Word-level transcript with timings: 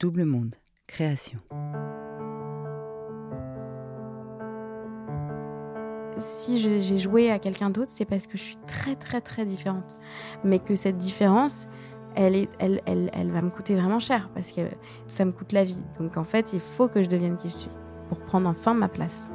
Double 0.00 0.24
Monde, 0.24 0.56
création. 0.88 1.38
Si 6.18 6.58
j'ai 6.58 6.98
joué 6.98 7.30
à 7.30 7.38
quelqu'un 7.38 7.70
d'autre, 7.70 7.92
c'est 7.92 8.04
parce 8.04 8.26
que 8.26 8.36
je 8.36 8.42
suis 8.42 8.58
très 8.66 8.96
très 8.96 9.20
très 9.20 9.44
différente. 9.44 9.96
Mais 10.42 10.58
que 10.58 10.74
cette 10.74 10.96
différence, 10.96 11.68
elle, 12.16 12.34
est, 12.34 12.48
elle, 12.58 12.80
elle, 12.86 13.08
elle 13.12 13.30
va 13.30 13.40
me 13.40 13.50
coûter 13.50 13.76
vraiment 13.76 14.00
cher 14.00 14.30
parce 14.34 14.50
que 14.50 14.62
ça 15.06 15.24
me 15.24 15.30
coûte 15.30 15.52
la 15.52 15.62
vie. 15.62 15.82
Donc 16.00 16.16
en 16.16 16.24
fait, 16.24 16.52
il 16.52 16.60
faut 16.60 16.88
que 16.88 17.02
je 17.02 17.08
devienne 17.08 17.36
qui 17.36 17.48
je 17.48 17.54
suis 17.54 17.70
pour 18.08 18.20
prendre 18.20 18.48
enfin 18.48 18.74
ma 18.74 18.88
place. 18.88 19.28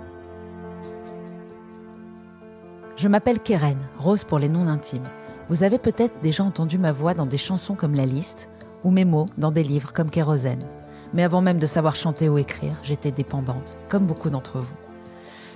Je 2.97 3.07
m'appelle 3.07 3.39
Keren, 3.39 3.79
Rose 3.97 4.25
pour 4.25 4.39
les 4.39 4.49
noms 4.49 4.67
intimes. 4.67 5.09
Vous 5.47 5.63
avez 5.63 5.77
peut-être 5.77 6.19
déjà 6.21 6.43
entendu 6.43 6.77
ma 6.77 6.91
voix 6.91 7.13
dans 7.13 7.25
des 7.25 7.37
chansons 7.37 7.75
comme 7.75 7.95
La 7.95 8.05
Liste 8.05 8.49
ou 8.83 8.91
mes 8.91 9.05
mots 9.05 9.29
dans 9.37 9.51
des 9.51 9.63
livres 9.63 9.93
comme 9.93 10.09
Kérosène. 10.09 10.65
Mais 11.13 11.23
avant 11.23 11.41
même 11.41 11.59
de 11.59 11.65
savoir 11.65 11.95
chanter 11.95 12.29
ou 12.29 12.37
écrire, 12.37 12.77
j'étais 12.83 13.11
dépendante, 13.11 13.77
comme 13.89 14.05
beaucoup 14.05 14.29
d'entre 14.29 14.59
vous. 14.59 14.75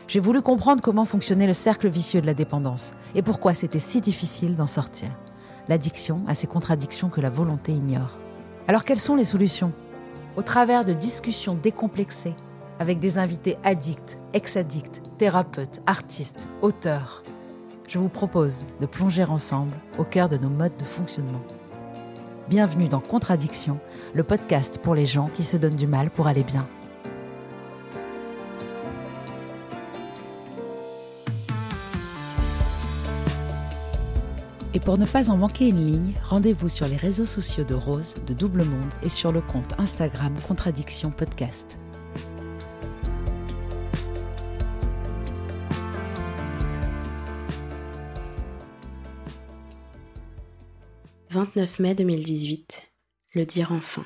J'ai 0.08 0.20
voulu 0.20 0.42
comprendre 0.42 0.82
comment 0.82 1.06
fonctionnait 1.06 1.48
le 1.48 1.54
cercle 1.54 1.88
vicieux 1.88 2.22
de 2.22 2.26
la 2.26 2.34
dépendance 2.34 2.94
et 3.16 3.22
pourquoi 3.22 3.54
c'était 3.54 3.80
si 3.80 4.02
difficile 4.02 4.56
d'en 4.56 4.68
sortir. 4.68 5.10
L'addiction 5.70 6.22
a 6.28 6.36
ces 6.36 6.48
contradictions 6.48 7.10
que 7.10 7.22
la 7.22 7.30
volonté 7.30 7.72
ignore. 7.72 8.18
Alors 8.68 8.84
quelles 8.84 9.00
sont 9.00 9.16
les 9.16 9.26
solutions? 9.26 9.72
Au 10.36 10.42
travers 10.42 10.84
de 10.84 10.94
discussions 10.94 11.56
décomplexées 11.56 12.36
avec 12.80 13.00
des 13.00 13.18
invités 13.18 13.58
addicts, 13.64 14.20
ex-addicts, 14.34 15.02
thérapeutes, 15.18 15.82
artistes, 15.86 16.50
auteurs, 16.62 17.24
je 17.88 18.00
vous 18.00 18.10
propose 18.10 18.66
de 18.80 18.86
plonger 18.86 19.24
ensemble 19.24 19.76
au 19.98 20.04
cœur 20.04 20.28
de 20.28 20.38
nos 20.38 20.50
modes 20.50 20.76
de 20.78 20.84
fonctionnement. 20.84 21.42
Bienvenue 22.50 22.90
dans 22.90 23.00
Contradiction, 23.00 23.80
le 24.14 24.22
podcast 24.22 24.78
pour 24.78 24.96
les 24.96 25.06
gens 25.06 25.30
qui 25.30 25.46
se 25.46 25.56
donnent 25.56 25.78
du 25.78 25.88
mal 25.88 26.10
pour 26.10 26.28
aller 26.28 26.44
bien. 26.44 26.68
Et 34.74 34.82
pour 34.82 34.98
ne 34.98 35.06
pas 35.06 35.30
en 35.30 35.38
manquer 35.38 35.70
une 35.70 35.86
ligne, 35.86 36.14
rendez-vous 36.28 36.68
sur 36.68 36.86
les 36.86 36.98
réseaux 36.98 37.26
sociaux 37.26 37.64
de 37.64 37.76
Rose, 37.76 38.16
de 38.28 38.34
Double 38.34 38.66
Monde 38.66 38.92
et 39.04 39.10
sur 39.10 39.32
le 39.32 39.40
compte 39.40 39.80
Instagram 39.80 40.34
Contradiction 40.46 41.12
Podcast. 41.12 41.80
29 51.34 51.80
mai 51.80 51.96
2018. 51.96 52.84
Le 53.34 53.44
dire 53.44 53.72
enfin. 53.72 54.06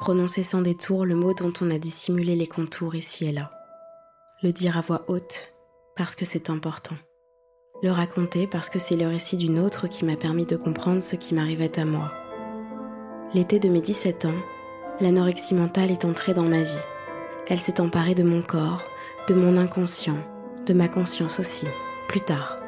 Prononcer 0.00 0.42
sans 0.42 0.60
détour 0.60 1.06
le 1.06 1.14
mot 1.14 1.34
dont 1.34 1.52
on 1.60 1.70
a 1.70 1.78
dissimulé 1.78 2.34
les 2.34 2.48
contours 2.48 2.96
ici 2.96 3.26
et 3.26 3.30
là. 3.30 3.52
Le 4.42 4.52
dire 4.52 4.76
à 4.76 4.80
voix 4.80 5.04
haute, 5.06 5.54
parce 5.94 6.16
que 6.16 6.24
c'est 6.24 6.50
important. 6.50 6.96
Le 7.84 7.92
raconter 7.92 8.48
parce 8.48 8.70
que 8.70 8.80
c'est 8.80 8.96
le 8.96 9.06
récit 9.06 9.36
d'une 9.36 9.60
autre 9.60 9.86
qui 9.86 10.04
m'a 10.04 10.16
permis 10.16 10.44
de 10.44 10.56
comprendre 10.56 11.00
ce 11.00 11.14
qui 11.14 11.32
m'arrivait 11.36 11.78
à 11.78 11.84
moi. 11.84 12.10
L'été 13.34 13.60
de 13.60 13.68
mes 13.68 13.80
17 13.80 14.24
ans, 14.24 14.42
l'anorexie 14.98 15.54
mentale 15.54 15.92
est 15.92 16.04
entrée 16.04 16.34
dans 16.34 16.42
ma 16.42 16.64
vie. 16.64 16.86
Elle 17.46 17.60
s'est 17.60 17.80
emparée 17.80 18.16
de 18.16 18.24
mon 18.24 18.42
corps, 18.42 18.82
de 19.28 19.34
mon 19.34 19.56
inconscient, 19.56 20.18
de 20.66 20.74
ma 20.74 20.88
conscience 20.88 21.38
aussi, 21.38 21.68
plus 22.08 22.20
tard. 22.20 22.61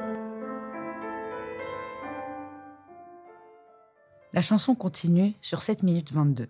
La 4.34 4.42
chanson 4.42 4.74
continue 4.74 5.32
sur 5.42 5.62
7 5.62 5.84
minutes 5.84 6.10
22. 6.12 6.48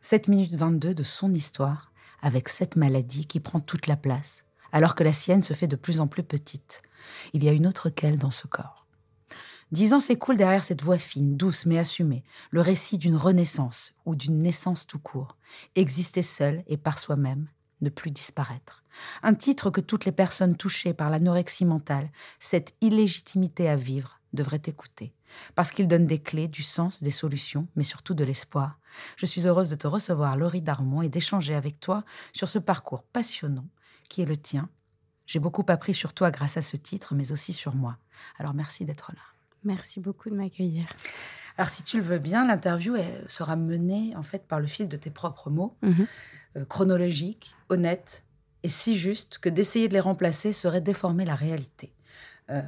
7 0.00 0.28
minutes 0.28 0.54
22 0.54 0.94
de 0.94 1.02
son 1.02 1.34
histoire, 1.34 1.92
avec 2.22 2.48
cette 2.48 2.76
maladie 2.76 3.26
qui 3.26 3.40
prend 3.40 3.60
toute 3.60 3.88
la 3.88 3.96
place, 3.96 4.46
alors 4.72 4.94
que 4.94 5.04
la 5.04 5.12
sienne 5.12 5.42
se 5.42 5.52
fait 5.52 5.66
de 5.66 5.76
plus 5.76 6.00
en 6.00 6.06
plus 6.06 6.22
petite. 6.22 6.80
Il 7.34 7.44
y 7.44 7.50
a 7.50 7.52
une 7.52 7.66
autre 7.66 7.90
qu'elle 7.90 8.16
dans 8.16 8.30
ce 8.30 8.46
corps. 8.46 8.86
Dix 9.70 9.92
ans 9.92 10.00
s'écoulent 10.00 10.38
derrière 10.38 10.64
cette 10.64 10.80
voix 10.80 10.96
fine, 10.96 11.36
douce 11.36 11.66
mais 11.66 11.78
assumée, 11.78 12.24
le 12.52 12.62
récit 12.62 12.96
d'une 12.96 13.16
renaissance 13.16 13.92
ou 14.06 14.16
d'une 14.16 14.38
naissance 14.38 14.86
tout 14.86 14.98
court. 14.98 15.36
Exister 15.76 16.22
seul 16.22 16.64
et 16.68 16.78
par 16.78 16.98
soi-même, 16.98 17.48
ne 17.82 17.90
plus 17.90 18.10
disparaître. 18.10 18.82
Un 19.22 19.34
titre 19.34 19.68
que 19.68 19.82
toutes 19.82 20.06
les 20.06 20.12
personnes 20.12 20.56
touchées 20.56 20.94
par 20.94 21.10
l'anorexie 21.10 21.66
mentale, 21.66 22.08
cette 22.38 22.72
illégitimité 22.80 23.68
à 23.68 23.76
vivre, 23.76 24.19
devraient 24.32 24.62
écouter 24.66 25.12
parce 25.54 25.72
qu'il 25.72 25.88
donne 25.88 26.06
des 26.06 26.18
clés, 26.18 26.48
du 26.48 26.62
sens, 26.62 27.02
des 27.02 27.10
solutions, 27.10 27.68
mais 27.76 27.82
surtout 27.82 28.14
de 28.14 28.24
l'espoir. 28.24 28.78
Je 29.16 29.26
suis 29.26 29.46
heureuse 29.46 29.70
de 29.70 29.76
te 29.76 29.86
recevoir, 29.86 30.36
Laurie 30.36 30.62
Darmon, 30.62 31.02
et 31.02 31.08
d'échanger 31.08 31.54
avec 31.54 31.80
toi 31.80 32.04
sur 32.32 32.48
ce 32.48 32.58
parcours 32.58 33.02
passionnant 33.02 33.66
qui 34.08 34.22
est 34.22 34.26
le 34.26 34.36
tien. 34.36 34.68
J'ai 35.26 35.38
beaucoup 35.38 35.64
appris 35.68 35.94
sur 35.94 36.12
toi 36.12 36.30
grâce 36.30 36.56
à 36.56 36.62
ce 36.62 36.76
titre, 36.76 37.14
mais 37.14 37.30
aussi 37.30 37.52
sur 37.52 37.76
moi. 37.76 37.96
Alors 38.38 38.54
merci 38.54 38.84
d'être 38.84 39.12
là. 39.14 39.22
Merci 39.62 40.00
beaucoup 40.00 40.30
de 40.30 40.34
m'accueillir. 40.34 40.86
Alors 41.56 41.68
si 41.68 41.84
tu 41.84 41.98
le 41.98 42.02
veux 42.02 42.18
bien, 42.18 42.46
l'interview 42.46 42.96
sera 43.28 43.54
menée 43.54 44.14
en 44.16 44.22
fait 44.22 44.46
par 44.48 44.58
le 44.58 44.66
fil 44.66 44.88
de 44.88 44.96
tes 44.96 45.10
propres 45.10 45.50
mots, 45.50 45.76
mhm. 45.82 46.06
euh, 46.56 46.64
chronologiques, 46.64 47.54
honnêtes 47.68 48.24
et 48.62 48.68
si 48.68 48.96
justes 48.96 49.38
que 49.38 49.48
d'essayer 49.48 49.88
de 49.88 49.94
les 49.94 50.00
remplacer 50.00 50.52
serait 50.52 50.80
déformer 50.80 51.24
la 51.24 51.34
réalité. 51.34 51.92
Euh, 52.50 52.62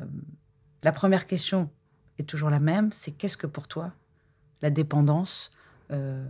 la 0.84 0.92
première 0.92 1.26
question 1.26 1.70
est 2.18 2.28
toujours 2.28 2.50
la 2.50 2.58
même, 2.58 2.90
c'est 2.92 3.12
qu'est-ce 3.12 3.36
que 3.36 3.46
pour 3.46 3.68
toi 3.68 3.92
la 4.62 4.70
dépendance, 4.70 5.50
euh, 5.90 6.24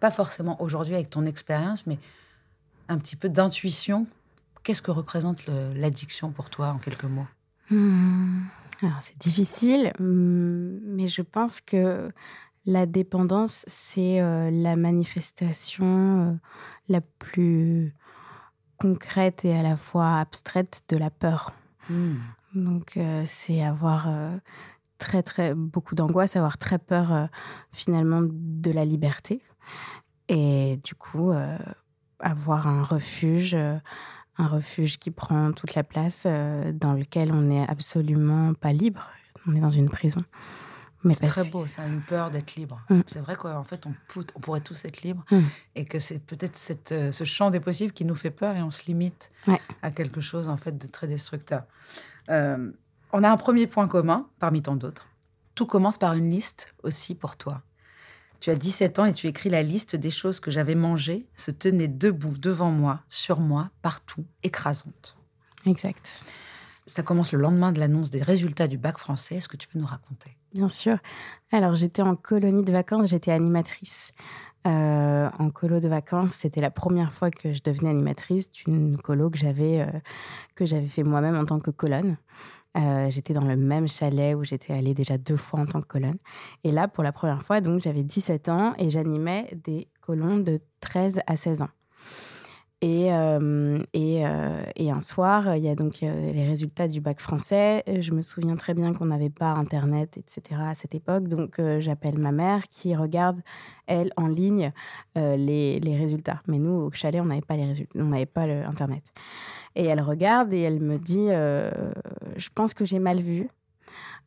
pas 0.00 0.10
forcément 0.10 0.60
aujourd'hui 0.62 0.94
avec 0.94 1.10
ton 1.10 1.26
expérience, 1.26 1.86
mais 1.86 1.98
un 2.88 2.98
petit 2.98 3.16
peu 3.16 3.28
d'intuition, 3.28 4.06
qu'est-ce 4.62 4.80
que 4.80 4.92
représente 4.92 5.46
l'addiction 5.74 6.30
pour 6.30 6.50
toi 6.50 6.68
en 6.68 6.78
quelques 6.78 7.04
mots? 7.04 7.26
Hmm. 7.70 8.42
Alors, 8.80 8.98
c'est 9.00 9.18
difficile, 9.18 9.92
hum, 9.98 10.78
mais 10.84 11.08
je 11.08 11.22
pense 11.22 11.60
que 11.60 12.12
la 12.64 12.86
dépendance, 12.86 13.64
c'est 13.66 14.20
euh, 14.20 14.50
la 14.50 14.76
manifestation 14.76 15.86
euh, 15.86 16.32
la 16.88 17.00
plus 17.00 17.94
concrète 18.78 19.44
et 19.44 19.56
à 19.56 19.62
la 19.62 19.76
fois 19.76 20.18
abstraite 20.18 20.82
de 20.88 20.96
la 20.96 21.10
peur. 21.10 21.52
Hmm. 21.90 22.16
Donc, 22.64 22.96
euh, 22.96 23.22
c'est 23.26 23.62
avoir 23.62 24.08
euh, 24.08 24.36
très, 24.98 25.22
très 25.22 25.54
beaucoup 25.54 25.94
d'angoisse, 25.94 26.36
avoir 26.36 26.58
très 26.58 26.78
peur 26.78 27.12
euh, 27.12 27.26
finalement 27.72 28.20
de 28.22 28.70
la 28.70 28.84
liberté. 28.84 29.40
Et 30.28 30.78
du 30.84 30.94
coup, 30.94 31.32
avoir 32.18 32.66
un 32.66 32.82
refuge, 32.82 33.54
un 33.54 34.46
refuge 34.46 34.98
qui 34.98 35.10
prend 35.10 35.52
toute 35.52 35.74
la 35.74 35.84
place, 35.84 36.26
dans 36.26 36.92
lequel 36.92 37.32
on 37.32 37.40
n'est 37.40 37.66
absolument 37.66 38.52
pas 38.52 38.72
libre. 38.74 39.08
On 39.46 39.54
est 39.54 39.60
dans 39.60 39.70
une 39.70 39.88
prison. 39.88 40.22
C'est 41.10 41.24
très 41.26 41.48
beau, 41.50 41.66
ça, 41.66 41.86
une 41.86 42.02
peur 42.02 42.30
d'être 42.30 42.56
libre. 42.56 42.80
Mm. 42.90 43.00
C'est 43.06 43.20
vrai 43.20 43.36
qu'en 43.36 43.64
fait, 43.64 43.86
on, 43.86 43.94
peut- 44.12 44.26
on 44.34 44.40
pourrait 44.40 44.60
tous 44.60 44.84
être 44.84 45.00
libres 45.02 45.24
Mm. 45.30 45.38
et 45.76 45.84
que 45.86 45.98
c'est 45.98 46.18
peut-être 46.18 46.56
cette, 46.56 46.92
ce 47.12 47.24
champ 47.24 47.50
des 47.50 47.60
possibles 47.60 47.92
qui 47.92 48.04
nous 48.04 48.16
fait 48.16 48.32
peur 48.32 48.54
et 48.56 48.62
on 48.62 48.70
se 48.70 48.84
limite 48.86 49.30
Ouais. 49.46 49.60
à 49.80 49.90
quelque 49.92 50.20
chose 50.20 50.48
en 50.50 50.56
fait 50.58 50.76
de 50.76 50.86
très 50.88 51.06
destructeur. 51.06 51.62
Euh, 52.28 52.70
on 53.12 53.22
a 53.22 53.30
un 53.30 53.36
premier 53.36 53.66
point 53.66 53.88
commun 53.88 54.28
parmi 54.38 54.62
tant 54.62 54.76
d'autres. 54.76 55.06
Tout 55.54 55.66
commence 55.66 55.98
par 55.98 56.14
une 56.14 56.30
liste 56.30 56.74
aussi 56.82 57.14
pour 57.14 57.36
toi. 57.36 57.62
Tu 58.40 58.50
as 58.50 58.54
17 58.54 58.98
ans 59.00 59.04
et 59.04 59.12
tu 59.12 59.26
écris 59.26 59.50
la 59.50 59.62
liste 59.62 59.96
des 59.96 60.10
choses 60.10 60.38
que 60.38 60.50
j'avais 60.50 60.76
mangées 60.76 61.26
se 61.34 61.50
tenaient 61.50 61.88
debout 61.88 62.38
devant 62.38 62.70
moi, 62.70 63.00
sur 63.10 63.40
moi, 63.40 63.70
partout, 63.82 64.24
écrasantes. 64.44 65.16
Exact. 65.66 66.22
Ça 66.86 67.02
commence 67.02 67.32
le 67.32 67.40
lendemain 67.40 67.72
de 67.72 67.80
l'annonce 67.80 68.10
des 68.10 68.22
résultats 68.22 68.68
du 68.68 68.78
bac 68.78 68.98
français. 68.98 69.36
Est-ce 69.36 69.48
que 69.48 69.56
tu 69.56 69.66
peux 69.66 69.78
nous 69.78 69.86
raconter? 69.86 70.38
Bien 70.54 70.68
sûr. 70.68 70.98
Alors, 71.50 71.76
j'étais 71.76 72.02
en 72.02 72.16
colonie 72.16 72.64
de 72.64 72.72
vacances, 72.72 73.08
j'étais 73.08 73.32
animatrice. 73.32 74.12
Euh, 74.68 75.30
en 75.38 75.50
colo 75.50 75.80
de 75.80 75.88
vacances, 75.88 76.32
c'était 76.34 76.60
la 76.60 76.70
première 76.70 77.14
fois 77.14 77.30
que 77.30 77.54
je 77.54 77.62
devenais 77.62 77.88
animatrice 77.88 78.50
d'une 78.50 78.98
colo 78.98 79.30
que 79.30 79.38
j'avais 79.38 79.80
euh, 79.80 80.86
fait 80.86 81.04
moi-même 81.04 81.36
en 81.36 81.46
tant 81.46 81.58
que 81.58 81.70
colonne. 81.70 82.18
Euh, 82.76 83.10
j'étais 83.10 83.32
dans 83.32 83.46
le 83.46 83.56
même 83.56 83.88
chalet 83.88 84.36
où 84.36 84.44
j'étais 84.44 84.74
allée 84.74 84.92
déjà 84.92 85.16
deux 85.16 85.36
fois 85.36 85.60
en 85.60 85.66
tant 85.66 85.80
que 85.80 85.86
colonne. 85.86 86.18
Et 86.64 86.70
là, 86.70 86.86
pour 86.86 87.02
la 87.02 87.12
première 87.12 87.42
fois, 87.42 87.62
donc 87.62 87.80
j'avais 87.80 88.02
17 88.02 88.48
ans 88.50 88.74
et 88.78 88.90
j'animais 88.90 89.48
des 89.64 89.88
colons 90.02 90.36
de 90.36 90.60
13 90.80 91.22
à 91.26 91.36
16 91.36 91.62
ans. 91.62 91.70
Et, 92.80 93.12
euh, 93.12 93.82
et, 93.92 94.24
euh, 94.24 94.62
et 94.76 94.92
un 94.92 95.00
soir, 95.00 95.56
il 95.56 95.64
y 95.64 95.68
a 95.68 95.74
donc 95.74 96.04
euh, 96.04 96.32
les 96.32 96.46
résultats 96.46 96.86
du 96.86 97.00
bac 97.00 97.18
français. 97.18 97.82
Je 97.88 98.12
me 98.12 98.22
souviens 98.22 98.54
très 98.54 98.72
bien 98.72 98.92
qu'on 98.92 99.06
n'avait 99.06 99.30
pas 99.30 99.50
Internet, 99.50 100.16
etc. 100.16 100.60
à 100.64 100.74
cette 100.74 100.94
époque. 100.94 101.26
Donc, 101.26 101.60
j'appelle 101.80 102.18
ma 102.18 102.30
mère 102.30 102.68
qui 102.68 102.94
regarde, 102.94 103.40
elle, 103.86 104.12
en 104.16 104.28
ligne, 104.28 104.72
les, 105.16 105.80
les 105.80 105.96
résultats. 105.96 106.40
Mais 106.46 106.58
nous, 106.58 106.72
au 106.72 106.90
chalet, 106.92 107.20
on 107.20 107.26
n'avait 107.26 107.40
pas 107.40 107.56
les 107.56 107.66
résultats, 107.66 107.98
on 107.98 108.04
n'avait 108.04 108.26
pas 108.26 108.42
Internet. 108.42 109.02
Et 109.74 109.84
elle 109.84 110.00
regarde 110.00 110.52
et 110.54 110.60
elle 110.60 110.80
me 110.80 110.98
dit 110.98 111.28
Je 112.36 112.48
pense 112.54 112.74
que 112.74 112.84
j'ai 112.84 113.00
mal 113.00 113.20
vu. 113.20 113.48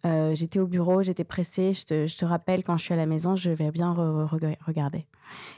Euh, 0.06 0.34
j'étais 0.34 0.60
au 0.60 0.68
bureau, 0.68 1.02
j'étais 1.04 1.24
pressée. 1.24 1.74
Je 1.74 1.86
te, 1.86 2.08
je 2.08 2.18
te 2.18 2.26
rappelle, 2.26 2.64
quand 2.64 2.78
je 2.78 2.84
suis 2.84 2.94
à 2.94 2.98
la 2.98 3.06
maison, 3.06 3.36
je 3.36 3.52
vais 3.52 3.72
bien 3.72 3.94
re- 3.94 4.26
re- 4.28 4.58
regarder. 4.66 5.06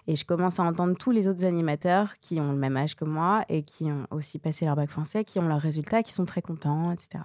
Et 0.08 0.16
je 0.16 0.26
commence 0.26 0.60
à 0.60 0.64
entendre 0.64 0.96
tous 0.98 1.12
les 1.12 1.28
autres 1.28 1.46
animateurs 1.46 2.14
qui 2.22 2.40
ont 2.40 2.52
le 2.52 2.58
même 2.58 2.76
âge 2.78 2.96
que 2.96 3.06
moi 3.06 3.44
et 3.50 3.64
qui 3.64 3.86
ont 3.86 4.06
aussi 4.12 4.40
passé 4.40 4.66
leur 4.66 4.76
bac 4.76 4.90
français, 4.90 5.24
qui 5.24 5.40
ont 5.40 5.48
leurs 5.48 5.62
résultats, 5.62 6.04
qui 6.04 6.12
sont 6.14 6.26
très 6.26 6.42
contents, 6.42 6.92
etc. 6.92 7.24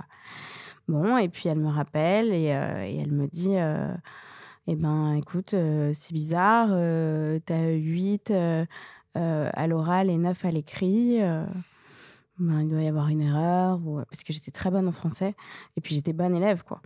Bon, 0.87 1.19
et 1.19 1.29
puis 1.29 1.49
elle 1.49 1.59
me 1.59 1.69
rappelle 1.69 2.33
et, 2.33 2.53
euh, 2.53 3.01
elle 3.03 3.13
me 3.13 3.27
dit 3.27 3.57
euh, 3.59 3.93
Eh 4.67 4.77
ben, 4.77 5.13
écoute, 5.15 5.51
c'est 5.51 6.13
bizarre, 6.13 6.69
t'as 7.45 7.71
8 7.73 8.31
euh, 8.31 8.65
euh, 9.17 9.51
à 9.53 9.67
l'oral 9.67 10.09
et 10.09 10.17
9 10.17 10.45
à 10.45 10.51
l'écrit. 10.51 11.19
Euh, 12.41 12.45
ben, 12.45 12.61
il 12.63 12.69
doit 12.69 12.83
y 12.83 12.89
avoir 12.89 13.09
une 13.09 13.21
erreur, 13.21 13.81
ou... 13.87 14.03
parce 14.11 14.25
que 14.25 14.33
j'étais 14.33 14.51
très 14.51 14.71
bonne 14.71 14.89
en 14.89 14.93
français 14.93 15.35
et 15.77 15.81
puis 15.81 15.95
j'étais 15.95 16.13
bonne 16.13 16.35
élève, 16.35 16.63
quoi. 16.65 16.81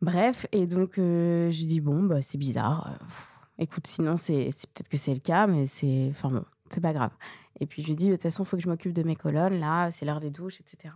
Bref, 0.00 0.46
et 0.52 0.66
donc 0.66 0.98
euh, 0.98 1.50
je 1.50 1.64
dis 1.64 1.80
Bon, 1.80 2.02
bah, 2.02 2.22
c'est 2.22 2.38
bizarre. 2.38 2.88
euh, 2.92 3.04
pff, 3.04 3.28
Écoute, 3.58 3.86
sinon, 3.86 4.16
c'est 4.16 4.44
peut-être 4.74 4.88
que 4.88 4.96
c'est 4.96 5.14
le 5.14 5.20
cas, 5.20 5.46
mais 5.46 5.66
c'est. 5.66 6.08
Enfin 6.10 6.30
bon, 6.30 6.44
c'est 6.70 6.80
pas 6.80 6.92
grave. 6.92 7.12
Et 7.60 7.66
puis 7.66 7.82
je 7.82 7.88
lui 7.88 7.94
dis, 7.94 8.08
de 8.08 8.14
toute 8.14 8.22
façon, 8.22 8.42
il 8.42 8.46
faut 8.46 8.56
que 8.56 8.62
je 8.62 8.68
m'occupe 8.68 8.92
de 8.92 9.02
mes 9.02 9.14
colonnes, 9.14 9.60
là, 9.60 9.90
c'est 9.90 10.04
l'heure 10.04 10.18
des 10.20 10.30
douches, 10.30 10.60
etc. 10.60 10.94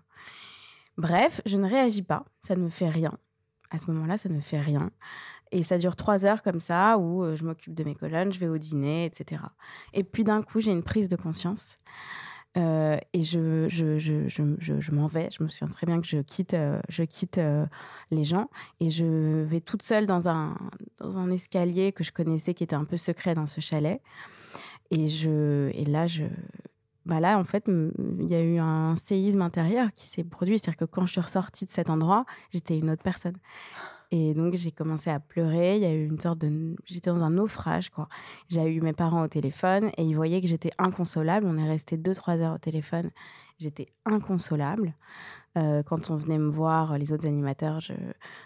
Bref, 0.96 1.40
je 1.46 1.56
ne 1.58 1.68
réagis 1.68 2.02
pas, 2.02 2.24
ça 2.42 2.56
ne 2.56 2.62
me 2.62 2.68
fait 2.68 2.88
rien. 2.88 3.12
À 3.70 3.78
ce 3.78 3.90
moment-là, 3.90 4.16
ça 4.16 4.28
ne 4.28 4.34
me 4.34 4.40
fait 4.40 4.60
rien. 4.60 4.90
Et 5.52 5.62
ça 5.62 5.78
dure 5.78 5.94
trois 5.94 6.24
heures 6.24 6.42
comme 6.42 6.60
ça, 6.60 6.98
où 6.98 7.22
euh, 7.22 7.36
je 7.36 7.44
m'occupe 7.44 7.74
de 7.74 7.84
mes 7.84 7.94
colonnes, 7.94 8.32
je 8.32 8.40
vais 8.40 8.48
au 8.48 8.58
dîner, 8.58 9.04
etc. 9.04 9.42
Et 9.92 10.02
puis 10.02 10.24
d'un 10.24 10.42
coup, 10.42 10.58
j'ai 10.60 10.72
une 10.72 10.82
prise 10.82 11.08
de 11.08 11.16
conscience. 11.16 11.76
Euh, 12.56 12.96
et 13.12 13.22
je, 13.22 13.68
je, 13.68 13.98
je, 13.98 14.28
je, 14.28 14.92
m'en 14.92 15.06
vais. 15.06 15.28
Je 15.30 15.42
me 15.42 15.48
souviens 15.48 15.68
très 15.68 15.86
bien 15.86 16.00
que 16.00 16.06
je 16.06 16.18
quitte, 16.18 16.54
euh, 16.54 16.80
je 16.88 17.02
quitte 17.02 17.38
euh, 17.38 17.66
les 18.10 18.24
gens 18.24 18.48
et 18.80 18.90
je 18.90 19.42
vais 19.42 19.60
toute 19.60 19.82
seule 19.82 20.06
dans 20.06 20.28
un, 20.28 20.56
dans 20.98 21.18
un 21.18 21.30
escalier 21.30 21.92
que 21.92 22.02
je 22.02 22.12
connaissais 22.12 22.54
qui 22.54 22.64
était 22.64 22.76
un 22.76 22.84
peu 22.84 22.96
secret 22.96 23.34
dans 23.34 23.46
ce 23.46 23.60
chalet. 23.60 24.00
Et, 24.90 25.08
je, 25.08 25.70
et 25.74 25.84
là, 25.84 26.06
je, 26.06 26.24
bah 27.04 27.20
là, 27.20 27.38
en 27.38 27.44
fait, 27.44 27.68
il 27.68 28.30
y 28.30 28.34
a 28.34 28.42
eu 28.42 28.58
un 28.58 28.96
séisme 28.96 29.42
intérieur 29.42 29.88
qui 29.94 30.06
s'est 30.06 30.24
produit. 30.24 30.58
C'est-à-dire 30.58 30.78
que 30.78 30.84
quand 30.84 31.04
je 31.06 31.12
suis 31.12 31.20
ressortie 31.20 31.66
de 31.66 31.70
cet 31.70 31.90
endroit, 31.90 32.24
j'étais 32.52 32.78
une 32.78 32.88
autre 32.90 33.02
personne. 33.02 33.36
Et 34.10 34.34
donc, 34.34 34.54
j'ai 34.54 34.70
commencé 34.70 35.10
à 35.10 35.18
pleurer. 35.20 35.76
Il 35.76 35.82
y 35.82 35.86
a 35.86 35.92
eu 35.92 36.06
une 36.06 36.20
sorte 36.20 36.38
de. 36.38 36.76
J'étais 36.84 37.10
dans 37.10 37.22
un 37.24 37.30
naufrage, 37.30 37.90
quoi. 37.90 38.08
J'ai 38.48 38.64
eu 38.72 38.80
mes 38.80 38.92
parents 38.92 39.22
au 39.22 39.28
téléphone 39.28 39.90
et 39.96 40.04
ils 40.04 40.14
voyaient 40.14 40.40
que 40.40 40.46
j'étais 40.46 40.70
inconsolable. 40.78 41.46
On 41.48 41.58
est 41.58 41.68
resté 41.68 41.96
2-3 41.96 42.40
heures 42.40 42.54
au 42.54 42.58
téléphone. 42.58 43.10
J'étais 43.58 43.88
inconsolable. 44.04 44.94
Euh, 45.58 45.82
quand 45.82 46.10
on 46.10 46.16
venait 46.16 46.38
me 46.38 46.50
voir, 46.50 46.98
les 46.98 47.12
autres 47.12 47.26
animateurs, 47.26 47.80
je, 47.80 47.94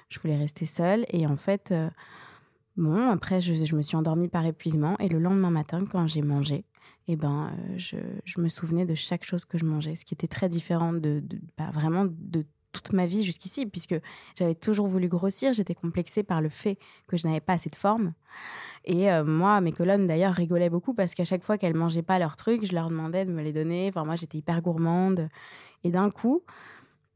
je 0.08 0.20
voulais 0.20 0.36
rester 0.36 0.66
seule. 0.66 1.04
Et 1.10 1.26
en 1.26 1.36
fait, 1.36 1.72
euh, 1.72 1.90
bon, 2.76 3.08
après, 3.10 3.40
je, 3.40 3.54
je 3.54 3.76
me 3.76 3.82
suis 3.82 3.96
endormie 3.96 4.28
par 4.28 4.46
épuisement. 4.46 4.96
Et 4.98 5.08
le 5.08 5.18
lendemain 5.18 5.50
matin, 5.50 5.84
quand 5.90 6.06
j'ai 6.06 6.22
mangé, 6.22 6.64
eh 7.08 7.16
ben, 7.16 7.50
euh, 7.52 7.74
je, 7.76 7.96
je 8.24 8.40
me 8.40 8.48
souvenais 8.48 8.86
de 8.86 8.94
chaque 8.94 9.24
chose 9.24 9.44
que 9.44 9.58
je 9.58 9.64
mangeais, 9.64 9.94
ce 9.94 10.04
qui 10.04 10.14
était 10.14 10.28
très 10.28 10.48
différent 10.48 10.92
de, 10.92 11.20
de- 11.20 11.40
bah, 11.58 11.70
vraiment 11.72 12.06
de 12.08 12.46
toute 12.72 12.92
ma 12.92 13.06
vie 13.06 13.24
jusqu'ici, 13.24 13.66
puisque 13.66 13.96
j'avais 14.38 14.54
toujours 14.54 14.86
voulu 14.86 15.08
grossir, 15.08 15.52
j'étais 15.52 15.74
complexée 15.74 16.22
par 16.22 16.40
le 16.40 16.48
fait 16.48 16.78
que 17.06 17.16
je 17.16 17.26
n'avais 17.26 17.40
pas 17.40 17.54
assez 17.54 17.70
de 17.70 17.76
forme. 17.76 18.12
Et 18.84 19.10
euh, 19.10 19.24
moi, 19.24 19.60
mes 19.60 19.72
colonnes 19.72 20.06
d'ailleurs 20.06 20.32
rigolaient 20.32 20.70
beaucoup 20.70 20.94
parce 20.94 21.14
qu'à 21.14 21.24
chaque 21.24 21.44
fois 21.44 21.58
qu'elles 21.58 21.76
mangeaient 21.76 22.02
pas 22.02 22.18
leurs 22.18 22.36
trucs, 22.36 22.64
je 22.64 22.72
leur 22.72 22.88
demandais 22.88 23.24
de 23.24 23.32
me 23.32 23.42
les 23.42 23.52
donner. 23.52 23.88
Enfin, 23.88 24.04
moi, 24.04 24.16
j'étais 24.16 24.38
hyper 24.38 24.62
gourmande. 24.62 25.28
Et 25.84 25.90
d'un 25.90 26.10
coup, 26.10 26.42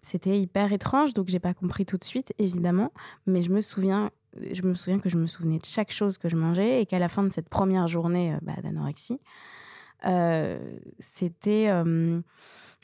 c'était 0.00 0.38
hyper 0.38 0.72
étrange, 0.72 1.14
donc 1.14 1.28
j'ai 1.28 1.38
pas 1.38 1.54
compris 1.54 1.86
tout 1.86 1.96
de 1.96 2.04
suite, 2.04 2.34
évidemment. 2.38 2.92
Mais 3.26 3.40
je 3.40 3.50
me 3.50 3.60
souviens, 3.60 4.10
je 4.52 4.62
me 4.62 4.74
souviens 4.74 4.98
que 4.98 5.08
je 5.08 5.16
me 5.16 5.26
souvenais 5.26 5.58
de 5.58 5.64
chaque 5.64 5.92
chose 5.92 6.18
que 6.18 6.28
je 6.28 6.36
mangeais 6.36 6.82
et 6.82 6.86
qu'à 6.86 6.98
la 6.98 7.08
fin 7.08 7.22
de 7.22 7.30
cette 7.30 7.48
première 7.48 7.88
journée 7.88 8.34
euh, 8.34 8.38
bah, 8.42 8.54
d'anorexie, 8.62 9.20
c'était 10.98 11.68
euh, 11.68 12.20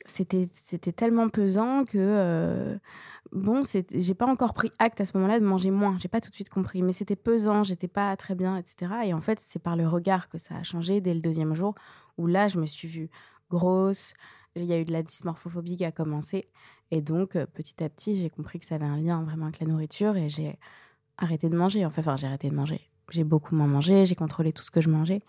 c'était 0.07 0.49
c'était 0.53 0.93
tellement 0.93 1.29
pesant 1.29 1.85
que 1.85 1.99
euh, 1.99 2.79
bon 3.33 3.61
j'ai 3.93 4.15
pas 4.15 4.27
encore 4.27 4.55
pris 4.55 4.71
acte 4.79 5.00
à 5.00 5.05
ce 5.05 5.17
moment-là 5.17 5.39
de 5.39 5.45
manger 5.45 5.71
moins. 5.71 5.99
J'ai 5.99 6.09
pas 6.09 6.21
tout 6.21 6.31
de 6.31 6.35
suite 6.35 6.49
compris 6.49 6.83
mais 6.83 6.93
c'était 6.93 7.17
pesant 7.17 7.62
j'étais 7.62 7.89
pas 7.89 8.17
très 8.17 8.35
bien 8.35 8.57
etc 8.57 8.93
et 9.05 9.15
en 9.15 9.21
fait 9.21 9.39
c'est 9.41 9.59
par 9.59 9.77
le 9.77 9.87
regard 9.87 10.29
que 10.29 10.39
ça 10.39 10.57
a 10.57 10.62
changé 10.62 11.00
dès 11.00 11.15
le 11.15 11.21
deuxième 11.21 11.55
jour 11.55 11.75
où 12.17 12.27
là 12.27 12.49
je 12.49 12.59
me 12.59 12.67
suis 12.67 12.89
vue 12.89 13.11
grosse. 13.50 14.15
Il 14.57 14.65
y 14.65 14.73
a 14.73 14.81
eu 14.81 14.85
de 14.85 14.93
la 14.93 15.03
dysmorphophobie 15.03 15.77
qui 15.77 15.85
a 15.85 15.93
commencé. 15.93 16.49
Et 16.91 17.03
donc 17.03 17.37
euh, 17.37 17.47
petit 17.47 17.85
à 17.85 17.89
petit 17.89 18.17
j'ai 18.17 18.31
compris 18.31 18.59
que 18.59 18.67
ça 18.67 18.77
avait 18.77 18.87
un 18.87 18.97
lien 18.97 19.23
vraiment 19.23 19.47
avec 19.47 19.61
la 19.61 19.67
nourriture 19.67 20.17
et 20.17 20.29
j'ai 20.29 20.59
arrêté 21.19 21.49
de 21.50 21.57
manger. 21.57 21.85
Enfin 21.85 22.17
j'ai 22.17 22.27
arrêté 22.27 22.49
de 22.49 22.55
manger. 22.55 22.81
J'ai 23.11 23.25
beaucoup 23.25 23.55
moins 23.55 23.67
mangé 23.67 24.07
j'ai 24.07 24.15
contrôlé 24.15 24.53
tout 24.53 24.62
ce 24.62 24.71
que 24.71 24.81
je 24.81 24.89
mangeais. 24.89 25.21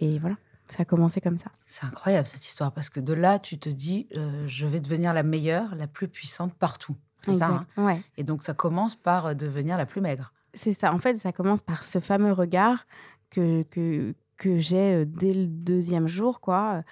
Et 0.00 0.18
voilà 0.18 0.36
ça 0.68 0.82
a 0.82 0.84
commencé 0.84 1.20
comme 1.20 1.36
ça 1.38 1.50
C'est 1.66 1.84
incroyable 1.84 2.26
cette 2.26 2.46
histoire 2.46 2.72
parce 2.72 2.88
que 2.90 3.00
de 3.00 3.12
là, 3.12 3.38
tu 3.38 3.58
te 3.58 3.68
dis, 3.68 4.08
euh, 4.16 4.44
je 4.48 4.66
vais 4.66 4.80
devenir 4.80 5.12
la 5.12 5.22
meilleure, 5.22 5.74
la 5.74 5.86
plus 5.86 6.08
puissante 6.08 6.54
partout. 6.54 6.96
C'est 7.20 7.34
ça. 7.36 7.46
hein 7.48 7.66
ouais 7.84 8.02
Et 8.16 8.24
donc 8.24 8.42
ça 8.42 8.54
commence 8.54 8.96
par 8.96 9.26
euh, 9.26 9.34
devenir 9.34 9.76
la 9.76 9.86
plus 9.86 10.00
maigre. 10.00 10.32
C'est 10.54 10.72
ça. 10.72 10.92
En 10.92 10.98
fait, 10.98 11.14
ça 11.16 11.32
commence 11.32 11.62
par 11.62 11.84
ce 11.84 12.00
fameux 12.00 12.32
regard 12.32 12.86
que, 13.30 13.62
que, 13.64 14.14
que 14.36 14.58
j'ai 14.58 14.94
euh, 14.94 15.04
dès 15.06 15.32
le 15.32 15.46
deuxième 15.46 16.08
jour, 16.08 16.40
quoi, 16.40 16.82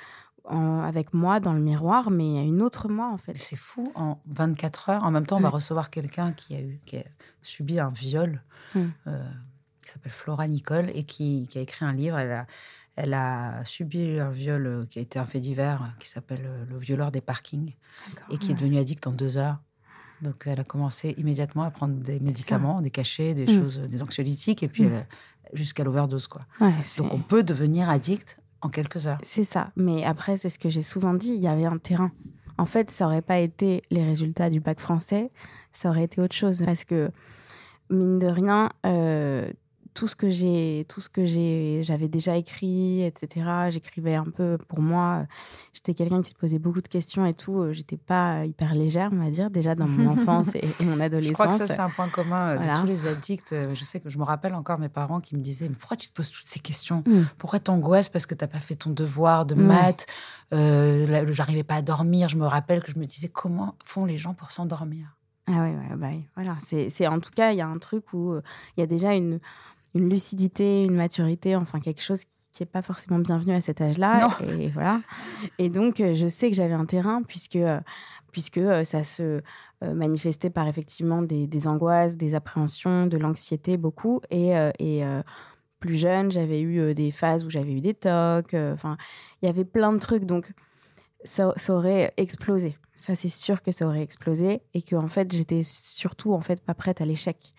en- 0.45 0.81
avec 0.81 1.13
moi 1.15 1.41
dans 1.41 1.53
le 1.53 1.61
miroir, 1.61 2.11
mais 2.11 2.39
a 2.39 2.43
une 2.43 2.63
autre 2.63 2.89
moi, 2.89 3.09
en 3.13 3.19
fait. 3.19 3.37
C'est 3.37 3.57
fou, 3.57 3.91
en 3.95 4.19
24 4.27 4.89
heures. 4.91 5.05
En 5.05 5.11
même 5.11 5.27
temps, 5.27 5.37
on 5.37 5.41
va 5.41 5.49
recevoir 5.51 5.91
quelqu'un 5.91 6.33
qui 6.33 6.55
a, 6.55 6.61
eu, 6.61 6.81
qui 6.87 6.99
a 6.99 7.05
subi 7.43 7.79
un 7.81 7.91
viol, 7.91 8.43
euh, 8.77 9.25
qui 9.83 9.91
s'appelle 9.91 10.13
Flora 10.13 10.47
Nicole, 10.49 10.91
et 10.95 11.05
qui, 11.05 11.47
qui 11.51 11.59
a 11.59 11.63
écrit 11.63 11.85
un 11.85 11.93
livre. 11.93 12.19
Elle 12.19 12.33
a, 12.33 12.47
elle 13.03 13.15
a 13.15 13.65
subi 13.65 14.19
un 14.21 14.31
viol 14.31 14.67
euh, 14.67 14.85
qui 14.87 14.99
a 14.99 15.03
été 15.03 15.19
un 15.19 15.25
fait 15.27 15.41
divers, 15.41 15.83
euh, 15.83 15.87
qui 15.99 16.09
s'appelle 16.09 16.43
euh, 16.45 16.65
Le 16.69 16.79
violeur 16.79 17.11
des 17.11 17.21
parkings, 17.21 17.75
et 18.31 18.39
qui 18.39 18.53
est 18.53 18.55
devenu 18.55 18.79
addict 18.79 19.07
en 19.07 19.13
deux 19.13 19.37
heures. 19.37 19.59
Donc, 20.23 20.43
elle 20.47 20.61
a 20.61 20.65
commencé 20.65 21.15
immédiatement 21.17 21.63
à 21.63 21.71
prendre 21.71 21.95
des 21.95 22.21
médicaments, 22.21 22.81
des 22.83 22.91
cachets, 22.91 23.33
des 23.35 23.45
Mm. 23.47 23.59
choses, 23.59 23.79
des 23.81 24.03
anxiolytiques, 24.03 24.63
et 24.63 24.69
puis 24.69 24.83
Mm. 24.85 24.87
elle 24.87 24.95
a- 24.97 25.07
jusqu'à 25.55 25.83
l'overdose, 25.83 26.27
quoi. 26.27 26.43
Ouais, 26.61 26.73
c'est- 26.85 27.03
Donc, 27.03 27.13
on 27.15 27.19
peut 27.19 27.43
devenir 27.43 27.89
addict 27.89 28.39
en 28.61 28.69
quelques 28.69 29.07
heures. 29.07 29.19
C'est 29.23 29.45
ça. 29.45 29.73
Mais 29.77 30.05
après, 30.05 30.37
c'est 30.37 30.49
ce 30.51 30.59
que 30.59 30.69
j'ai 30.69 30.83
souvent 30.83 31.15
dit, 31.15 31.33
il 31.35 31.41
y 31.41 31.49
avait 31.49 31.65
un 31.65 31.79
terrain. 31.79 32.13
En 32.59 32.67
fait, 32.67 32.91
ça 32.91 33.07
aurait 33.07 33.23
pas 33.23 33.39
été 33.39 33.83
les 33.91 34.05
résultats 34.05 34.51
du 34.51 34.61
bac 34.61 34.79
français, 34.79 35.31
ça 35.73 35.89
aurait 35.89 36.05
été 36.05 36.21
autre 36.21 36.37
chose. 36.37 36.63
Parce 36.65 36.85
que, 36.85 37.11
mine 37.89 38.19
de 38.19 38.27
rien, 38.27 38.69
euh, 38.87 39.51
tout 39.95 40.07
ce 40.07 40.15
que 40.17 40.31
j'ai, 40.31 40.87
tout 40.89 41.01
ce 41.01 41.09
que 41.09 41.25
j'ai, 41.27 41.83
j'avais 41.83 42.09
déjà 42.09 42.37
écrit, 42.37 43.03
etc. 43.03 43.47
J'écrivais 43.71 44.15
un 44.15 44.25
peu 44.25 44.59
pour 44.69 44.81
moi. 44.81 45.27
J'étais 45.73 45.95
quelqu'un 45.95 46.23
qui 46.23 46.31
se 46.31 46.35
posait 46.35 46.59
beaucoup 46.59 46.81
de 46.81 46.89
questions 46.89 47.27
et 47.27 47.35
tout. 47.35 47.59
Euh, 47.61 47.73
J'étais 47.73 47.97
pas 47.97 48.45
hyper 48.47 48.75
légère, 48.75 49.11
on 49.13 49.17
va 49.23 49.31
dire, 49.31 49.51
déjà 49.51 49.75
dans 49.75 49.87
mon 49.89 50.09
enfance 50.13 50.55
et, 50.55 50.65
et 50.81 50.85
mon 50.85 51.01
adolescence. 51.01 51.29
Je 51.29 51.33
crois 51.35 51.47
que 51.49 51.55
ça, 51.55 51.67
c'est 51.67 51.81
un 51.81 51.91
point 51.91 52.09
commun 52.09 52.51
euh, 52.51 52.57
Voilà. 52.57 52.75
de 52.77 52.81
tous 52.81 52.87
les 52.87 53.07
addicts. 53.07 53.53
Euh, 53.53 53.75
Je 53.75 53.85
sais 53.85 54.01
que 54.01 54.09
je 54.11 54.19
me 54.19 54.25
rappelle 54.25 54.55
encore 54.55 54.79
mes 54.79 54.89
parents 54.89 55.21
qui 55.21 55.37
me 55.37 55.41
disaient 55.41 55.69
Mais 55.69 55.75
pourquoi 55.77 55.97
tu 55.97 56.09
te 56.09 56.15
poses 56.15 56.31
toutes 56.31 56.47
ces 56.47 56.61
questions? 56.61 57.03
Mm. 57.07 57.23
Pourquoi 57.39 57.59
t'angoisses? 57.59 58.09
Parce 58.09 58.27
que 58.27 58.35
t'as 58.35 58.47
pas 58.49 58.61
fait 58.61 58.75
ton 58.77 58.91
devoir 58.91 59.47
de 59.47 59.55
Ouais. 59.55 59.63
maths 59.63 60.07
Euh, 60.53 61.33
J'arrivais 61.33 61.63
pas 61.63 61.77
à 61.77 61.83
dormir. 61.83 62.29
Je 62.29 62.37
me 62.37 62.47
rappelle 62.47 62.83
que 62.83 62.91
je 62.93 62.99
me 62.99 63.05
disais 63.05 63.29
Comment 63.29 63.77
font 63.85 64.05
les 64.05 64.19
gens 64.19 64.35
pour 64.35 64.51
s'endormir? 64.51 65.17
Ah 65.47 65.63
ouais, 65.63 65.75
ouais, 65.75 65.97
bah 65.97 66.09
voilà. 66.37 66.57
C'est, 66.61 67.07
en 67.09 67.19
tout 67.19 67.31
cas, 67.35 67.51
il 67.51 67.57
y 67.57 67.61
a 67.61 67.67
un 67.67 67.79
truc 67.79 68.13
où 68.13 68.33
euh, 68.33 68.43
il 68.77 68.81
y 68.81 68.83
a 68.83 68.87
déjà 68.87 69.15
une, 69.15 69.41
une 69.95 70.09
lucidité, 70.09 70.85
une 70.85 70.95
maturité, 70.95 71.57
enfin 71.57 71.81
quelque 71.81 72.03
chose 72.03 72.25
qui 72.25 72.63
n'est 72.63 72.67
pas 72.67 72.83
forcément 72.83 73.19
bienvenu 73.19 73.53
à 73.53 73.61
cet 73.61 73.81
âge-là. 73.81 74.37
Et 74.59 74.69
voilà. 74.69 75.01
Et 75.59 75.69
donc, 75.69 76.01
euh, 76.01 76.15
je 76.15 76.27
sais 76.27 76.51
que 76.51 76.57
j'avais 76.57 76.75
un 76.75 76.85
terrain 76.85 77.23
puisque, 77.23 77.57
euh, 77.57 77.81
puisque 78.33 78.59
euh, 78.59 78.85
ça 78.85 79.03
se 79.03 79.41
manifestait 79.83 80.51
par 80.51 80.69
effectivement 80.69 81.23
des, 81.23 81.47
des 81.47 81.67
angoisses, 81.67 82.19
des 82.19 82.35
appréhensions, 82.35 83.07
de 83.07 83.17
l'anxiété 83.17 83.79
beaucoup. 83.79 84.21
Et, 84.31 84.51
et 84.79 85.03
plus 85.79 85.97
jeune, 85.97 86.31
j'avais 86.31 86.61
eu 86.61 86.93
des 86.93 87.11
phases 87.11 87.47
où 87.47 87.51
j'avais 87.51 87.73
eu 87.73 87.81
des 87.81 87.95
tocs. 87.95 88.53
Enfin, 88.53 88.99
il 89.41 89.47
y 89.47 89.49
avait 89.49 89.65
plein 89.65 89.95
de 89.95 89.99
trucs. 89.99 90.27
Donc, 90.27 90.53
ça, 91.25 91.53
ça 91.57 91.75
aurait 91.75 92.13
explosé. 92.17 92.77
Ça, 92.97 93.15
c'est 93.15 93.31
sûr 93.31 93.63
que 93.63 93.73
ça 93.73 93.87
aurait 93.87 94.03
explosé 94.03 94.61
et 94.75 94.83
que 94.83 94.95
en 94.95 95.09
fait, 95.09 95.33
j'étais 95.33 95.63
surtout 95.63 96.35
en 96.35 96.43
fait 96.43 96.63
pas 96.63 96.75
prête 96.75 97.01
à 97.01 97.07
l'échec. 97.07 97.55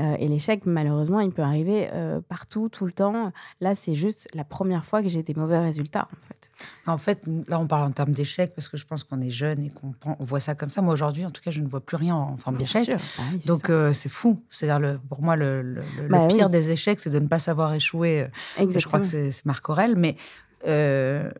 Euh, 0.00 0.16
et 0.18 0.26
l'échec, 0.28 0.66
malheureusement, 0.66 1.20
il 1.20 1.30
peut 1.30 1.42
arriver 1.42 1.88
euh, 1.92 2.20
partout, 2.20 2.68
tout 2.68 2.84
le 2.84 2.90
temps. 2.92 3.32
Là, 3.60 3.74
c'est 3.76 3.94
juste 3.94 4.28
la 4.34 4.42
première 4.44 4.84
fois 4.84 5.00
que 5.02 5.08
j'ai 5.08 5.22
des 5.22 5.34
mauvais 5.34 5.58
résultats, 5.60 6.06
en 6.12 6.26
fait. 6.26 6.50
En 6.86 6.98
fait, 6.98 7.28
là, 7.48 7.58
on 7.60 7.66
parle 7.68 7.84
en 7.84 7.90
termes 7.92 8.10
d'échec 8.12 8.52
parce 8.54 8.68
que 8.68 8.76
je 8.76 8.84
pense 8.84 9.04
qu'on 9.04 9.20
est 9.20 9.30
jeune 9.30 9.62
et 9.62 9.70
qu'on 9.70 9.94
on 10.18 10.24
voit 10.24 10.40
ça 10.40 10.54
comme 10.56 10.70
ça. 10.70 10.80
Moi, 10.82 10.92
aujourd'hui, 10.92 11.24
en 11.24 11.30
tout 11.30 11.42
cas, 11.42 11.50
je 11.52 11.60
ne 11.60 11.68
vois 11.68 11.80
plus 11.80 11.96
rien 11.96 12.14
en 12.16 12.36
forme 12.36 12.56
d'échec. 12.56 12.88
Bah 12.90 13.22
oui, 13.32 13.40
Donc, 13.46 13.70
euh, 13.70 13.92
c'est 13.92 14.08
fou. 14.08 14.42
C'est-à-dire, 14.50 14.98
pour 15.08 15.22
moi, 15.22 15.36
le, 15.36 15.62
le- 15.62 15.82
le 16.02 16.08
Bah 16.08 16.26
pire 16.28 16.46
oui. 16.46 16.50
des 16.52 16.70
échecs, 16.72 16.98
c'est 17.00 17.10
de 17.10 17.18
ne 17.20 17.28
pas 17.28 17.38
savoir 17.38 17.74
échouer. 17.74 18.22
Euh, 18.22 18.26
Je 18.26 18.52
crois 18.54 18.64
Exactement. 18.64 19.00
que 19.02 19.06
c'est 19.08 19.30
c'est 19.30 19.46
Marc 19.46 19.68
Aurel, 19.68 19.94
mais 19.96 20.16
euh, 20.66 21.30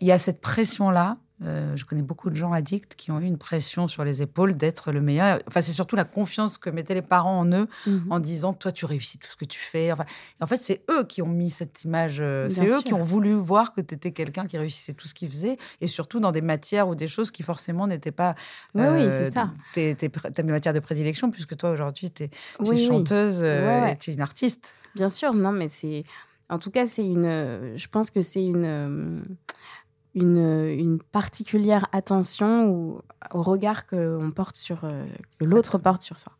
il 0.00 0.06
y 0.06 0.12
a 0.12 0.18
cette 0.18 0.40
pression-là. 0.40 1.16
Euh, 1.44 1.76
je 1.76 1.84
connais 1.84 2.02
beaucoup 2.02 2.30
de 2.30 2.34
gens 2.34 2.52
addicts 2.52 2.96
qui 2.96 3.12
ont 3.12 3.20
eu 3.20 3.24
une 3.24 3.38
pression 3.38 3.86
sur 3.86 4.02
les 4.02 4.22
épaules 4.22 4.56
d'être 4.56 4.90
le 4.90 5.00
meilleur. 5.00 5.38
Enfin, 5.46 5.60
c'est 5.60 5.70
surtout 5.70 5.94
la 5.94 6.02
confiance 6.04 6.58
que 6.58 6.68
mettaient 6.68 6.94
les 6.94 7.00
parents 7.02 7.38
en 7.38 7.46
eux 7.52 7.68
Mhm. 7.86 8.06
en 8.10 8.18
disant 8.18 8.52
toi 8.54 8.72
tu 8.72 8.86
réussis 8.86 9.18
tout 9.18 9.28
ce 9.28 9.36
que 9.36 9.44
tu 9.44 9.60
fais. 9.60 9.92
Enfin, 9.92 10.04
en 10.40 10.48
fait, 10.48 10.64
c'est 10.64 10.82
eux 10.90 11.04
qui 11.04 11.22
ont 11.22 11.28
mis 11.28 11.50
cette 11.52 11.84
image. 11.84 12.16
euh, 12.18 12.48
c'est 12.48 12.66
eux 12.66 12.82
qui 12.82 12.92
ont 12.92 13.04
voulu 13.04 13.34
voir 13.34 13.72
que 13.72 13.80
tu 13.80 13.94
étais 13.94 14.10
quelqu'un 14.10 14.46
qui 14.48 14.58
réussissait 14.58 14.94
tout 14.94 15.06
ce 15.06 15.14
qu'il 15.14 15.30
faisait 15.30 15.58
et 15.80 15.86
surtout 15.86 16.18
dans 16.18 16.32
des 16.32 16.40
matières 16.40 16.88
ou 16.88 16.96
des 16.96 17.06
choses 17.06 17.30
qui 17.30 17.44
forcément 17.44 17.86
n'étaient 17.86 18.10
pas. 18.10 18.34
Oui, 18.74 18.82
oui, 18.88 19.06
c'est 19.08 19.30
ça. 19.30 19.52
Tes, 19.74 19.96
matières 20.42 20.74
de 20.74 20.80
prédilection 20.80 21.30
puisque 21.30 21.56
toi 21.56 21.70
aujourd'hui 21.70 22.10
tu 22.10 22.24
es, 22.24 22.30
Oui, 22.58 22.70
oui. 22.70 22.86
chanteuse 22.88 23.44
euh, 23.44 23.64
Ouais, 23.64 23.82
ouais. 23.84 23.92
et 23.92 23.96
tu 23.96 24.10
es 24.10 24.14
une 24.14 24.22
artiste. 24.22 24.74
Bien 24.96 25.08
sûr, 25.08 25.32
non, 25.34 25.52
mais 25.52 25.68
c'est. 25.68 26.02
En 26.50 26.58
tout 26.58 26.72
cas, 26.72 26.88
c'est 26.88 27.04
une. 27.04 27.26
euh, 27.26 27.76
Je 27.76 27.86
pense 27.86 28.10
que 28.10 28.22
c'est 28.22 28.42
une. 28.44 29.22
Une, 30.20 30.66
une 30.76 30.98
particulière 30.98 31.86
attention 31.92 32.70
au, 32.70 33.02
au 33.32 33.42
regard 33.42 33.86
qu'on 33.86 34.32
porte 34.34 34.56
sur 34.56 34.80
euh, 34.84 35.06
que 35.38 35.44
l'autre 35.44 35.78
porte 35.78 36.02
sur 36.02 36.18
soi. 36.18 36.32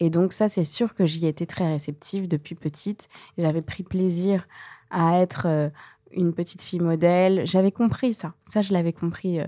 Et 0.00 0.10
donc 0.10 0.32
ça, 0.32 0.48
c'est 0.48 0.64
sûr 0.64 0.94
que 0.94 1.06
j'y 1.06 1.26
étais 1.26 1.46
très 1.46 1.68
réceptive 1.68 2.28
depuis 2.28 2.54
petite. 2.54 3.08
J'avais 3.36 3.62
pris 3.62 3.82
plaisir 3.82 4.46
à 4.90 5.20
être 5.20 5.46
euh, 5.46 5.68
une 6.12 6.32
petite 6.32 6.62
fille 6.62 6.80
modèle. 6.80 7.46
J'avais 7.46 7.72
compris 7.72 8.14
ça. 8.14 8.34
Ça, 8.46 8.60
je 8.60 8.72
l'avais 8.72 8.92
compris 8.92 9.40
euh, 9.40 9.46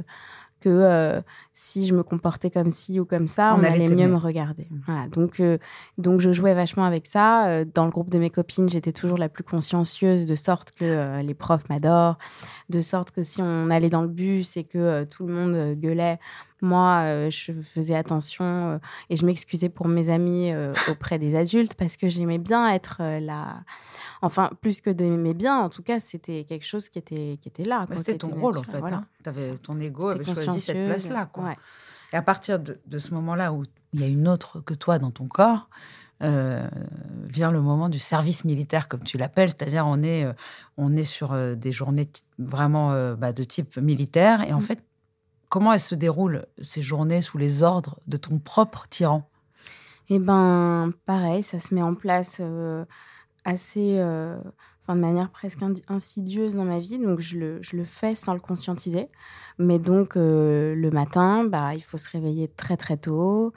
que 0.60 0.68
euh, 0.68 1.20
si 1.52 1.86
je 1.86 1.94
me 1.94 2.02
comportais 2.02 2.50
comme 2.50 2.70
ci 2.70 3.00
ou 3.00 3.04
comme 3.04 3.28
ça, 3.28 3.54
On 3.54 3.60
on, 3.60 3.64
allait 3.64 3.84
allait 3.84 3.94
mieux 3.94 4.08
me 4.08 4.16
regarder. 4.16 4.68
Mm. 4.70 4.80
Voilà. 4.86 5.08
Donc, 5.08 5.40
euh, 5.40 5.58
donc 5.98 6.20
je 6.20 6.32
jouais 6.32 6.54
vachement 6.54 6.84
avec 6.84 7.06
ça. 7.06 7.48
Euh, 7.48 7.64
Dans 7.74 7.84
le 7.84 7.90
groupe 7.90 8.10
de 8.10 8.18
mes 8.18 8.30
copines, 8.30 8.68
j'étais 8.68 8.92
toujours 8.92 9.18
la 9.18 9.28
plus 9.28 9.44
consciencieuse, 9.44 10.26
de 10.26 10.34
sorte 10.34 10.72
que 10.72 10.84
euh, 10.84 11.22
les 11.22 11.34
profs 11.34 11.68
m'adorent, 11.68 12.18
de 12.68 12.80
sorte 12.80 13.10
que 13.10 13.22
si 13.22 13.42
on 13.42 13.70
allait 13.70 13.90
dans 13.90 14.02
le 14.02 14.08
bus 14.08 14.56
et 14.56 14.64
que 14.64 15.04
tout 15.04 15.26
le 15.26 15.34
monde 15.34 15.74
gueulait, 15.74 16.18
moi, 16.62 17.02
euh, 17.04 17.30
je 17.30 17.52
faisais 17.52 17.94
attention 17.94 18.44
euh, 18.44 18.78
et 19.08 19.16
je 19.16 19.24
m'excusais 19.26 19.68
pour 19.68 19.88
mes 19.88 20.08
amis 20.10 20.52
euh, 20.52 20.72
auprès 20.88 21.18
des 21.18 21.36
adultes 21.36 21.74
parce 21.74 21.96
que 21.96 22.08
j'aimais 22.08 22.38
bien 22.38 22.68
être 22.72 23.00
là. 23.20 23.62
Enfin, 24.22 24.50
plus 24.60 24.80
que 24.80 24.90
d'aimer 24.90 25.34
bien, 25.34 25.56
en 25.58 25.70
tout 25.70 25.82
cas, 25.82 25.98
c'était 25.98 26.44
quelque 26.44 26.66
chose 26.66 26.88
qui 26.88 26.98
était, 26.98 27.38
qui 27.40 27.48
était 27.48 27.64
là. 27.64 27.86
Quoi, 27.86 27.96
C'était 27.96 28.18
ton 28.18 28.28
rôle 28.28 28.58
en 28.58 28.62
fait. 28.62 28.78
Voilà. 28.78 28.96
hein. 28.98 29.06
T'avais- 29.22 29.54
ton 29.58 29.78
ego 29.80 30.08
avait 30.08 30.24
choisi 30.24 30.60
cette 30.60 30.84
place-là. 30.86 31.30
Ouais. 31.38 31.56
Et 32.12 32.16
à 32.16 32.22
partir 32.22 32.58
de, 32.58 32.78
de 32.86 32.98
ce 32.98 33.14
moment-là 33.14 33.52
où 33.52 33.64
il 33.92 34.00
y 34.00 34.04
a 34.04 34.06
une 34.08 34.28
autre 34.28 34.60
que 34.60 34.74
toi 34.74 34.98
dans 34.98 35.10
ton 35.10 35.26
corps, 35.26 35.68
euh, 36.22 36.68
vient 37.28 37.50
le 37.50 37.62
moment 37.62 37.88
du 37.88 37.98
service 37.98 38.44
militaire, 38.44 38.88
comme 38.88 39.02
tu 39.02 39.16
l'appelles, 39.16 39.48
c'est-à-dire 39.48 39.86
on 39.86 40.02
est, 40.02 40.24
euh, 40.24 40.32
on 40.76 40.94
est 40.94 41.04
sur 41.04 41.32
euh, 41.32 41.54
des 41.54 41.72
journées 41.72 42.10
vraiment 42.38 42.92
bah, 43.14 43.32
de 43.32 43.42
type 43.42 43.78
militaire. 43.78 44.46
Et 44.46 44.52
en 44.52 44.58
Mm. 44.58 44.62
fait, 44.62 44.82
comment 45.50 45.74
elles 45.74 45.80
se 45.80 45.94
déroulent 45.94 46.46
ces 46.62 46.80
journées 46.80 47.20
sous 47.20 47.36
les 47.36 47.62
ordres 47.62 48.00
de 48.06 48.16
ton 48.16 48.38
propre 48.38 48.86
tyran? 48.88 49.28
Eh 50.08 50.18
ben, 50.18 50.92
pareil, 51.06 51.42
ça 51.42 51.58
se 51.58 51.74
met 51.74 51.82
en 51.82 51.94
place 51.94 52.38
euh, 52.40 52.84
assez, 53.44 53.98
euh, 53.98 54.38
enfin, 54.82 54.96
de 54.96 55.00
manière 55.00 55.30
presque 55.30 55.60
insidieuse 55.88 56.56
dans 56.56 56.64
ma 56.64 56.80
vie. 56.80 56.98
Donc, 56.98 57.20
je 57.20 57.38
le, 57.38 57.62
je 57.62 57.76
le 57.76 57.84
fais 57.84 58.14
sans 58.14 58.34
le 58.34 58.40
conscientiser. 58.40 59.08
Mais 59.58 59.78
donc, 59.78 60.16
euh, 60.16 60.74
le 60.74 60.90
matin, 60.90 61.44
bah, 61.44 61.74
il 61.74 61.82
faut 61.82 61.96
se 61.98 62.10
réveiller 62.10 62.48
très, 62.48 62.76
très 62.76 62.96
tôt. 62.96 63.52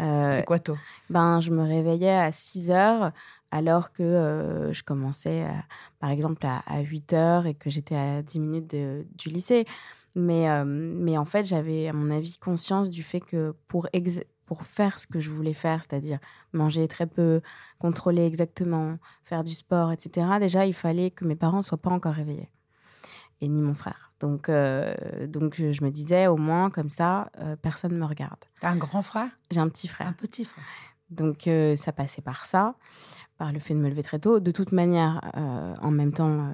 C'est 0.00 0.44
quoi 0.44 0.58
tôt? 0.58 0.76
ben, 1.10 1.38
je 1.40 1.50
me 1.52 1.62
réveillais 1.62 2.16
à 2.16 2.32
6 2.32 2.70
heures 2.72 3.12
alors 3.52 3.92
que 3.92 4.02
euh, 4.02 4.72
je 4.72 4.82
commençais, 4.82 5.42
à- 5.44 5.62
par 6.00 6.10
exemple, 6.10 6.44
à, 6.46 6.62
à 6.66 6.80
8 6.80 7.12
heures 7.12 7.46
et 7.46 7.54
que 7.54 7.70
j'étais 7.70 7.94
à 7.94 8.22
10 8.22 8.40
minutes 8.40 8.70
de- 8.70 9.06
du 9.14 9.28
lycée. 9.28 9.66
Mais, 10.14 10.48
euh, 10.50 10.64
mais 10.66 11.16
en 11.16 11.24
fait, 11.24 11.44
j'avais, 11.44 11.88
à 11.88 11.92
mon 11.92 12.10
avis, 12.10 12.38
conscience 12.38 12.90
du 12.90 13.02
fait 13.02 13.20
que 13.20 13.54
pour, 13.66 13.88
ex- 13.92 14.20
pour 14.46 14.64
faire 14.64 14.98
ce 14.98 15.06
que 15.06 15.20
je 15.20 15.30
voulais 15.30 15.54
faire, 15.54 15.80
c'est-à-dire 15.82 16.18
manger 16.52 16.86
très 16.88 17.06
peu, 17.06 17.40
contrôler 17.78 18.24
exactement, 18.26 18.98
faire 19.24 19.42
du 19.44 19.52
sport, 19.52 19.90
etc., 19.92 20.38
déjà, 20.38 20.66
il 20.66 20.74
fallait 20.74 21.10
que 21.10 21.24
mes 21.24 21.36
parents 21.36 21.58
ne 21.58 21.62
soient 21.62 21.78
pas 21.80 21.90
encore 21.90 22.14
réveillés. 22.14 22.50
Et 23.40 23.48
ni 23.48 23.60
mon 23.62 23.74
frère. 23.74 24.10
Donc, 24.20 24.48
euh, 24.48 24.94
donc 25.26 25.54
je 25.56 25.72
je 25.72 25.82
me 25.82 25.90
disais, 25.90 26.28
au 26.28 26.36
moins, 26.36 26.70
comme 26.70 26.90
ça, 26.90 27.30
euh, 27.40 27.56
personne 27.56 27.92
ne 27.92 27.98
me 27.98 28.04
regarde. 28.04 28.38
T'as 28.60 28.70
un 28.70 28.76
grand 28.76 29.02
frère? 29.02 29.28
J'ai 29.50 29.58
un 29.60 29.68
petit 29.68 29.88
frère. 29.88 30.06
Un 30.06 30.12
petit 30.12 30.44
frère 30.44 30.64
Donc 31.10 31.48
ça 31.76 31.92
passait 31.92 32.22
par 32.22 32.46
ça, 32.46 32.76
par 33.38 33.52
le 33.52 33.58
fait 33.58 33.74
de 33.74 33.78
me 33.80 33.88
lever 33.88 34.02
très 34.02 34.18
tôt. 34.18 34.40
De 34.40 34.50
toute 34.50 34.72
manière, 34.72 35.20
euh, 35.36 35.74
en 35.82 35.90
même 35.90 36.12
temps, 36.12 36.46
euh, 36.48 36.52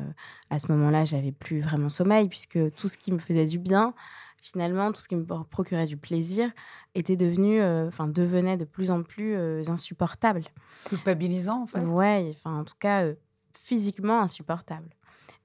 à 0.50 0.58
ce 0.58 0.70
moment-là, 0.73 1.04
j'avais 1.04 1.32
plus 1.32 1.61
vraiment 1.61 1.88
sommeil 1.88 2.28
puisque 2.28 2.58
tout 2.76 2.88
ce 2.88 2.97
qui 2.97 3.12
me 3.12 3.18
faisait 3.18 3.44
du 3.47 3.58
bien, 3.58 3.94
finalement, 4.40 4.92
tout 4.92 5.00
ce 5.00 5.08
qui 5.08 5.16
me 5.16 5.25
pro- 5.26 5.44
procurait 5.44 5.87
du 5.87 5.97
plaisir, 5.97 6.50
était 6.94 7.16
devenu, 7.16 7.61
euh, 7.61 7.88
enfin 7.88 8.06
devenait 8.06 8.56
de 8.56 8.64
plus 8.64 8.90
en 8.90 9.02
plus 9.02 9.37
insupportable. 9.68 10.42
Culpabilisant 10.87 11.62
en 11.62 11.66
fait 11.66 11.80
Ouais, 11.80 12.32
enfin 12.37 12.61
en 12.61 12.64
tout 12.64 12.76
cas 12.78 13.04
physiquement 13.56 14.20
insupportable. 14.20 14.88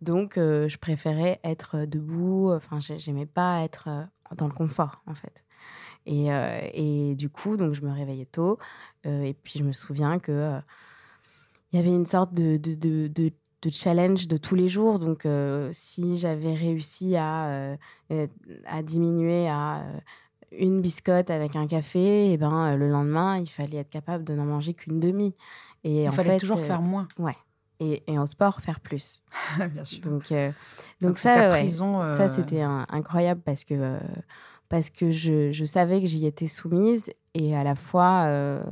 Donc 0.01 0.33
je 0.35 0.77
préférais 0.77 1.39
être 1.43 1.85
debout. 1.85 2.51
Enfin 2.53 2.79
j'ai- 2.79 2.99
j'aimais 2.99 3.25
pas 3.25 3.61
être 3.61 3.89
dans 4.37 4.47
le 4.47 4.53
confort 4.53 5.01
en 5.07 5.13
fait. 5.13 5.43
Et, 6.05 6.27
et 6.73 7.15
du 7.15 7.29
coup 7.29 7.55
donc 7.57 7.73
je 7.73 7.81
me 7.81 7.91
réveillais 7.91 8.25
tôt 8.25 8.57
et 9.05 9.33
puis 9.43 9.59
je 9.59 9.63
me 9.63 9.71
souviens 9.71 10.19
que 10.19 10.59
il 11.73 11.77
y 11.77 11.79
avait 11.79 11.89
une 11.89 12.05
sorte 12.05 12.33
de, 12.33 12.57
de, 12.57 13.07
de, 13.07 13.31
challenge 13.71 14.27
de 14.27 14.37
tous 14.37 14.55
les 14.55 14.67
jours. 14.67 14.99
Donc 14.99 15.25
euh, 15.25 15.69
si 15.71 16.17
j'avais 16.17 16.53
réussi 16.53 17.15
à, 17.15 17.47
euh, 17.47 18.27
à 18.65 18.83
diminuer 18.83 19.47
à 19.49 19.79
euh, 19.79 19.99
une 20.51 20.81
biscotte 20.81 21.31
avec 21.31 21.55
un 21.55 21.65
café, 21.65 22.31
et 22.31 22.37
ben 22.37 22.73
euh, 22.73 22.75
le 22.75 22.87
lendemain 22.89 23.37
il 23.37 23.49
fallait 23.49 23.77
être 23.77 23.89
capable 23.89 24.23
de 24.23 24.35
n'en 24.35 24.45
manger 24.45 24.73
qu'une 24.73 24.99
demi. 24.99 25.35
Et 25.83 26.03
Il 26.03 26.09
en 26.09 26.11
fallait 26.11 26.31
fait, 26.31 26.37
toujours 26.37 26.61
faire 26.61 26.81
moins, 26.81 27.07
et, 27.79 28.03
et 28.07 28.17
en 28.17 28.25
sport 28.25 28.61
faire 28.61 28.79
plus. 28.79 29.23
bien 29.71 29.83
sûr. 29.83 29.99
Donc, 30.01 30.31
Donc, 31.01 31.17
ça, 31.17 31.49
ouais, 31.49 31.59
prison, 31.59 32.05
ça 32.05 32.27
c'était 32.27 32.61
incroyable 32.61 33.41
parce 33.43 33.63
que 33.65 33.97
parce 34.69 34.89
que 34.89 35.11
je, 35.11 35.51
je 35.51 35.65
savais 35.65 36.01
que 36.01 36.07
j'y 36.07 36.25
étais 36.25 36.47
soumise 36.47 37.11
et 37.35 37.55
à 37.55 37.63
la 37.63 37.75
fois, 37.75 38.23
euh, 38.25 38.63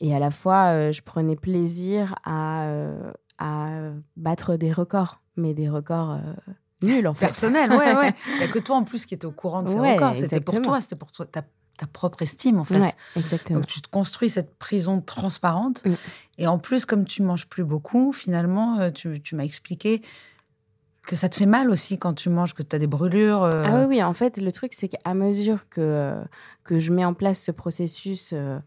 et 0.00 0.14
à 0.14 0.18
la 0.18 0.30
fois 0.30 0.72
euh, 0.72 0.92
je 0.92 1.02
prenais 1.02 1.36
plaisir 1.36 2.14
à, 2.24 2.66
euh, 2.68 3.12
à 3.38 3.68
battre 4.16 4.56
des 4.56 4.72
records, 4.72 5.20
mais 5.36 5.54
des 5.54 5.68
records 5.68 6.12
euh, 6.12 6.52
nuls 6.82 7.06
en 7.06 7.14
fait. 7.14 7.26
Personnel, 7.26 7.70
ouais, 7.70 7.94
ouais. 7.96 8.14
Il 8.28 8.38
n'y 8.38 8.44
a 8.44 8.48
que 8.48 8.58
toi 8.58 8.76
en 8.76 8.84
plus 8.84 9.06
qui 9.06 9.14
étais 9.14 9.26
au 9.26 9.32
courant 9.32 9.62
de 9.62 9.68
ces 9.68 9.78
Ouais, 9.78 9.94
records. 9.94 10.16
C'était 10.16 10.40
pour 10.40 10.60
toi, 10.62 10.80
c'était 10.80 10.96
pour 10.96 11.12
toi, 11.12 11.26
ta, 11.26 11.42
ta 11.78 11.86
propre 11.86 12.22
estime 12.22 12.58
en 12.58 12.64
fait. 12.64 12.80
Ouais, 12.80 12.92
exactement. 13.16 13.58
Donc 13.60 13.66
tu 13.68 13.80
te 13.80 13.88
construis 13.88 14.28
cette 14.30 14.58
prison 14.58 15.00
transparente. 15.00 15.84
Mm. 15.84 15.94
Et 16.38 16.46
en 16.46 16.58
plus, 16.58 16.86
comme 16.86 17.04
tu 17.04 17.22
manges 17.22 17.46
plus 17.46 17.64
beaucoup, 17.64 18.12
finalement, 18.12 18.90
tu, 18.90 19.20
tu 19.20 19.34
m'as 19.34 19.44
expliqué 19.44 20.02
que 21.02 21.16
ça 21.16 21.28
te 21.28 21.34
fait 21.36 21.46
mal 21.46 21.70
aussi 21.70 21.98
quand 21.98 22.12
tu 22.12 22.28
manges, 22.28 22.54
que 22.54 22.62
tu 22.62 22.76
as 22.76 22.78
des 22.78 22.86
brûlures. 22.86 23.42
euh, 23.42 23.50
Ah 23.64 23.74
oui, 23.80 23.84
oui, 23.88 24.02
en 24.02 24.12
fait, 24.12 24.36
le 24.36 24.52
truc, 24.52 24.72
c'est 24.74 24.88
qu'à 24.88 25.14
mesure 25.14 25.68
que, 25.68 26.14
que 26.62 26.78
je 26.78 26.92
mets 26.92 27.04
en 27.04 27.14
place 27.14 27.42
ce 27.42 27.50
processus, 27.50 28.30
euh, 28.32 28.58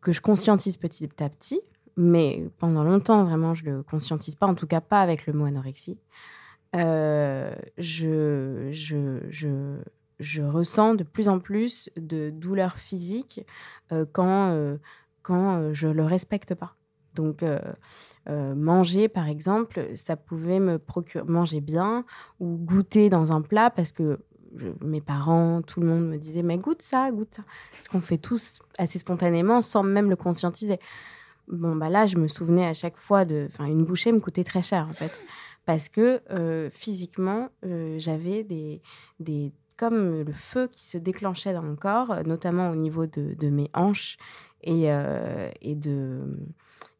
que 0.00 0.12
je 0.12 0.20
conscientise 0.20 0.76
petit 0.76 1.08
à 1.22 1.28
petit, 1.28 1.60
mais 1.96 2.48
pendant 2.58 2.84
longtemps, 2.84 3.24
vraiment, 3.24 3.54
je 3.54 3.64
le 3.64 3.82
conscientise 3.82 4.34
pas, 4.34 4.46
en 4.46 4.54
tout 4.54 4.66
cas 4.66 4.80
pas 4.80 5.02
avec 5.02 5.26
le 5.26 5.32
mot 5.32 5.44
anorexie, 5.44 5.98
euh, 6.76 7.52
je, 7.78 8.68
je, 8.70 9.20
je, 9.28 9.76
je 10.20 10.42
ressens 10.42 10.94
de 10.94 11.04
plus 11.04 11.28
en 11.28 11.40
plus 11.40 11.90
de 11.96 12.30
douleurs 12.30 12.76
physiques 12.76 13.44
euh, 13.92 14.06
quand, 14.10 14.50
euh, 14.50 14.76
quand 15.22 15.72
je 15.74 15.88
le 15.88 16.04
respecte 16.04 16.54
pas. 16.54 16.76
Donc, 17.14 17.44
manger, 18.28 19.08
par 19.08 19.28
exemple, 19.28 19.88
ça 19.94 20.16
pouvait 20.16 20.60
me 20.60 20.78
procurer, 20.78 21.24
manger 21.24 21.60
bien 21.60 22.04
ou 22.38 22.56
goûter 22.56 23.10
dans 23.10 23.32
un 23.32 23.42
plat 23.42 23.68
parce 23.68 23.90
que 23.90 24.20
mes 24.80 25.00
parents, 25.00 25.62
tout 25.62 25.80
le 25.80 25.86
monde 25.86 26.08
me 26.08 26.16
disait 26.16 26.42
mais 26.42 26.58
goûte 26.58 26.82
ça, 26.82 27.10
goûte 27.10 27.34
ça. 27.34 27.42
Ce 27.72 27.88
qu'on 27.88 28.00
fait 28.00 28.18
tous 28.18 28.60
assez 28.78 28.98
spontanément 28.98 29.60
sans 29.60 29.82
même 29.82 30.10
le 30.10 30.16
conscientiser. 30.16 30.78
Bon, 31.48 31.74
bah 31.74 31.88
là, 31.88 32.06
je 32.06 32.16
me 32.16 32.28
souvenais 32.28 32.66
à 32.66 32.74
chaque 32.74 32.96
fois 32.96 33.24
de. 33.24 33.48
Enfin, 33.50 33.66
une 33.66 33.84
bouchée 33.84 34.12
me 34.12 34.20
coûtait 34.20 34.44
très 34.44 34.62
cher, 34.62 34.86
en 34.88 34.92
fait. 34.92 35.20
Parce 35.66 35.88
que 35.88 36.20
euh, 36.30 36.70
physiquement, 36.70 37.48
euh, 37.64 37.96
j'avais 37.98 38.44
des, 38.44 38.80
des. 39.18 39.52
comme 39.76 40.22
le 40.22 40.32
feu 40.32 40.68
qui 40.68 40.84
se 40.84 40.96
déclenchait 40.96 41.52
dans 41.52 41.62
mon 41.62 41.76
corps, 41.76 42.22
notamment 42.24 42.70
au 42.70 42.76
niveau 42.76 43.06
de, 43.06 43.34
de 43.34 43.48
mes 43.50 43.68
hanches 43.74 44.16
et, 44.62 44.92
euh, 44.92 45.50
et, 45.60 45.74
de, 45.74 46.22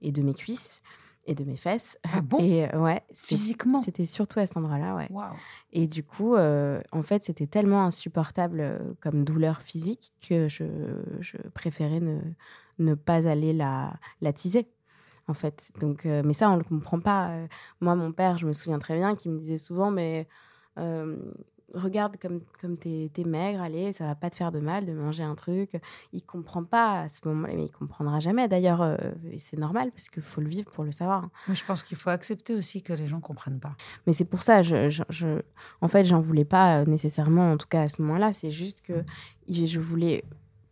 et 0.03 0.11
de 0.13 0.23
mes 0.23 0.35
cuisses 0.35 0.83
et 1.27 1.35
de 1.35 1.45
mes 1.45 1.57
fesses. 1.57 1.99
Ah 2.13 2.21
bon? 2.21 2.39
Et 2.39 2.73
euh, 2.73 2.81
ouais, 2.81 3.03
Physiquement? 3.13 3.81
C'était 3.83 4.05
surtout 4.05 4.41
à 4.41 4.47
cet 4.47 4.57
endroit-là, 4.57 4.95
ouais. 4.95 5.09
Et 5.73 5.87
du 5.87 6.03
coup, 6.03 6.35
euh, 6.35 6.81
en 6.93 7.03
fait, 7.03 7.25
c'était 7.25 7.47
tellement 7.47 7.85
insupportable 7.85 8.61
euh, 8.61 8.79
comme 9.01 9.25
douleur 9.25 9.61
physique 9.61 10.13
que 10.27 10.49
je, 10.49 10.65
je 11.21 11.37
préférais 11.55 12.01
ne, 12.01 12.19
ne 12.79 12.95
pas 12.95 13.29
aller 13.29 13.53
la, 13.53 13.93
la 14.21 14.33
teaser, 14.33 14.67
en 15.29 15.35
fait. 15.35 15.71
Donc, 15.81 16.07
euh, 16.07 16.23
mais 16.25 16.33
ça, 16.33 16.51
on 16.51 16.55
ne 16.55 16.59
le 16.59 16.65
comprend 16.65 17.01
pas. 17.01 17.31
Moi, 17.81 17.95
mon 17.95 18.13
père, 18.13 18.39
je 18.39 18.47
me 18.47 18.53
souviens 18.53 18.79
très 18.79 18.95
bien, 18.95 19.15
qui 19.15 19.29
me 19.29 19.39
disait 19.39 19.59
souvent, 19.59 19.91
mais 19.91 20.27
euh, 20.79 21.17
regarde 21.75 22.17
comme, 22.21 22.41
comme 22.61 22.77
t'es 22.77 23.11
es 23.17 23.25
maigre, 23.25 23.63
allez, 23.63 23.93
ça 23.93 24.05
va 24.07 24.15
pas 24.15 24.31
te 24.31 24.37
faire 24.37 24.51
de 24.53 24.61
mal 24.61 24.87
de 24.87 24.93
manger 24.93 25.23
un 25.23 25.35
truc. 25.35 25.81
Il 26.13 26.23
comprend 26.23 26.65
pas 26.65 27.03
à 27.03 27.09
ce 27.09 27.21
moment-là, 27.29 27.55
mais 27.57 27.65
il 27.67 27.71
comprendra 27.71 28.21
jamais. 28.21 28.49
D'ailleurs, 28.49 28.83
euh, 28.83 28.97
c'est 29.39 29.59
normal, 29.59 29.91
parce 29.93 30.09
qu'il 30.09 30.23
faut 30.23 30.41
le 30.41 30.49
vivre 30.49 30.71
pour 30.71 30.85
le 30.85 30.93
savoir. 30.93 31.25
hein. 31.25 31.31
Moi, 31.49 31.55
je 31.55 31.65
pense 31.65 31.83
qu'il 31.83 31.97
faut 31.97 32.11
accepter 32.11 32.55
aussi 32.55 32.83
que 32.83 32.93
les 32.93 33.07
gens 33.07 33.21
comprennent 33.21 33.61
pas. 33.61 33.75
Mais 34.07 34.13
c'est 34.13 34.25
pour 34.25 34.43
ça, 34.43 34.63
je, 34.63 34.89
je, 34.91 35.03
je- 35.09 35.43
en 35.81 35.89
fait, 35.89 36.05
j'en 36.05 36.21
voulais 36.21 36.45
pas 36.45 36.81
euh, 36.81 36.85
nécessairement, 36.87 37.53
en 37.53 37.57
tout 37.57 37.69
cas 37.69 37.83
à 37.83 37.89
ce 37.89 38.01
moment-là. 38.03 38.33
C'est 38.33 38.51
juste 38.51 38.83
que 38.83 39.05
il- 39.47 39.67
je 39.67 39.81
voulais 39.81 40.25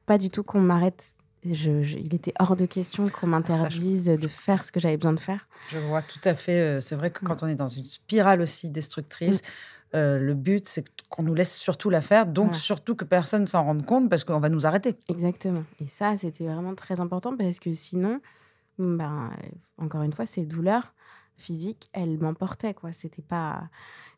pas 0.06 0.18
du 0.18 0.30
tout 0.30 0.42
qu'on 0.42 0.60
m'arrête. 0.60 1.14
Je- 1.44 1.80
je- 1.82 1.98
il 1.98 2.14
était 2.16 2.34
hors 2.40 2.56
de 2.56 2.66
question 2.66 3.08
qu'on 3.08 3.28
m'interdise 3.28 4.06
de 4.06 4.26
faire 4.28 4.64
ce 4.64 4.72
que 4.72 4.80
j'avais 4.80 4.96
besoin 4.96 5.12
de 5.12 5.20
faire. 5.20 5.48
Je 5.70 5.78
vois 5.78 6.02
tout 6.02 6.18
à 6.24 6.34
fait. 6.34 6.60
euh, 6.60 6.80
C'est 6.80 6.96
vrai 6.96 7.10
que 7.12 7.24
quand 7.24 7.42
on 7.44 7.46
est 7.46 7.54
dans 7.54 7.68
une 7.68 7.84
spirale 7.84 8.40
aussi 8.40 8.70
destructrice, 8.70 9.42
euh, 9.94 10.18
le 10.18 10.34
but, 10.34 10.68
c'est 10.68 10.84
qu'on 11.08 11.22
nous 11.22 11.34
laisse 11.34 11.56
surtout 11.56 11.88
la 11.90 12.00
faire, 12.00 12.26
donc 12.26 12.46
Voilà. 12.48 12.58
surtout 12.58 12.94
que 12.94 13.04
personne 13.04 13.46
s'en 13.46 13.64
rende 13.64 13.84
compte 13.86 14.08
parce 14.10 14.24
qu'on 14.24 14.40
va 14.40 14.48
nous 14.48 14.66
arrêter. 14.66 14.96
Exactement. 15.08 15.64
Et 15.80 15.86
ça, 15.86 16.16
c'était 16.16 16.46
vraiment 16.46 16.74
très 16.74 17.00
important 17.00 17.36
parce 17.36 17.58
que 17.58 17.72
sinon, 17.74 18.20
ben, 18.78 19.30
euh, 19.42 19.48
encore 19.84 20.02
une 20.02 20.12
fois, 20.12 20.26
ces 20.26 20.44
douleurs 20.44 20.94
physiques, 21.36 21.88
elles 21.92 22.18
m'emportaient, 22.18 22.74
quoi. 22.74 22.92
C'était 22.92 23.22
pas. 23.22 23.68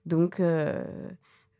Donc, 0.06 0.40
euh, 0.40 0.84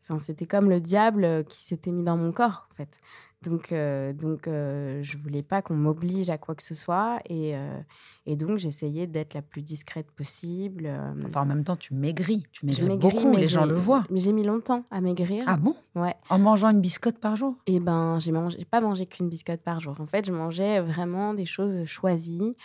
enfin, 0.03 0.19
c'était 0.19 0.45
comme 0.47 0.69
le 0.69 0.79
diable 0.81 1.45
qui 1.45 1.63
s'était 1.63 1.91
mis 1.91 2.03
dans 2.03 2.17
mon 2.17 2.31
corps, 2.31 2.67
en 2.71 2.75
fait. 2.75 2.99
Donc, 3.43 3.71
euh, 3.71 4.13
donc 4.13 4.47
euh, 4.47 4.99
je 5.01 5.17
voulais 5.17 5.41
pas 5.41 5.61
qu'on 5.63 5.73
m'oblige 5.73 6.29
à 6.29 6.37
quoi 6.37 6.53
que 6.53 6.61
ce 6.61 6.75
soit. 6.75 7.19
Et, 7.27 7.55
euh, 7.55 7.79
et 8.27 8.35
donc, 8.35 8.57
j'essayais 8.59 9.07
d'être 9.07 9.33
la 9.33 9.41
plus 9.41 9.63
discrète 9.63 10.11
possible. 10.11 10.85
euh, 10.85 11.13
Enfin, 11.25 11.41
en 11.41 11.45
même 11.45 11.63
temps, 11.63 11.75
tu 11.75 11.93
maigris. 11.95 12.43
Tu 12.51 12.65
maigris 12.67 12.83
maigris, 12.83 12.97
beaucoup, 12.99 13.29
mais 13.31 13.37
les 13.37 13.45
gens 13.45 13.65
le 13.65 13.73
voient. 13.73 14.03
mais 14.11 14.19
J'ai 14.19 14.31
mis 14.31 14.43
longtemps 14.43 14.85
à 14.91 15.01
maigrir. 15.01 15.43
Ah 15.47 15.57
bon? 15.57 15.75
Ouais. 15.95 16.13
En 16.29 16.37
mangeant 16.37 16.69
une 16.69 16.81
biscotte 16.81 17.17
par 17.17 17.35
jour? 17.35 17.55
Et 17.65 17.79
ben, 17.79 18.19
j'ai 18.19 18.31
mangé, 18.31 18.63
pas 18.65 18.79
mangé 18.79 19.07
qu'une 19.07 19.27
biscotte 19.29 19.61
par 19.61 19.79
jour. 19.79 19.99
En 19.99 20.05
fait, 20.05 20.25
je 20.25 20.31
mangeais 20.31 20.79
vraiment 20.79 21.33
des 21.33 21.45
choses 21.45 21.83
choisies. 21.85 22.55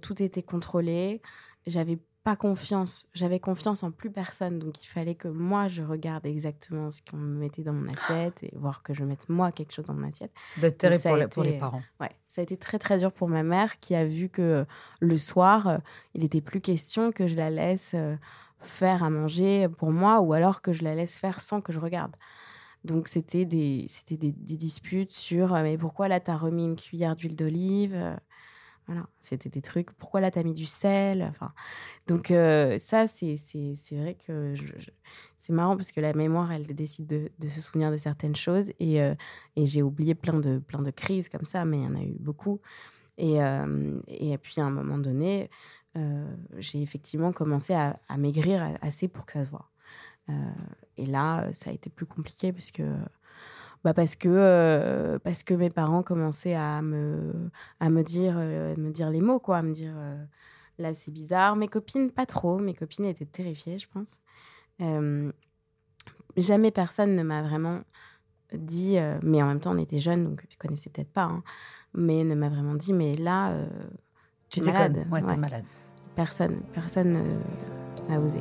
Tout 0.00 0.22
était 0.22 0.42
contrôlé. 0.42 1.20
J'avais 1.66 1.98
pas 2.24 2.36
confiance. 2.36 3.06
J'avais 3.12 3.38
confiance 3.38 3.82
en 3.82 3.90
plus 3.90 4.10
personne. 4.10 4.58
Donc, 4.58 4.82
il 4.82 4.86
fallait 4.86 5.14
que 5.14 5.28
moi, 5.28 5.68
je 5.68 5.82
regarde 5.82 6.24
exactement 6.26 6.90
ce 6.90 7.02
qu'on 7.02 7.18
me 7.18 7.38
mettait 7.38 7.62
dans 7.62 7.74
mon 7.74 7.86
assiette 7.92 8.42
et 8.42 8.50
voir 8.56 8.82
que 8.82 8.94
je 8.94 9.04
mette 9.04 9.28
moi 9.28 9.52
quelque 9.52 9.72
chose 9.72 9.84
dans 9.84 9.94
mon 9.94 10.08
assiette. 10.08 10.32
Ça 10.54 10.60
doit 10.60 10.68
être 10.70 10.78
terrible 10.78 11.02
pour, 11.02 11.16
les- 11.16 11.28
pour 11.28 11.42
les 11.44 11.58
parents. 11.58 11.82
Ouais, 12.00 12.10
ça 12.26 12.40
a 12.40 12.44
été 12.44 12.56
très 12.56 12.78
très 12.78 12.98
dur 12.98 13.12
pour 13.12 13.28
ma 13.28 13.42
mère 13.42 13.78
qui 13.78 13.94
a 13.94 14.06
vu 14.06 14.30
que 14.30 14.40
euh, 14.42 14.64
le 15.00 15.18
soir, 15.18 15.68
euh, 15.68 15.78
il 16.14 16.22
n'était 16.22 16.40
plus 16.40 16.60
question 16.62 17.12
que 17.12 17.26
je 17.28 17.36
la 17.36 17.50
laisse 17.50 17.92
euh, 17.94 18.16
faire 18.58 19.02
à 19.04 19.10
manger 19.10 19.68
pour 19.68 19.92
moi 19.92 20.20
ou 20.22 20.32
alors 20.32 20.62
que 20.62 20.72
je 20.72 20.82
la 20.82 20.94
laisse 20.94 21.18
faire 21.18 21.40
sans 21.40 21.60
que 21.60 21.72
je 21.72 21.78
regarde. 21.78 22.16
Donc 22.84 23.08
c'était 23.08 23.44
des, 23.44 23.86
c'était 23.88 24.16
des, 24.16 24.32
des 24.32 24.56
disputes 24.56 25.12
sur 25.12 25.54
euh, 25.54 25.62
mais 25.62 25.76
pourquoi 25.78 26.08
là 26.08 26.20
t'as 26.20 26.36
remis 26.36 26.64
une 26.64 26.76
cuillère 26.76 27.16
d'huile 27.16 27.36
d'olive 27.36 27.94
euh, 27.94 28.14
voilà, 28.86 29.06
c'était 29.20 29.48
des 29.48 29.62
trucs. 29.62 29.90
Pourquoi 29.92 30.20
là, 30.20 30.30
t'as 30.30 30.42
mis 30.42 30.52
du 30.52 30.66
sel 30.66 31.22
enfin, 31.22 31.52
Donc, 32.06 32.30
euh, 32.30 32.78
ça, 32.78 33.06
c'est 33.06 33.36
vrai 33.92 34.14
que 34.14 34.54
c'est 35.38 35.52
marrant 35.52 35.76
parce 35.76 35.90
que 35.90 36.00
la 36.00 36.12
mémoire, 36.12 36.52
elle 36.52 36.66
décide 36.66 37.06
de, 37.06 37.48
se 37.48 37.60
souvenir 37.60 37.90
de 37.90 37.96
certaines 37.96 38.36
choses. 38.36 38.72
Et, 38.78 39.00
euh, 39.02 39.14
et 39.56 39.64
j'ai 39.64 39.82
oublié 39.82 40.14
plein 40.14 40.38
de, 40.38 40.58
plein 40.58 40.82
de 40.82 40.90
crises 40.90 41.30
comme 41.30 41.44
ça, 41.44 41.64
mais 41.64 41.78
il 41.78 41.84
y 41.84 41.86
en 41.86 41.96
a 41.96 42.02
eu 42.02 42.16
beaucoup. 42.20 42.60
Et, 43.16 43.42
euh, 43.42 43.98
et 44.08 44.36
puis, 44.36 44.60
à 44.60 44.64
un 44.64 44.70
moment 44.70 44.98
donné, 44.98 45.50
j'ai 46.56 46.82
effectivement 46.82 47.32
commencé 47.32 47.72
à, 47.72 48.00
à 48.08 48.16
maigrir 48.16 48.76
assez 48.82 49.06
pour 49.06 49.26
que 49.26 49.32
ça 49.32 49.44
se 49.44 49.50
voit. 49.50 49.70
Et 50.96 51.06
là, 51.06 51.52
ça 51.52 51.70
a 51.70 51.72
été 51.72 51.88
plus 51.88 52.06
compliqué 52.06 52.52
parce 52.52 52.72
que 52.72 52.82
bah 53.84 53.92
parce 53.92 54.16
que 54.16 54.28
euh, 54.30 55.18
parce 55.18 55.42
que 55.42 55.52
mes 55.54 55.68
parents 55.68 56.02
commençaient 56.02 56.54
à 56.54 56.80
me 56.80 57.50
à 57.80 57.90
me 57.90 58.02
dire 58.02 58.34
euh, 58.38 58.74
me 58.76 58.90
dire 58.90 59.10
les 59.10 59.20
mots 59.20 59.38
quoi 59.38 59.58
à 59.58 59.62
me 59.62 59.72
dire 59.72 59.92
euh, 59.94 60.24
là 60.78 60.94
c'est 60.94 61.10
bizarre 61.10 61.54
mes 61.54 61.68
copines 61.68 62.10
pas 62.10 62.24
trop 62.24 62.58
mes 62.58 62.74
copines 62.74 63.04
étaient 63.04 63.26
terrifiées 63.26 63.78
je 63.78 63.86
pense 63.92 64.22
jamais 66.36 66.70
personne 66.70 67.14
ne 67.14 67.22
m'a 67.22 67.42
vraiment 67.42 67.80
dit 68.52 68.96
mais 69.22 69.42
en 69.42 69.46
même 69.48 69.60
temps 69.60 69.74
on 69.74 69.78
était 69.78 69.98
jeunes 69.98 70.24
donc 70.24 70.44
je 70.48 70.56
connaissais 70.56 70.90
peut-être 70.90 71.12
pas 71.12 71.24
hein, 71.24 71.42
mais 71.92 72.24
ne 72.24 72.34
m'a 72.34 72.48
vraiment 72.48 72.74
dit 72.74 72.92
mais 72.92 73.14
là 73.16 73.54
Tu 74.48 74.60
t'es 74.60 74.72
malade. 74.72 75.06
Ouais, 75.10 75.22
Ouais. 75.22 75.36
malade. 75.36 75.64
personne 76.16 76.60
personne 76.72 77.22
n'a 78.08 78.18
osé 78.18 78.40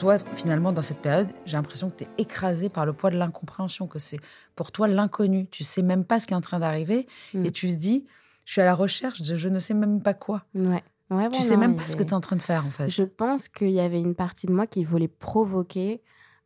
Toi, 0.00 0.18
finalement, 0.34 0.72
dans 0.72 0.80
cette 0.80 0.98
période, 1.02 1.28
j'ai 1.44 1.58
l'impression 1.58 1.90
que 1.90 1.96
tu 1.96 2.04
es 2.04 2.08
écrasé 2.16 2.70
par 2.70 2.86
le 2.86 2.94
poids 2.94 3.10
de 3.10 3.16
l'incompréhension, 3.18 3.86
que 3.86 3.98
c'est 3.98 4.18
pour 4.54 4.72
toi 4.72 4.88
l'inconnu. 4.88 5.46
Tu 5.50 5.62
sais 5.62 5.82
même 5.82 6.04
pas 6.04 6.18
ce 6.18 6.26
qui 6.26 6.32
est 6.32 6.36
en 6.36 6.40
train 6.40 6.58
d'arriver 6.58 7.06
Mm. 7.34 7.44
et 7.44 7.50
tu 7.50 7.68
te 7.68 7.74
dis, 7.74 8.06
je 8.46 8.52
suis 8.52 8.60
à 8.62 8.64
la 8.64 8.74
recherche 8.74 9.20
de 9.20 9.36
je 9.36 9.48
ne 9.48 9.58
sais 9.58 9.74
même 9.74 10.00
pas 10.02 10.14
quoi. 10.14 10.44
ouais 10.54 10.82
Ouais, 11.10 11.28
tu 11.30 11.40
ouais, 11.40 11.44
sais 11.44 11.54
non, 11.54 11.60
même 11.60 11.76
pas 11.76 11.86
ce 11.88 11.96
que 11.96 12.04
tu 12.04 12.10
es 12.10 12.14
en 12.14 12.20
train 12.20 12.36
de 12.36 12.42
faire, 12.42 12.64
en 12.64 12.70
fait. 12.70 12.88
Je 12.88 13.02
pense 13.02 13.48
qu'il 13.48 13.72
y 13.72 13.80
avait 13.80 13.98
une 14.00 14.14
partie 14.14 14.46
de 14.46 14.52
moi 14.52 14.66
qui 14.68 14.84
voulait 14.84 15.08
provoquer 15.08 16.02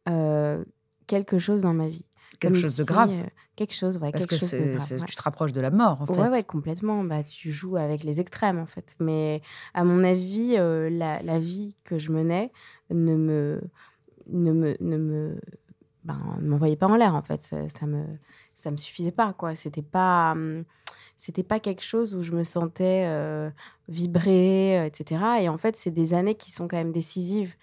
euh, 0.09 0.65
quelque 1.07 1.39
chose 1.39 1.63
dans 1.63 1.75
ma 1.75 1.87
vie. 1.89 2.07
Quelque 2.39 2.57
chose 2.59 2.77
de 2.77 2.85
grave. 2.85 3.11
euh, 3.13 3.27
quelque 3.57 3.75
chose, 3.75 3.97
ouais, 3.99 4.11
Parce 4.13 4.27
quelque 4.27 4.31
que 4.31 4.37
chose 4.41 4.51
de 4.53 4.57
c'est- 4.57 4.65
grave. 4.75 4.79
c'est- 4.87 5.01
ouais. 5.01 5.07
tu 5.07 5.15
te 5.15 5.23
rapproches 5.23 5.53
de 5.53 5.61
la 5.61 5.71
mort, 5.71 6.01
en 6.03 6.07
fait. 6.07 6.19
Ouais, 6.21 6.29
ouais, 6.29 6.43
complètement. 6.45 7.03
Bah, 7.05 7.23
tu 7.23 7.53
joues 7.53 7.77
avec 7.77 8.05
les 8.05 8.21
extrêmes, 8.21 8.59
en 8.59 8.67
fait. 8.67 8.97
Mais 9.01 9.43
à 9.75 9.85
mon 9.85 10.03
avis, 10.05 10.57
euh, 10.59 10.91
la, 10.91 11.23
la 11.23 11.39
vie 11.39 11.77
que 11.85 11.99
je 11.99 12.11
menais 12.13 12.53
ne 12.91 13.17
me, 13.17 13.61
ne 14.29 14.53
me, 14.53 14.77
ne 14.81 14.97
me, 14.97 15.41
ben, 16.05 16.19
ne 16.41 16.49
m'envoyait 16.49 16.77
pas 16.77 16.87
en 16.89 16.97
l'air, 16.97 17.15
en 17.15 17.23
fait. 17.23 17.43
Ça, 17.43 17.69
ça 17.69 17.87
me, 17.87 18.05
ça 18.55 18.71
me 18.71 18.77
suffisait 18.77 19.13
pas, 19.13 19.33
quoi. 19.33 19.55
C'était 19.55 19.83
pas, 19.83 20.33
hum, 20.33 20.65
c'était 21.17 21.43
pas 21.45 21.61
quelque 21.61 21.83
chose 21.83 22.15
où 22.15 22.23
je 22.23 22.33
me 22.33 22.43
sentais 22.43 23.05
euh, 23.07 23.49
vibrer, 23.89 24.81
euh, 24.81 24.85
etc. 24.87 25.21
Et 25.41 25.49
en 25.49 25.59
fait, 25.59 25.77
c'est 25.77 25.91
des 25.91 26.13
années 26.15 26.35
qui 26.35 26.51
sont 26.51 26.67
quand 26.69 26.77
même 26.77 26.93
décisives 26.93 27.55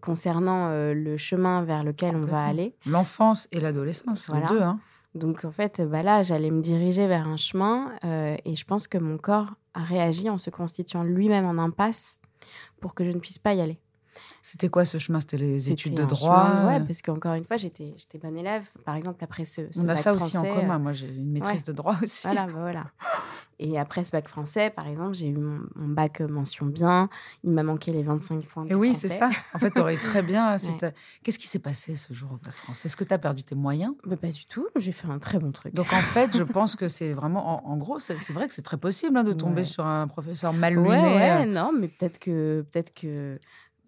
concernant 0.00 0.68
euh, 0.70 0.94
le 0.94 1.16
chemin 1.16 1.62
vers 1.62 1.84
lequel 1.84 2.16
on 2.16 2.24
va 2.24 2.44
aller. 2.44 2.74
L'enfance 2.86 3.48
et 3.52 3.60
l'adolescence, 3.60 4.28
Voilà. 4.28 4.46
les 4.46 4.54
deux. 4.54 4.62
Hein. 4.62 4.80
Donc 5.14 5.44
en 5.44 5.50
fait, 5.52 5.82
bah 5.82 6.02
là, 6.02 6.22
j'allais 6.22 6.50
me 6.50 6.62
diriger 6.62 7.06
vers 7.06 7.28
un 7.28 7.36
chemin 7.36 7.92
euh, 8.04 8.36
et 8.44 8.54
je 8.54 8.64
pense 8.64 8.88
que 8.88 8.96
mon 8.98 9.18
corps 9.18 9.50
a 9.74 9.82
réagi 9.82 10.30
en 10.30 10.38
se 10.38 10.48
constituant 10.50 11.02
lui-même 11.02 11.44
en 11.44 11.58
impasse 11.62 12.18
pour 12.80 12.94
que 12.94 13.04
je 13.04 13.10
ne 13.10 13.18
puisse 13.18 13.38
pas 13.38 13.52
y 13.54 13.60
aller. 13.60 13.78
C'était 14.44 14.68
quoi 14.68 14.84
ce 14.84 14.98
chemin? 14.98 15.20
C'était 15.20 15.38
les 15.38 15.70
études 15.70 15.94
de 15.94 16.04
droit? 16.04 16.46
chemin- 16.50 16.66
ouais, 16.66 16.80
euh, 16.80 16.84
parce 16.84 17.00
qu'encore 17.00 17.34
une 17.34 17.44
fois, 17.44 17.56
j'étais 17.56 17.94
bonne 18.20 18.36
élève. 18.36 18.68
Par 18.84 18.96
exemple, 18.96 19.22
après 19.22 19.44
ce, 19.44 19.62
ce 19.70 19.80
On 19.80 19.88
a 19.88 19.94
ça 19.96 20.12
aussi 20.12 20.36
en 20.36 20.42
commun. 20.42 20.74
euh, 20.76 20.78
Moi, 20.80 20.92
j'ai 20.92 21.06
une 21.08 21.30
maîtrise 21.30 21.60
ouais. 21.60 21.66
de 21.68 21.72
droit 21.72 21.96
aussi. 22.02 22.26
Voilà, 22.26 22.46
bah 22.46 22.52
voilà. 22.58 22.84
Et 23.60 23.78
après 23.78 24.04
ce 24.04 24.10
bac 24.10 24.26
français, 24.26 24.70
par 24.70 24.88
exemple, 24.88 25.14
j'ai 25.14 25.28
eu 25.28 25.36
mon, 25.36 25.60
mon 25.76 25.88
bac 25.94 26.20
euh, 26.20 26.26
mention 26.26 26.66
bien. 26.66 27.08
Il 27.44 27.52
m'a 27.52 27.62
manqué 27.62 27.92
les 27.92 28.02
25 28.02 28.44
points. 28.46 28.66
Et 28.68 28.74
oui, 28.74 28.96
c'est 28.96 29.08
ça. 29.08 29.30
En 29.54 29.60
fait, 29.60 29.70
tu 29.70 29.80
aurais 29.80 29.96
très 29.96 30.22
bien. 30.22 30.58
c'est 30.58 30.72
Ouais. 30.82 30.92
Qu'est-ce 31.22 31.38
qui 31.38 31.46
s'est 31.46 31.60
passé 31.60 31.94
ce 31.94 32.12
jour 32.12 32.30
au 32.32 32.36
bac 32.44 32.52
français? 32.54 32.86
Est-ce 32.86 32.96
que 32.96 33.04
tu 33.04 33.14
as 33.14 33.18
perdu 33.18 33.44
tes 33.44 33.54
moyens? 33.54 33.94
Mais 34.04 34.16
pas 34.16 34.28
du 34.30 34.46
tout. 34.46 34.66
J'ai 34.74 34.90
fait 34.90 35.06
un 35.06 35.20
très 35.20 35.38
bon 35.38 35.52
truc. 35.52 35.72
Donc, 35.74 35.92
en 35.92 36.00
fait, 36.00 36.36
je 36.36 36.42
pense 36.42 36.74
que 36.74 36.88
c'est 36.88 37.12
vraiment. 37.12 37.64
En, 37.68 37.72
en 37.72 37.76
gros, 37.76 38.00
c'est 38.00 38.18
vrai 38.32 38.48
que 38.48 38.54
c'est 38.54 38.62
très 38.62 38.78
possible 38.78 39.16
hein, 39.16 39.22
de 39.22 39.32
tomber 39.32 39.52
Ouais. 39.60 39.64
sur 39.64 39.86
un 39.86 40.08
professeur 40.08 40.52
mal 40.52 40.74
luné. 40.74 40.88
ouais, 40.88 41.42
euh. 41.42 41.44
non, 41.44 41.70
mais 41.78 41.86
peut-être 41.86 42.18
que, 42.18 42.62
peut-être 42.72 42.92
que, 42.94 43.38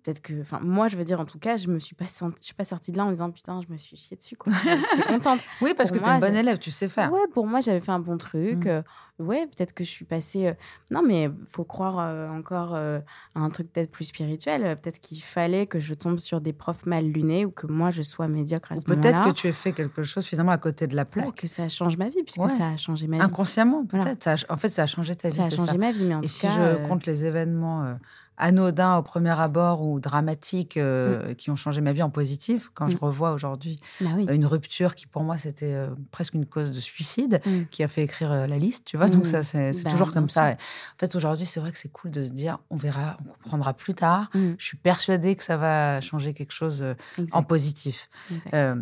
peut-être 0.05 0.21
que, 0.21 0.41
enfin, 0.43 0.61
moi, 0.63 0.87
je 0.89 0.97
veux 0.97 1.05
dire, 1.05 1.19
en 1.19 1.25
tout 1.25 1.39
cas, 1.39 1.57
je 1.57 1.69
me 1.69 1.79
suis 1.79 1.95
pas, 1.95 2.07
senti- 2.07 2.37
je 2.41 2.45
suis 2.47 2.55
pas 2.55 2.65
sortie 2.65 2.93
de 2.93 2.99
là 2.99 3.07
en 3.07 3.11
disant 3.11 3.31
putain, 3.31 3.61
je 3.67 3.73
me 3.73 3.79
suis 3.79 3.97
chiée 3.97 4.17
dessus, 4.17 4.37
quoi. 4.37 4.53
J'étais 4.63 5.03
contente. 5.09 5.41
Oui, 5.63 5.73
parce 5.77 5.91
Pour 5.91 5.99
que 6.01 6.05
tu 6.05 6.11
es 6.11 6.15
une 6.15 6.21
bonne 6.21 6.37
élève, 6.37 6.59
tu 6.59 6.71
sais 6.71 6.89
faire. 6.89 7.11
Ouais, 7.13 7.27
pour 7.33 7.47
moi, 7.47 7.61
j'avais 7.61 7.81
fait 7.81 7.91
un 7.93 7.99
bon 8.01 8.19
truc. 8.19 8.67
Mm. 8.67 8.69
euh, 8.69 8.83
ouais, 9.19 9.47
peut-être 9.47 9.73
que 9.73 9.83
je 9.83 9.89
suis 9.91 10.05
passée. 10.05 10.49
euh, 10.49 10.55
Non, 10.91 11.03
mais 11.03 11.31
faut 11.49 11.65
croire 11.65 11.97
euh, 11.99 12.29
encore 12.31 12.75
à 12.75 13.01
un 13.35 13.51
truc 13.51 13.73
peut-être 13.73 13.91
plus 13.91 14.05
spirituel. 14.05 14.79
Peut-être 14.81 15.01
qu'il 15.01 15.23
fallait 15.23 15.67
que 15.67 15.81
je 15.81 15.95
tombe 15.95 16.19
sur 16.19 16.41
des 16.41 16.53
profs 16.53 16.85
mal 16.87 17.05
lunés 17.07 17.45
ou 17.47 17.51
que 17.51 17.67
moi, 17.67 17.91
je 17.91 18.03
sois 18.03 18.29
médiocre 18.29 18.73
à 18.73 18.75
Ou 18.77 18.81
ce 18.81 18.85
peut-être 18.85 19.05
moment-là. 19.15 19.33
que 19.33 19.35
tu 19.37 19.49
aies 19.49 19.53
fait 19.53 19.73
quelque 19.73 20.03
chose 20.03 20.25
finalement 20.27 20.53
à 20.53 20.59
côté 20.59 20.87
de 20.87 20.95
la 20.97 21.05
plaque. 21.07 21.35
que 21.35 21.47
ça 21.47 21.69
change 21.69 21.97
ma 21.97 22.09
vie, 22.11 22.23
puisque 22.23 22.41
Ouais. 22.43 22.49
ça 22.51 22.69
a 22.69 22.77
changé 22.77 23.07
ma 23.07 23.17
vie. 23.17 23.23
Inconsciemment, 23.23 23.85
peut-être. 23.87 24.29
En 24.51 24.57
fait, 24.59 24.69
ça 24.69 24.83
a 24.83 24.87
changé 24.87 25.15
ta 25.17 25.31
vie. 25.31 25.37
Ça 25.39 25.45
a 25.45 25.51
changé 25.51 25.73
ça. 25.73 25.79
ma 25.79 25.93
vie, 25.93 26.05
mais 26.05 26.15
en 26.15 26.19
Et 26.19 26.23
tout 26.23 26.29
si 26.29 26.43
cas. 26.43 26.53
je 26.83 26.87
compte 26.87 27.07
les 27.07 27.25
événements 27.25 27.97
anodins 28.37 28.97
au 28.97 29.03
premier 29.03 29.31
abord 29.39 29.83
ou 29.83 30.01
dramatiques 30.01 30.77
euh, 30.77 31.35
qui 31.35 31.51
ont 31.51 31.57
changé 31.57 31.81
ma 31.81 31.93
vie 31.93 32.03
en 32.03 32.11
positif, 32.11 32.71
quand 32.75 32.89
je 32.89 32.97
Mm. 32.97 33.01
revois 33.03 33.33
aujourd'hui 33.33 33.79
Bah 34.01 34.11
oui. 34.17 34.27
une 34.31 34.45
rupture 34.47 34.95
qui 34.97 35.07
pour 35.07 35.23
moi 35.23 35.39
c'était 35.39 35.75
euh, 35.75 35.89
presque 36.11 36.35
une 36.35 36.45
cause 36.47 36.73
de 36.73 36.81
suicide 36.81 37.41
Mm. 37.47 37.63
qui 37.71 37.83
a 37.85 37.89
fait 37.89 38.03
écrire 38.03 38.33
euh, 38.33 38.47
la 38.47 38.59
liste, 38.59 38.87
tu 38.87 38.97
vois. 38.97 39.09
Donc 39.09 39.23
Mm. 39.23 39.25
ça 39.27 39.43
c'est 39.45 39.71
Bah, 39.85 39.91
toujours 39.91 40.11
comme 40.13 40.29
ça. 40.29 40.51
En 40.51 40.99
fait 40.99 41.15
aujourd'hui 41.15 41.47
c'est 41.47 41.61
vrai 41.61 41.71
que 41.73 41.79
c'est 41.79 41.91
cool 41.93 42.11
de 42.11 42.25
se 42.25 42.31
dire 42.31 42.59
on 42.71 42.77
verra, 42.77 43.17
on 43.25 43.33
comprendra 43.35 43.73
plus 43.75 43.95
tard. 43.95 44.31
Mm. 44.35 44.53
Je 44.59 44.65
suis 44.65 44.77
persuadée 44.79 45.37
que 45.37 45.45
ça 45.45 45.57
va 45.57 46.01
changer 46.01 46.35
quelque 46.35 46.53
chose 46.53 46.83
euh, 46.83 46.95
en 47.33 47.43
positif. 47.45 48.09
Euh, 48.53 48.75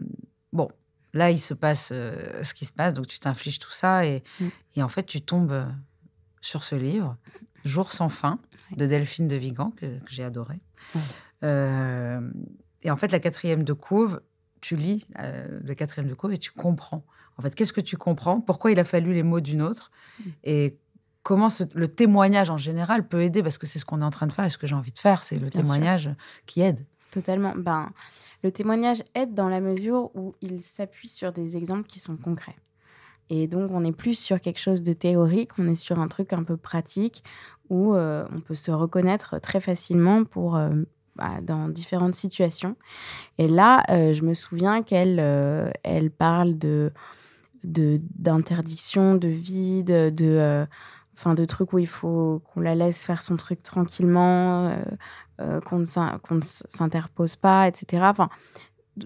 bon, 0.52 0.70
là, 1.14 1.30
il 1.30 1.38
se 1.38 1.52
passe 1.52 1.90
euh, 1.92 2.42
ce 2.42 2.54
qui 2.54 2.64
se 2.64 2.72
passe, 2.72 2.94
donc 2.94 3.06
tu 3.06 3.18
t'infliges 3.18 3.58
tout 3.58 3.70
ça 3.70 4.06
et, 4.06 4.22
Mm. 4.40 4.46
et 4.76 4.82
en 4.82 4.88
fait, 4.88 5.02
tu 5.04 5.20
tombes 5.20 5.52
euh, 5.52 5.66
sur 6.40 6.64
ce 6.64 6.74
livre, 6.74 7.16
Jour 7.64 7.92
sans 7.92 8.08
fin. 8.08 8.40
De 8.76 8.86
Delphine 8.86 9.28
de 9.28 9.36
Vigan, 9.36 9.70
que, 9.76 9.86
que 9.86 10.10
j'ai 10.10 10.24
adoré. 10.24 10.60
Euh, 11.44 12.20
et 12.82 12.90
en 12.90 12.96
fait, 12.96 13.12
la 13.12 13.18
quatrième 13.20 13.64
de 13.64 13.72
couve, 13.72 14.20
tu 14.60 14.76
lis 14.76 15.06
euh, 15.18 15.60
le 15.62 15.74
quatrième 15.74 16.08
de 16.08 16.14
couve 16.14 16.32
et 16.32 16.38
tu 16.38 16.50
comprends. 16.50 17.04
En 17.38 17.42
fait, 17.42 17.54
qu'est-ce 17.54 17.72
que 17.72 17.80
tu 17.80 17.96
comprends? 17.96 18.40
Pourquoi 18.40 18.70
il 18.70 18.78
a 18.78 18.84
fallu 18.84 19.12
les 19.12 19.22
mots 19.22 19.40
d'une 19.40 19.62
autre? 19.62 19.90
Mm. 20.18 20.30
Et 20.44 20.78
comment 21.22 21.50
ce- 21.50 21.64
le 21.74 21.88
témoignage 21.88 22.50
en 22.50 22.58
général 22.58 23.06
peut 23.08 23.22
aider? 23.22 23.42
Parce 23.42 23.58
que 23.58 23.66
c'est 23.66 23.78
ce 23.78 23.84
qu'on 23.84 24.00
est 24.00 24.04
en 24.04 24.10
train 24.10 24.26
de 24.26 24.32
faire 24.32 24.44
et 24.44 24.50
ce 24.50 24.58
que 24.58 24.66
j'ai 24.66 24.74
envie 24.74 24.92
de 24.92 24.98
faire, 24.98 25.22
c'est 25.22 25.36
le 25.36 25.42
Bien 25.48 25.50
sûr. 25.50 25.60
témoignage 25.62 26.10
qui 26.46 26.60
aide. 26.60 26.84
Totalement. 27.10 27.54
Ben, 27.56 27.90
le 28.42 28.50
témoignage 28.52 29.02
aide 29.14 29.34
dans 29.34 29.48
la 29.48 29.60
mesure 29.60 30.10
où 30.14 30.34
il 30.40 30.60
s'appuie 30.60 31.08
sur 31.08 31.32
des 31.32 31.56
exemples 31.56 31.86
qui 31.88 32.00
sont 32.00 32.16
concrets. 32.16 32.56
Et 33.30 33.46
donc, 33.46 33.70
on 33.70 33.80
n'est 33.80 33.92
plus 33.92 34.18
sur 34.18 34.40
quelque 34.40 34.58
chose 34.58 34.82
de 34.82 34.92
théorique, 34.92 35.50
on 35.58 35.66
est 35.68 35.74
sur 35.76 35.98
un 36.00 36.08
truc 36.08 36.32
un 36.32 36.42
peu 36.42 36.56
pratique 36.56 37.22
où 37.72 37.94
euh, 37.94 38.26
on 38.34 38.40
peut 38.40 38.54
se 38.54 38.70
reconnaître 38.70 39.40
très 39.40 39.58
facilement 39.58 40.24
pour, 40.24 40.56
euh, 40.56 40.68
bah, 41.16 41.40
dans 41.42 41.68
différentes 41.68 42.14
situations. 42.14 42.76
Et 43.38 43.48
là, 43.48 43.82
euh, 43.90 44.12
je 44.12 44.22
me 44.24 44.34
souviens 44.34 44.82
qu'elle 44.82 45.18
euh, 45.20 45.70
elle 45.82 46.10
parle 46.10 46.58
de 46.58 46.92
d'interdiction, 47.64 49.14
de, 49.14 49.28
vide, 49.28 49.86
de, 49.86 50.26
euh, 50.26 50.66
enfin, 51.16 51.34
de 51.34 51.44
trucs 51.44 51.72
où 51.72 51.78
il 51.78 51.86
faut 51.86 52.42
qu'on 52.44 52.60
la 52.60 52.74
laisse 52.74 53.06
faire 53.06 53.22
son 53.22 53.36
truc 53.36 53.62
tranquillement, 53.62 54.74
qu'on 55.38 55.78
ne 55.78 56.34
ne 56.34 56.40
s'interpose 56.42 57.36
pas, 57.36 57.68
etc. 57.68 58.02
Enfin, 58.06 58.30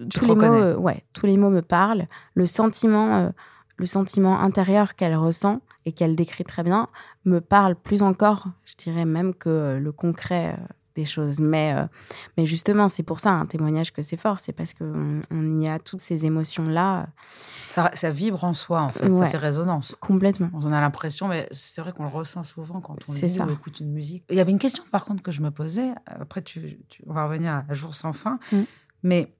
tous 0.09 0.25
les 0.25 0.33
mots, 0.33 0.73
ouais, 0.79 1.03
tous 1.13 1.27
les 1.27 1.37
mots 1.37 1.51
me 1.51 1.61
parlent. 1.61 2.07
Le 2.33 2.47
sentiment, 2.47 3.31
le 3.75 3.85
sentiment 3.85 4.39
intérieur 4.39 4.95
qu'elle 4.95 5.15
ressent 5.15 5.61
et 5.85 5.91
qu'elle 5.91 6.15
décrit 6.15 6.43
très 6.43 6.63
bien 6.63 6.89
me 7.29 7.41
parle 7.41 7.75
plus 7.75 8.01
encore, 8.03 8.47
je 8.65 8.75
dirais 8.75 9.05
même 9.05 9.33
que 9.33 9.49
euh, 9.49 9.79
le 9.79 9.91
concret 9.91 10.53
euh, 10.57 10.65
des 10.95 11.05
choses. 11.05 11.39
Mais, 11.39 11.73
euh, 11.75 11.85
mais 12.37 12.45
justement, 12.45 12.87
c'est 12.87 13.03
pour 13.03 13.19
ça 13.19 13.31
un 13.31 13.45
témoignage 13.45 13.93
que 13.93 14.01
c'est 14.01 14.17
fort, 14.17 14.39
c'est 14.39 14.53
parce 14.53 14.73
qu'on 14.73 15.21
on 15.29 15.59
y 15.59 15.67
a 15.67 15.77
toutes 15.77 15.99
ces 16.01 16.25
émotions-là 16.25 17.07
Ça, 17.67 17.91
ça 17.93 18.09
vibre 18.11 18.43
en 18.43 18.53
soi, 18.55 18.81
en 18.81 18.89
fait, 18.89 19.13
ça 19.13 19.27
fait 19.27 19.37
résonance. 19.37 19.95
complètement. 19.99 20.49
On 20.53 20.71
a 20.71 20.81
l'impression, 20.81 21.27
mais 21.27 21.47
c'est 21.51 21.81
vrai 21.81 21.91
qu'on 21.93 22.03
le 22.03 22.09
ressent 22.09 22.43
souvent 22.43 22.81
quand 22.81 22.95
on 23.07 23.11
C'est 23.13 23.27
lit 23.27 23.29
ça. 23.33 23.45
ou 23.45 23.51
écoute 23.51 23.79
une 23.79 23.91
musique. 23.91 24.23
Il 24.29 24.35
y 24.37 24.39
avait 24.39 24.51
une 24.51 24.57
question, 24.59 24.83
par 24.91 25.05
contre, 25.05 25.21
que 25.21 25.31
je 25.31 25.41
me 25.41 25.51
posais. 25.51 25.89
Après, 26.07 26.41
tu, 26.41 26.79
tu- 26.89 27.03
on 27.07 27.13
va 27.13 27.25
revenir 27.25 27.63
à 27.69 27.73
Jour 27.73 27.93
sans 27.93 28.13
fin. 28.13 28.39
Mm. 28.51 28.61
Mais 29.03 29.33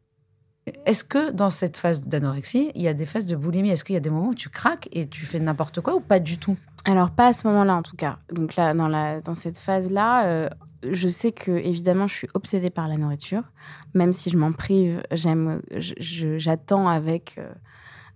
est-ce 0.86 1.04
que 1.04 1.32
dans 1.32 1.50
cette 1.50 1.78
phase 1.78 2.02
d'anorexie, 2.04 2.72
il 2.76 2.82
y 2.82 2.88
a 2.88 2.94
des 2.94 3.06
phases 3.08 3.26
de 3.26 3.36
boulimie? 3.36 3.70
Est-ce 3.72 3.84
qu'il 3.84 3.94
y 3.94 3.98
a 3.98 4.02
des 4.02 4.10
moments 4.10 4.28
où 4.30 4.36
tu 4.36 4.50
craques 4.50 4.90
et 4.92 5.08
tu 5.08 5.26
fais 5.26 5.40
n'importe 5.40 5.82
quoi 5.82 5.96
ou 5.96 6.02
pas 6.02 6.20
du 6.20 6.38
tout? 6.38 6.58
Alors, 6.90 7.12
pas 7.12 7.28
à 7.28 7.34
ce 7.34 7.46
moment-là, 7.48 7.76
en 7.76 7.82
tout 7.82 7.98
cas. 7.98 8.18
Donc 8.32 8.56
là, 8.56 8.74
dans, 8.74 8.88
la, 8.88 9.20
dans 9.20 9.34
cette 9.34 9.58
phase-là, 9.58 10.26
euh, 10.28 10.50
je 10.90 11.10
sais 11.10 11.34
que, 11.34 11.52
évidemment, 11.52 12.08
je 12.08 12.16
suis 12.16 12.28
obsédée 12.34 12.70
par 12.70 12.88
la 12.88 12.96
nourriture. 12.96 13.44
Même 13.94 14.14
si 14.14 14.30
je 14.30 14.38
m'en 14.38 14.54
prive, 14.54 15.04
j'aime, 15.12 15.62
j'attends 15.76 16.88
avec, 16.88 17.36
euh, 17.40 17.52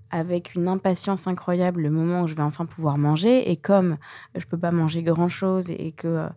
avec 0.09 0.55
une 0.55 0.69
impatience 0.69 1.27
incroyable 1.27 1.81
le 1.81 1.89
moment 1.91 2.21
où 2.21 2.27
je 2.27 2.33
vais 2.35 2.43
enfin 2.43 2.65
pouvoir 2.65 2.97
manger. 2.97 3.51
Et 3.51 3.57
comme 3.57 3.97
je 4.35 4.45
peux 4.45 4.57
pas 4.57 4.71
manger 4.71 5.03
grand-chose 5.03 5.69
et 5.69 5.91
que, 5.91 6.29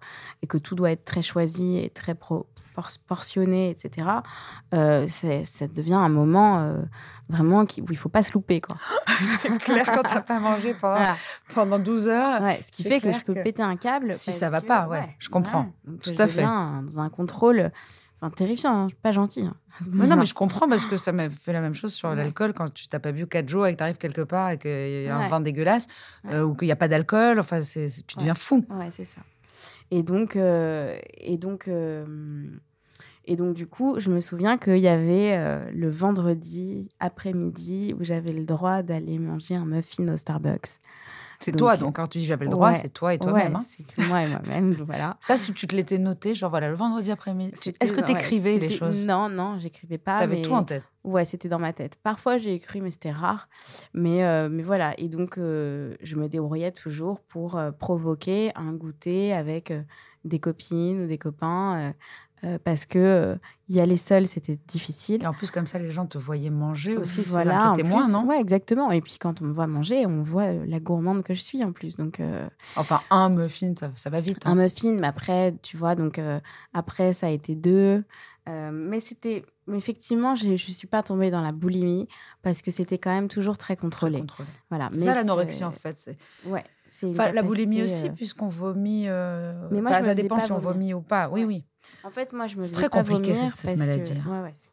et 0.43 0.49
que 0.49 0.59
tout 0.59 0.75
doit 0.75 0.91
être 0.91 1.05
très 1.05 1.23
choisi 1.23 1.79
et 1.79 1.89
très 1.89 2.17
pro- 2.17 2.49
portionné, 3.07 3.71
etc., 3.71 4.09
euh, 4.75 5.07
ça 5.07 5.69
devient 5.69 5.95
un 5.95 6.09
moment 6.09 6.59
euh, 6.61 6.83
vraiment 7.29 7.65
qui, 7.67 7.81
où 7.81 7.87
il 7.91 7.97
faut 7.97 8.09
pas 8.09 8.23
se 8.23 8.33
louper. 8.33 8.61
C'est 9.39 9.57
clair 9.59 9.87
quand 9.87 10.03
t'as 10.03 10.21
pas 10.21 10.41
mangé 10.41 10.75
pendant, 10.75 10.97
Voilà. 10.97 11.17
pendant 11.55 11.79
12 11.79 12.09
heures. 12.09 12.43
Ouais, 12.43 12.61
ce 12.67 12.71
qui 12.73 12.83
fait 12.83 13.01
que 13.01 13.13
je 13.13 13.21
peux 13.21 13.35
que- 13.35 13.43
péter 13.43 13.63
un 13.63 13.77
câble. 13.77 14.13
Si 14.15 14.33
ça 14.33 14.51
va 14.51 14.61
que- 14.61 14.67
pas, 14.67 14.89
ouais, 14.89 15.15
je 15.19 15.29
comprends. 15.29 15.73
Tout 16.03 16.13
je 16.17 16.21
à 16.23 16.27
fait. 16.27 16.43
dans 16.43 17.01
un 17.01 17.09
contrôle 17.09 17.71
enfin, 18.21 18.31
terrifiant, 18.31 18.75
hein, 18.85 18.89
pas 19.03 19.13
gentil. 19.13 19.43
hein. 19.43 19.55
Mais 19.93 20.07
non, 20.07 20.17
mais 20.17 20.27
je 20.27 20.35
comprends 20.43 20.69
parce 20.69 20.87
que 20.87 20.97
ça 20.97 21.13
m'a 21.13 21.29
fait 21.31 21.53
la 21.53 21.61
même 21.61 21.75
chose 21.75 21.93
sur 21.93 22.09
Ouais. 22.11 22.17
l'alcool 22.17 22.53
quand 22.55 22.73
tu 22.73 22.89
t'as 22.89 22.99
pas 22.99 23.13
bu 23.13 23.27
4 23.27 23.49
jours 23.49 23.67
et 23.67 23.73
que 23.73 23.79
tu 23.79 23.83
arrives 23.83 23.99
quelque 23.99 24.23
part 24.23 24.51
et 24.51 24.59
qu'il 24.59 24.71
y 25.05 25.09
a 25.09 25.17
un 25.17 25.21
Ouais. 25.21 25.29
vin 25.29 25.41
dégueulasse 25.41 25.87
Ouais. 26.25 26.35
euh, 26.35 26.43
ou 26.45 26.55
qu'il 26.55 26.67
n'y 26.67 26.73
a 26.73 26.77
pas 26.77 26.89
d'alcool. 26.89 27.39
Enfin, 27.39 27.61
tu 27.63 28.17
deviens 28.17 28.35
fou. 28.35 28.65
Ouais, 28.71 28.89
c'est 28.91 29.05
ça. 29.05 29.21
Et 29.91 30.03
donc, 30.03 30.37
euh, 30.37 30.99
et 31.19 31.37
donc, 31.37 31.69
euh, 31.69 32.05
et 33.25 33.37
donc, 33.37 33.55
du 33.55 33.67
coup, 33.67 33.99
je 33.99 34.11
me 34.11 34.21
souviens 34.21 34.59
qu'il 34.59 34.79
y 34.79 34.89
avait 34.89 35.33
euh, 35.35 35.71
le 35.73 35.91
vendredi 35.91 36.91
après-midi 37.01 37.95
où 37.99 38.05
j'avais 38.05 38.33
le 38.33 38.45
droit 38.45 38.83
d'aller 38.83 39.19
manger 39.19 39.55
un 39.55 39.65
muffin 39.65 40.09
au 40.09 40.17
Starbucks. 40.17 40.79
C'est 41.41 41.53
toi, 41.53 41.77
donc 41.77 41.97
quand 41.97 42.07
tu 42.07 42.19
dis 42.19 42.25
j'avais 42.25 42.47
le 42.47 42.51
droit, 42.51 42.71
ouais. 42.71 42.79
c'est 42.79 42.89
toi 42.89 43.13
et 43.13 43.19
toi-même. 43.19 43.53
Ouais, 43.53 43.59
hein. 43.59 43.63
c'est 43.63 44.07
moi 44.07 44.23
et 44.23 44.29
moi-même, 44.29 44.73
voilà. 44.73 45.19
Ça, 45.21 45.37
si 45.37 45.53
tu 45.53 45.67
te 45.67 45.77
l'étais 45.77 45.99
noté, 45.99 46.35
genre 46.35 46.49
voilà, 46.49 46.69
le 46.69 46.75
vendredi 46.75 47.11
après-midi. 47.11 47.53
Est-ce 47.81 47.93
que 47.93 48.01
tu 48.01 48.13
ouais, 48.13 48.19
écrivais 48.19 48.59
les 48.59 48.71
choses? 48.71 49.05
Non, 49.05 49.29
non, 49.29 49.59
j'écrivais 49.59 49.99
pas. 49.99 50.21
T'avais 50.21 50.37
mais... 50.37 50.43
tout 50.43 50.53
en 50.53 50.65
tête? 50.65 50.85
Ouais, 51.05 51.25
c'était 51.27 51.49
dans 51.51 51.59
ma 51.59 51.73
tête. 51.75 51.99
Parfois, 52.03 52.39
j'ai 52.39 52.55
écrit, 52.55 52.81
mais 52.81 52.91
c'était 52.91 53.11
rare. 53.13 53.49
Mais, 53.93 54.25
euh, 54.25 54.49
mais 54.51 54.63
voilà. 54.63 54.99
Et 54.99 55.09
donc, 55.09 55.37
euh, 55.37 55.95
je 56.03 56.17
me 56.17 56.29
débrouillais 56.29 56.73
toujours 56.73 57.21
pour 57.21 57.57
euh, 57.59 57.71
provoquer 57.73 58.53
un 58.57 58.73
goûter 58.73 59.35
avec 59.35 59.73
des 60.25 60.39
copines 60.39 61.05
ou 61.05 61.07
des 61.07 61.19
copains. 61.19 61.93
parce 62.65 62.85
que 62.85 63.39
y 63.69 63.81
aller 63.81 63.97
seul, 63.97 64.27
c'était 64.27 64.59
difficile. 64.67 65.23
Et 65.23 65.27
en 65.27 65.33
plus, 65.33 65.51
comme 65.51 65.67
ça, 65.67 65.79
les 65.79 65.91
gens 65.91 66.05
te 66.07 66.19
voyaient 66.19 66.51
manger 66.51 66.97
aussi. 66.99 67.23
voilà, 67.23 67.69
en 67.69 67.73
inquiétait 67.73 67.89
moins, 67.89 68.01
plus, 68.03 68.13
non? 68.13 68.27
Ouais, 68.27 68.39
exactement. 68.41 68.91
Et 68.91 69.01
puis, 69.01 69.17
quand 69.19 69.41
on 69.41 69.47
me 69.47 69.53
voit 69.53 69.67
manger, 69.67 70.05
on 70.07 70.23
voit 70.23 70.53
la 70.53 70.79
gourmande 70.81 71.23
que 71.23 71.33
je 71.35 71.41
suis 71.43 71.63
en 71.65 71.73
plus. 71.73 71.97
Donc, 71.97 72.21
Enfin, 72.77 73.01
un 73.11 73.29
muffin, 73.31 73.73
ça, 73.79 73.91
ça 73.95 74.11
va 74.11 74.21
vite. 74.21 74.39
hein. 74.47 74.51
un 74.53 74.55
muffin, 74.57 74.93
mais 74.93 75.07
après, 75.07 75.55
tu 75.63 75.77
vois, 75.79 75.95
donc 75.95 76.21
après, 76.75 77.13
ça 77.15 77.27
a 77.29 77.31
été 77.31 77.55
deux. 77.55 78.05
Euh, 78.49 78.71
mais 78.73 79.01
c'était, 79.01 79.43
effectivement, 79.73 80.35
je 80.35 80.49
ne 80.51 80.57
suis 80.57 80.87
pas 80.87 81.03
tombée 81.03 81.31
dans 81.31 81.41
la 81.41 81.53
boulimie 81.53 82.07
parce 82.43 82.61
que 82.61 82.71
c'était 82.71 82.99
quand 82.99 83.11
même 83.13 83.29
toujours 83.29 83.57
très 83.57 83.75
contrôlé. 83.77 84.21
Contrôlé. 84.21 84.49
Voilà. 84.69 84.91
C'est 84.93 85.01
ça 85.01 85.15
l'anorexie 85.15 85.65
en 85.65 85.71
fait. 85.73 85.99
c'est- 85.99 86.19
Ouais. 86.47 86.63
c'est 86.87 87.09
Enfin, 87.09 87.33
la 87.33 87.43
boulimie 87.43 87.83
aussi, 87.83 88.09
euh, 88.09 88.13
puisqu'on 88.13 88.49
vomit. 88.49 89.05
euh, 89.09 89.69
Mais 89.71 89.81
moi, 89.81 89.91
enfin, 89.91 90.01
je 90.01 90.05
me 90.05 90.09
ça 90.11 90.15
dépend 90.23 90.37
pas 90.37 90.41
si 90.43 90.53
on 90.53 90.59
vomit 90.59 90.93
ou 90.93 91.01
pas. 91.01 91.29
Oui, 91.31 91.41
Ouais. 91.41 91.47
oui. 91.47 91.65
En 92.05 92.11
fait, 92.11 92.33
moi, 92.35 92.47
je 92.47 92.57
me 92.57 92.63
C'est 92.65 92.73
très 92.75 92.89
pas 92.91 92.99
compliqué, 92.99 93.33
vomir 93.33 93.53
cette- 93.55 93.67
parce 93.67 93.79
maladie, 93.79 94.13
ouais, 94.13 94.41
ouais, 94.41 94.53
c'est- 94.55 94.71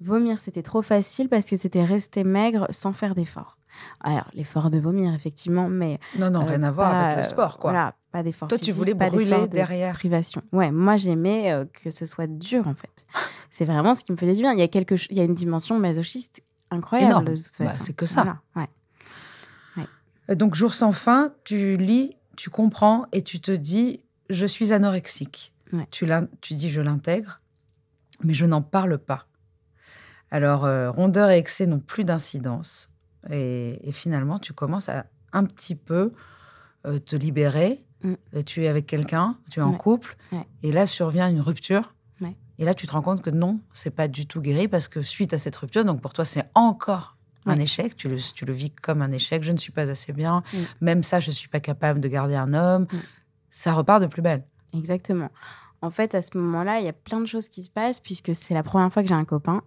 vomir, 0.00 0.38
c'était 0.38 0.62
trop 0.62 0.82
facile 0.82 1.28
parce 1.30 1.48
que 1.48 1.56
c'était 1.56 1.84
rester 1.84 2.24
maigre 2.24 2.66
sans 2.70 2.92
faire 2.92 3.14
d'effort. 3.14 3.56
Alors, 4.00 4.28
l'effort 4.34 4.70
de 4.70 4.78
vomir, 4.78 5.14
effectivement, 5.14 5.68
mais 5.68 5.98
Non, 6.18 6.30
non, 6.30 6.42
euh, 6.42 6.44
rien 6.50 6.62
à 6.62 6.70
voir 6.70 6.94
avec 6.94 7.16
le 7.18 7.24
sport, 7.24 7.58
quoi. 7.58 7.70
Voilà, 7.70 7.94
pas 8.14 8.22
d'effort. 8.22 8.46
Toi, 8.46 8.58
tu 8.58 8.70
voulais 8.70 8.94
pas 8.94 9.10
brûler 9.10 9.40
de 9.40 9.46
derrière. 9.46 9.92
Privation. 9.92 10.40
Ouais, 10.52 10.70
moi, 10.70 10.96
j'aimais 10.96 11.50
euh, 11.50 11.64
que 11.64 11.90
ce 11.90 12.06
soit 12.06 12.28
dur, 12.28 12.68
en 12.68 12.74
fait. 12.74 13.04
C'est 13.50 13.64
vraiment 13.64 13.92
ce 13.92 14.04
qui 14.04 14.12
me 14.12 14.16
faisait 14.16 14.34
du 14.34 14.40
bien. 14.40 14.52
Il 14.52 14.58
y 14.60 14.62
a 14.62 14.68
quelque, 14.68 14.94
il 15.10 15.16
y 15.16 15.20
a 15.20 15.24
une 15.24 15.34
dimension 15.34 15.80
masochiste 15.80 16.40
incroyable. 16.70 17.10
Énorme. 17.10 17.24
de 17.24 17.34
toute 17.36 17.58
Bah, 17.58 17.68
c'est 17.70 17.92
que 17.92 18.06
ça. 18.06 18.22
Voilà, 18.22 18.40
ouais. 18.56 19.86
Euh, 20.30 20.34
Donc, 20.36 20.54
jour 20.54 20.72
sans 20.74 20.92
fin, 20.92 21.34
tu 21.42 21.76
lis, 21.76 22.16
tu 22.36 22.50
comprends 22.50 23.06
et 23.12 23.22
tu 23.22 23.40
te 23.40 23.50
dis 23.50 24.00
je 24.30 24.46
suis 24.46 24.72
anorexique. 24.72 25.52
Ouais. 25.72 25.86
Tu, 25.90 26.06
tu 26.40 26.54
dis 26.54 26.70
je 26.70 26.80
l'intègre, 26.80 27.40
mais 28.22 28.34
je 28.34 28.46
n'en 28.46 28.62
parle 28.62 28.98
pas. 28.98 29.26
Alors, 30.30 30.64
euh, 30.64 30.90
rondeur 30.90 31.30
et 31.30 31.38
excès 31.38 31.66
n'ont 31.66 31.80
plus 31.80 32.04
d'incidence. 32.04 32.90
Et, 33.30 33.88
et 33.88 33.92
finalement, 33.92 34.38
tu 34.38 34.52
commences 34.52 34.88
à 34.88 35.06
un 35.32 35.44
petit 35.44 35.74
peu 35.74 36.12
euh, 36.86 36.98
te 36.98 37.16
libérer. 37.16 37.83
Mm. 38.04 38.42
Tu 38.46 38.64
es 38.64 38.68
avec 38.68 38.86
quelqu'un, 38.86 39.36
tu 39.50 39.58
es 39.60 39.62
en 39.62 39.72
Ouais. 39.72 39.76
couple, 39.78 40.16
Ouais. 40.32 40.46
et 40.62 40.70
là 40.72 40.86
survient 40.86 41.28
une 41.28 41.40
rupture. 41.40 41.94
Ouais. 42.20 42.36
Et 42.58 42.64
là, 42.64 42.74
tu 42.74 42.86
te 42.86 42.92
rends 42.92 43.02
compte 43.02 43.22
que 43.22 43.30
non, 43.30 43.60
c'est 43.72 43.90
pas 43.90 44.06
du 44.06 44.26
tout 44.26 44.40
guéri 44.40 44.68
parce 44.68 44.86
que 44.88 45.02
suite 45.02 45.32
à 45.34 45.38
cette 45.38 45.56
rupture, 45.56 45.84
donc 45.84 46.00
pour 46.00 46.12
toi, 46.12 46.24
c'est 46.24 46.44
encore 46.54 47.16
un 47.46 47.58
échec. 47.58 47.96
Tu 47.96 48.08
le, 48.08 48.16
tu 48.16 48.44
le 48.44 48.52
vis 48.54 48.70
comme 48.70 49.02
un 49.02 49.10
échec. 49.12 49.42
Je 49.42 49.52
ne 49.52 49.56
suis 49.58 49.72
pas 49.72 49.90
assez 49.90 50.12
bien. 50.12 50.42
Mm. 50.52 50.58
Même 50.80 51.02
ça, 51.02 51.18
je 51.20 51.28
ne 51.30 51.34
suis 51.34 51.48
pas 51.48 51.60
capable 51.60 52.00
de 52.00 52.08
garder 52.08 52.36
un 52.36 52.54
homme. 52.54 52.84
Mm. 52.92 52.96
Ça 53.50 53.72
repart 53.74 54.00
de 54.00 54.06
plus 54.06 54.22
belle. 54.22 54.44
Exactement. 54.72 55.30
En 55.82 55.90
fait, 55.90 56.14
à 56.14 56.22
ce 56.22 56.36
moment-là, 56.38 56.78
il 56.80 56.86
y 56.86 56.88
a 56.88 56.92
plein 56.94 57.20
de 57.20 57.26
choses 57.26 57.48
qui 57.48 57.62
se 57.62 57.68
passent 57.70 58.00
puisque 58.00 58.34
c'est 58.34 58.54
la 58.54 58.62
première 58.62 58.90
fois 58.92 59.02
que 59.02 59.08
j'ai 59.08 59.14
un 59.14 59.24
copain. 59.26 59.62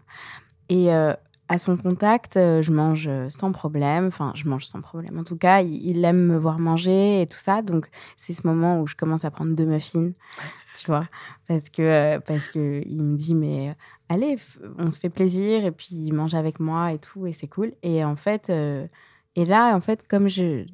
Et 0.70 0.92
euh, 0.94 1.14
à 1.50 1.58
son 1.58 1.78
contact, 1.78 2.36
euh, 2.36 2.62
je 2.62 2.72
mange 2.72 3.08
euh, 3.08 3.30
sans 3.30 3.52
problème. 3.52 4.08
Enfin, 4.08 4.32
je 4.36 4.48
mange 4.50 4.66
sans 4.66 4.82
problème. 4.82 5.18
En 5.18 5.24
tout 5.24 5.38
cas, 5.38 5.62
il, 5.62 6.04
aime 6.04 6.28
me 6.28 6.38
voir 6.38 6.60
manger 6.60 7.22
et 7.22 7.28
tout 7.28 7.38
ça. 7.38 7.62
Donc, 7.62 7.88
c'est 8.16 8.34
ce 8.34 8.46
moment 8.46 8.82
où 8.82 8.88
je 8.88 8.96
commence 8.96 9.24
à 9.24 9.32
prendre 9.32 9.56
deux 9.56 9.66
muffins, 9.66 10.12
tu 10.76 10.88
vois. 10.88 11.08
Parce 11.48 11.70
que, 11.70 11.82
euh, 11.82 12.20
parce 12.20 12.48
que 12.48 12.82
il 12.86 13.02
me 13.04 13.16
dit, 13.16 13.34
mais 13.34 13.70
allez, 14.10 14.36
on 14.78 14.92
se 14.92 15.00
fait 15.00 15.10
plaisir. 15.10 15.66
Et 15.66 15.72
puis, 15.72 15.90
il 15.92 16.14
mange 16.14 16.36
avec 16.36 16.60
moi 16.60 16.92
et 16.92 17.00
tout. 17.00 17.28
Et 17.28 17.32
c'est 17.32 17.48
cool. 17.48 17.74
Et 17.82 18.04
en 18.04 18.16
fait... 18.16 18.50
et 18.50 19.46
là, 19.46 19.76
en 19.76 19.82
fait, 19.82 20.06
comme 20.08 20.28
je, 20.28 20.66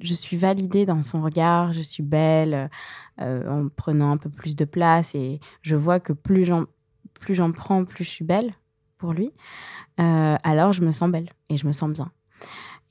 je 0.00 0.14
suis 0.14 0.36
validée 0.36 0.86
dans 0.86 1.02
son 1.02 1.22
regard, 1.22 1.72
je 1.72 1.80
suis 1.80 2.02
belle, 2.02 2.70
en 3.18 3.68
prenant 3.74 4.12
un 4.12 4.16
peu 4.16 4.30
plus 4.30 4.56
de 4.56 4.64
place 4.64 5.14
et 5.14 5.40
je 5.62 5.76
vois 5.76 6.00
que 6.00 6.12
plus 6.12 6.44
j'en 6.44 6.66
plus 7.18 7.34
j'en 7.34 7.52
prends, 7.52 7.84
plus 7.84 8.04
je 8.04 8.08
suis 8.08 8.24
belle 8.24 8.52
pour 9.00 9.12
lui. 9.12 9.32
euh, 10.00 10.36
alors 10.44 10.72
je 10.72 10.82
me 10.82 10.92
sens 10.92 11.10
belle 11.10 11.28
et 11.48 11.56
je 11.56 11.66
me 11.66 11.72
sens 11.72 11.90
bien. 11.90 12.10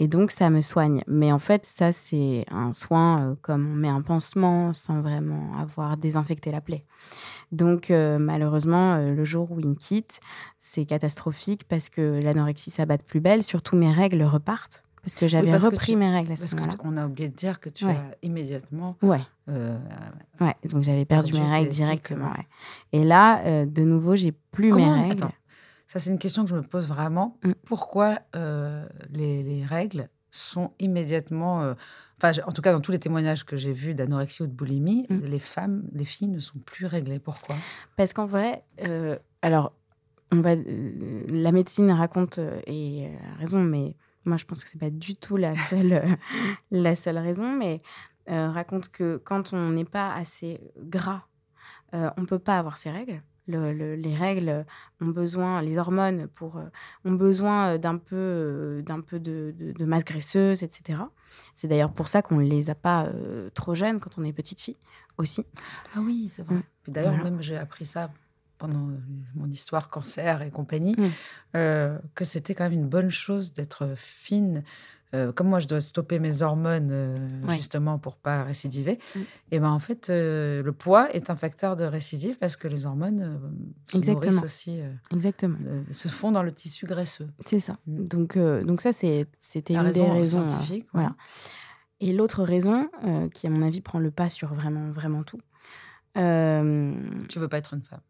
Et 0.01 0.07
donc 0.07 0.31
ça 0.31 0.49
me 0.49 0.61
soigne. 0.61 1.03
Mais 1.07 1.31
en 1.31 1.39
fait, 1.39 1.65
ça 1.65 1.91
c'est 1.91 2.45
un 2.51 2.71
soin 2.71 3.21
euh, 3.31 3.35
comme 3.41 3.67
on 3.69 3.75
met 3.75 3.89
un 3.89 4.01
pansement 4.01 4.71
sans 4.73 5.01
vraiment 5.01 5.51
avoir 5.59 5.97
désinfecté 5.97 6.51
la 6.51 6.61
plaie. 6.61 6.85
Donc 7.51 7.91
euh, 7.91 8.17
malheureusement, 8.19 8.93
euh, 8.93 9.13
le 9.13 9.23
jour 9.25 9.51
où 9.51 9.59
il 9.59 9.67
me 9.67 9.75
quitte, 9.75 10.19
c'est 10.57 10.85
catastrophique 10.85 11.63
parce 11.67 11.89
que 11.89 12.19
l'anorexie 12.23 12.71
s'abat 12.71 12.97
de 12.97 13.03
plus 13.03 13.19
belle. 13.19 13.43
Surtout 13.43 13.75
mes 13.75 13.91
règles 13.91 14.23
repartent 14.23 14.83
parce 15.03 15.15
que 15.15 15.27
j'avais 15.27 15.51
que 15.51 15.65
repris 15.65 15.93
tu- 15.93 15.97
mes 15.97 16.09
règles 16.11 16.31
à 16.31 16.35
ce 16.37 16.55
moment-là. 16.55 16.75
qu'on 16.77 16.95
a 16.95 17.05
oublié 17.05 17.27
de 17.29 17.35
dire 17.35 17.59
que 17.59 17.69
tu 17.69 17.85
Ouais. 17.85 17.91
as 17.91 18.15
immédiatement. 18.21 18.95
Ouais. 19.01 19.21
Ouais, 19.47 20.55
donc 20.69 20.83
j'avais 20.83 21.05
perdu 21.05 21.31
Perdu 21.31 21.43
mes 21.45 21.49
règles 21.57 21.69
directement. 21.71 22.27
ouais. 22.31 22.47
Et 22.93 23.03
là, 23.03 23.65
de 23.65 23.81
nouveau, 23.83 24.15
j'ai 24.15 24.31
plus 24.31 24.69
comment- 24.69 24.95
mes 24.95 25.01
règles. 25.09 25.23
Attends, 25.23 25.33
ça 25.91 25.99
c'est 25.99 26.11
une 26.11 26.19
question 26.19 26.43
que 26.43 26.49
je 26.51 26.55
me 26.55 26.61
pose 26.61 26.87
vraiment. 26.87 27.37
Mm. 27.43 27.51
Pourquoi 27.65 28.19
euh, 28.35 28.87
les, 29.09 29.41
les 29.41 29.65
règles 29.65 30.07
sont 30.29 30.71
immédiatement. 30.79 31.63
euh, 31.63 31.73
Enfin, 32.21 32.31
en 32.45 32.51
tout 32.51 32.61
cas, 32.61 32.73
dans 32.73 32.81
tous 32.81 32.91
les 32.91 32.99
témoignages 32.99 33.45
que 33.45 33.55
j'ai 33.55 33.71
vus 33.73 33.95
d'anorexie 33.95 34.43
ou 34.43 34.47
de 34.47 34.51
boulimie, 34.51 35.05
Mm. 35.09 35.19
les 35.25 35.39
femmes, 35.39 35.89
les 35.93 36.03
filles 36.05 36.27
ne 36.27 36.39
sont 36.39 36.59
plus 36.59 36.85
réglées. 36.85 37.17
Pourquoi? 37.19 37.55
Parce 37.95 38.11
qu'en 38.13 38.25
vrai, 38.25 38.63
euh, 38.85 39.17
alors, 39.41 39.71
on 40.31 40.41
va, 40.41 40.51
la 40.55 41.51
médecine 41.51 41.89
raconte, 41.91 42.37
et 42.67 43.03
elle 43.03 43.19
a 43.33 43.35
raison, 43.39 43.59
mais 43.63 43.95
moi 44.25 44.37
je 44.37 44.45
pense 44.45 44.63
que 44.63 44.69
c'est 44.69 44.77
pas 44.77 44.91
du 44.91 45.15
tout 45.15 45.37
la 45.37 45.55
seule, 45.69 46.03
la 46.71 46.93
seule 46.93 47.17
raison, 47.17 47.51
mais 47.51 47.79
raconte 48.27 48.89
que 48.89 49.17
quand 49.17 49.53
on 49.53 49.69
n'est 49.71 49.85
pas 49.85 50.13
assez 50.13 50.59
gras, 50.77 51.23
on 51.93 52.25
peut 52.27 52.37
pas 52.37 52.59
avoir 52.59 52.77
ses 52.77 52.91
règles. 52.91 53.23
Le- 53.49 53.73
le- 53.73 53.95
les 53.95 54.15
règles 54.15 54.65
ont 55.01 55.07
besoin, 55.07 55.61
les 55.61 55.77
hormones 55.79 56.27
pour, 56.27 56.57
euh, 56.57 56.65
ont 57.03 57.13
besoin 57.13 57.73
euh, 57.73 57.77
d'un 57.79 57.97
peu, 57.97 58.15
euh, 58.15 58.81
d'un 58.83 59.01
peu 59.01 59.19
de, 59.19 59.53
de- 59.57 59.71
de 59.71 59.85
masse 59.85 60.05
graisseuse, 60.05 60.61
etc. 60.63 60.99
C'est 61.55 61.67
d'ailleurs 61.67 61.91
pour 61.91 62.07
ça 62.07 62.21
qu'on 62.21 62.37
ne 62.37 62.47
les 62.47 62.69
a 62.69 62.75
pas 62.75 63.05
euh, 63.07 63.49
trop 63.55 63.73
jeunes 63.73 63.99
quand 63.99 64.17
on 64.17 64.23
est 64.23 64.33
petite 64.33 64.61
fille 64.61 64.77
aussi. 65.17 65.45
Ah 65.95 65.99
oui, 66.01 66.29
c'est 66.31 66.43
vrai. 66.43 66.55
Mm. 66.55 66.63
D'ailleurs, 66.89 67.13
Voilà. 67.15 67.29
même 67.31 67.41
j'ai 67.41 67.57
appris 67.57 67.85
ça 67.85 68.11
pendant 68.59 68.89
mon 69.35 69.49
histoire 69.49 69.89
cancer 69.89 70.41
et 70.43 70.51
compagnie, 70.51 70.95
Mm. 70.97 71.05
euh, 71.55 71.97
que 72.13 72.25
c'était 72.25 72.53
quand 72.53 72.65
même 72.65 72.73
une 72.73 72.89
bonne 72.89 73.09
chose 73.09 73.53
d'être 73.53 73.93
fine. 73.95 74.63
Euh, 75.15 75.31
comme 75.31 75.47
moi, 75.47 75.59
je 75.59 75.67
dois 75.67 75.81
stopper 75.81 76.19
mes 76.19 76.43
hormones 76.43 76.89
euh, 76.91 77.17
Ouais. 77.47 77.55
justement 77.55 77.97
pour 77.97 78.15
pas 78.17 78.43
récidiver. 78.43 78.99
Mm. 79.15 79.19
Et 79.51 79.59
ben 79.59 79.69
en 79.71 79.79
fait, 79.79 80.09
euh, 80.11 80.61
le 80.61 80.71
poids 80.71 81.09
est 81.15 81.31
un 81.31 81.35
facteur 81.35 81.75
de 81.75 81.83
récidive 81.83 82.37
parce 82.37 82.55
que 82.55 82.67
les 82.67 82.85
hormones 82.85 83.39
se 83.87 83.97
Exactement. 83.97 84.41
aussi, 84.43 84.81
Exactement. 85.11 85.57
se 85.91 86.07
font 86.09 86.31
dans 86.31 86.43
le 86.43 86.51
tissu 86.51 86.85
graisseux. 86.85 87.27
C'est 87.45 87.59
ça. 87.59 87.77
Mm. 87.87 88.05
Donc, 88.05 88.37
donc 88.37 88.81
ça, 88.81 88.93
c'est- 88.93 89.25
c'était 89.39 89.73
une 89.73 89.79
raison 89.79 90.13
des 90.13 90.19
raisons. 90.19 90.47
ouais. 90.69 90.85
voilà. 90.93 91.15
Et 92.01 92.13
l'autre 92.13 92.43
raison, 92.43 92.87
qui 93.33 93.47
à 93.47 93.49
mon 93.49 93.61
avis 93.63 93.81
prend 93.81 93.99
le 93.99 94.11
pas 94.11 94.29
sur 94.29 94.53
vraiment, 94.53 94.89
vraiment 94.91 95.23
tout, 95.23 95.39
Tu 96.13 97.39
veux 97.39 97.47
pas 97.47 97.57
être 97.57 97.73
une 97.73 97.81
femme. 97.83 98.01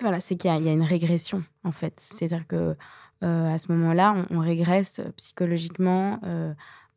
voilà, 0.00 0.20
c'est 0.20 0.36
qu'il 0.36 0.50
y, 0.54 0.62
y 0.64 0.68
a 0.68 0.72
une 0.72 0.82
régression, 0.82 1.44
en 1.64 1.72
fait. 1.72 1.94
C'est-à-dire 2.00 2.46
que 2.46 2.76
à 3.22 3.58
ce 3.58 3.70
moment-là, 3.72 4.14
on, 4.30 4.36
on 4.36 4.40
régresse 4.40 5.00
psychologiquement, 5.16 6.18
euh, 6.24 6.52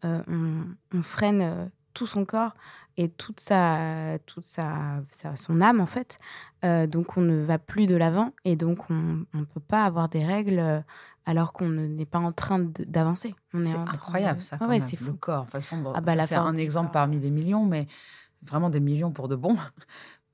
euh, 0.06 0.22
on, 0.28 0.66
on 0.98 1.02
freine 1.02 1.42
euh, 1.42 1.66
tout 1.94 2.08
son 2.08 2.26
corps 2.26 2.54
et 2.98 3.10
toute 3.10 3.40
sa, 3.40 4.18
toute 4.26 4.46
sa, 4.46 5.02
sa- 5.10 5.36
son 5.36 5.62
âme, 5.62 5.80
en 5.80 5.86
fait. 5.86 6.18
Euh, 6.66 6.88
donc, 6.88 7.18
on 7.18 7.22
ne 7.22 7.44
va 7.44 7.60
plus 7.60 7.88
de 7.88 7.96
l'avant 7.96 8.32
et 8.46 8.56
donc, 8.56 8.90
on 8.90 9.26
ne 9.34 9.44
peut 9.46 9.60
pas 9.60 9.86
avoir 9.86 10.10
des 10.10 10.26
règles 10.26 10.60
euh, 10.60 10.80
alors 11.26 11.54
qu'on 11.54 11.70
ne- 11.70 11.88
n'est 11.88 12.06
pas 12.06 12.20
en 12.20 12.32
train 12.32 12.60
d'avancer. 12.88 13.36
C'est 13.64 13.78
incroyable 13.78 14.40
de- 14.40 14.44
ça. 14.44 14.58
Ah 14.60 14.66
Quand 14.66 14.70
ouais, 14.72 14.80
même. 14.80 14.88
c'est 14.88 15.00
Le 15.02 15.14
corps. 15.14 15.44
Enfin, 15.44 15.60
Ah 15.96 16.02
bah, 16.02 16.14
c'est 16.26 16.36
un 16.36 16.56
exemple 16.56 16.92
parmi 16.92 17.20
des 17.20 17.32
millions, 17.32 17.66
mais 17.66 17.86
vraiment 18.44 18.70
des 18.70 18.80
millions 18.80 19.12
pour 19.12 19.28
de 19.28 19.36
bons. 19.36 19.58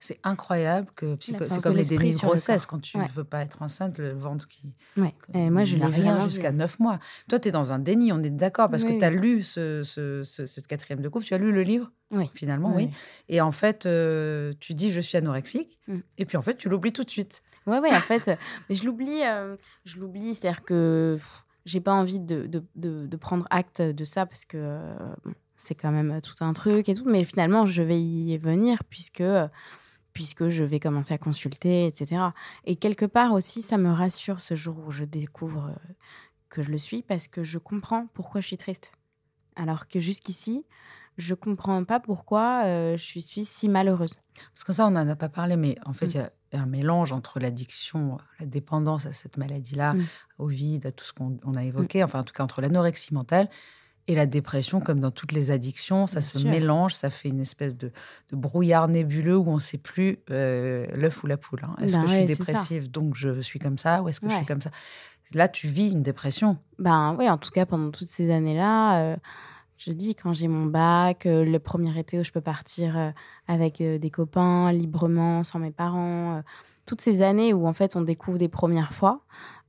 C'est 0.01 0.19
incroyable 0.23 0.88
que 0.95 1.17
c'est 1.19 1.38
comme 1.62 1.75
les 1.75 1.83
dénis 1.83 2.13
de 2.13 2.17
grossesse 2.17 2.65
quand 2.65 2.79
tu 2.81 2.97
ne 2.97 3.03
Ouais. 3.03 3.09
veux 3.13 3.25
pas 3.25 3.41
être 3.41 3.62
enceinte, 3.62 3.97
le 3.97 4.12
ventre 4.13 4.47
qui 4.47 4.73
Ouais. 4.95 5.13
Et 5.33 5.49
moi, 5.49 5.65
je 5.65 5.75
n'a 5.75 5.89
l'ai 5.89 5.95
rien 6.01 6.25
jusqu'à 6.25 6.51
vu. 6.51 6.57
9 6.57 6.79
mois. 6.79 6.99
Toi, 7.27 7.38
tu 7.39 7.49
es 7.49 7.51
dans 7.51 7.73
un 7.73 7.79
déni, 7.79 8.13
on 8.13 8.23
est 8.23 8.29
d'accord, 8.29 8.69
parce 8.69 8.83
que 8.85 8.91
Oui. 8.91 8.97
tu 8.97 9.03
as 9.03 9.09
lu 9.09 9.43
ce, 9.43 9.83
ce- 9.83 10.23
ce- 10.23 10.45
cette 10.45 10.67
quatrième 10.67 11.01
de 11.01 11.09
couple, 11.09 11.25
tu 11.25 11.33
as 11.33 11.38
lu 11.38 11.51
le 11.51 11.63
livre, 11.63 11.91
Oui. 12.12 12.29
finalement, 12.33 12.73
oui. 12.73 12.89
Et 13.27 13.41
en 13.41 13.51
fait, 13.51 13.85
euh, 13.85 14.53
tu 14.62 14.73
dis 14.73 14.89
je 14.89 15.01
suis 15.01 15.17
anorexique, 15.17 15.77
Mm. 15.89 15.97
et 16.17 16.25
puis 16.25 16.38
en 16.38 16.41
fait, 16.41 16.55
tu 16.55 16.69
l'oublies 16.69 16.93
tout 16.93 17.03
de 17.03 17.09
suite. 17.12 17.41
Ouais, 17.67 17.79
ouais, 17.79 17.93
en 17.93 17.99
fait, 17.99 18.31
je 18.69 18.83
l'oublie. 18.85 19.21
euh, 19.25 19.57
je 19.83 19.99
l'oublie, 19.99 20.33
c'est-à-dire 20.33 20.63
que 20.63 21.17
j'ai 21.65 21.81
pas 21.81 21.93
envie 21.93 22.21
de, 22.21 22.45
de, 22.47 22.63
de- 22.75 23.05
de 23.05 23.17
prendre 23.17 23.45
acte 23.49 23.81
de 23.81 24.03
ça 24.05 24.25
parce 24.25 24.45
que 24.45 24.55
euh, 24.57 24.95
c'est 25.57 25.75
quand 25.75 25.91
même 25.91 26.21
tout 26.21 26.41
un 26.43 26.53
truc 26.53 26.88
et 26.88 26.93
tout. 26.95 27.03
Mais 27.05 27.25
finalement, 27.25 27.65
je 27.65 27.83
vais 27.83 27.99
y 27.99 28.38
venir 28.38 28.83
puisque, 28.85 29.21
puisque 30.19 30.49
je 30.49 30.65
vais 30.65 30.82
commencer 30.82 31.13
à 31.13 31.17
consulter, 31.17 31.88
etc. 31.88 32.21
Et 32.65 32.75
quelque 32.75 33.05
part 33.05 33.32
aussi, 33.32 33.62
ça 33.62 33.77
me 33.77 33.89
rassure 33.89 34.41
ce 34.41 34.53
jour 34.53 34.75
où 34.86 34.91
je 34.91 35.05
découvre 35.05 35.67
euh, 35.69 35.93
que 36.49 36.62
je 36.62 36.71
le 36.71 36.77
suis 36.77 37.03
parce 37.03 37.29
que 37.29 37.41
je 37.41 37.58
comprends 37.58 38.08
pourquoi 38.13 38.41
je 38.41 38.47
suis 38.47 38.58
triste. 38.58 38.91
Alors 39.55 39.88
que 39.88 40.01
jusqu'ici, 40.01 40.65
je 41.17 41.36
comprends 41.36 41.86
pas 41.86 42.01
pourquoi 42.01 42.63
euh, 42.65 42.97
je 42.97 43.19
suis, 43.21 43.45
si 43.45 43.69
malheureuse. 43.69 44.15
Parce 44.53 44.65
que 44.65 44.73
ça, 44.73 44.88
on 44.88 44.91
n'en 44.91 45.08
a 45.08 45.15
pas 45.15 45.29
parlé, 45.29 45.55
mais 45.55 45.75
en 45.86 45.93
fait, 45.93 46.08
Mm. 46.08 46.10
il 46.51 46.55
y 46.58 46.60
a 46.60 46.63
un 46.63 46.65
mélange 46.65 47.13
entre 47.13 47.39
l'addiction, 47.39 48.17
la 48.41 48.45
dépendance 48.45 49.05
à 49.05 49.13
cette 49.13 49.38
maladie-là, 49.38 49.93
Mm. 49.93 50.05
au 50.39 50.47
vide, 50.47 50.86
à 50.86 50.91
tout 50.91 51.05
ce 51.05 51.13
qu'on 51.13 51.38
on 51.45 51.55
a 51.55 51.63
évoqué, 51.63 52.03
enfin, 52.03 52.19
en 52.19 52.23
tout 52.25 52.34
cas, 52.34 52.43
entre 52.43 52.60
l'anorexie 52.62 53.13
mentale 53.13 53.49
Et 54.09 54.15
la 54.15 54.25
dépression, 54.25 54.81
comme 54.81 54.99
dans 54.99 55.11
toutes 55.11 55.31
les 55.31 55.51
addictions, 55.51 56.07
ça 56.07 56.19
Bien 56.19 56.21
se 56.27 56.39
sûr. 56.39 56.49
mélange, 56.49 56.93
ça 56.95 57.09
fait 57.09 57.29
une 57.29 57.39
espèce 57.39 57.77
de, 57.77 57.91
de 58.31 58.35
brouillard 58.35 58.87
nébuleux 58.87 59.37
où 59.37 59.47
on 59.47 59.53
ne 59.55 59.59
sait 59.59 59.77
plus 59.77 60.17
euh, 60.31 60.85
l'œuf 60.95 61.23
ou 61.23 61.27
la 61.27 61.37
poule. 61.37 61.61
hein. 61.63 61.75
Est-ce 61.79 61.93
Ben 61.95 62.01
que 62.01 62.07
je 62.07 62.13
suis 62.15 62.21
ça. 62.23 62.27
dépressive, 62.27 62.89
donc 62.91 63.15
je 63.15 63.39
suis 63.39 63.59
comme 63.59 63.77
ça, 63.77 64.01
ou 64.01 64.09
est-ce 64.09 64.19
que 64.19 64.27
je 64.29 64.33
suis 64.35 64.45
comme 64.45 64.61
ça? 64.61 64.71
Là, 65.35 65.47
tu 65.47 65.67
vis 65.67 65.89
une 65.91 66.01
dépression. 66.01 66.57
Ben 66.79 67.15
oui, 67.19 67.29
en 67.29 67.37
tout 67.37 67.51
cas, 67.51 67.65
pendant 67.67 67.91
toutes 67.91 68.07
ces 68.07 68.31
années-là, 68.31 68.99
euh, 69.13 69.15
je 69.77 69.91
dis, 69.91 70.15
quand 70.15 70.33
j'ai 70.33 70.47
mon 70.47 70.65
bac, 70.65 71.27
euh, 71.27 71.45
le 71.45 71.59
premier 71.59 71.97
été 71.99 72.19
où 72.19 72.23
je 72.23 72.31
peux 72.31 72.41
partir 72.41 72.97
euh, 72.97 73.11
avec 73.47 73.79
euh, 73.79 73.99
des 73.99 74.09
copains 74.09 74.71
librement, 74.71 75.43
sans 75.43 75.59
mes 75.59 75.69
parents, 75.71 76.41
toutes 76.87 77.01
ces 77.01 77.21
années 77.21 77.53
où 77.53 77.67
en 77.67 77.73
fait 77.73 77.95
on 77.95 78.01
découvre 78.01 78.39
des 78.39 78.47
premières 78.49 78.91
fois, 78.93 79.21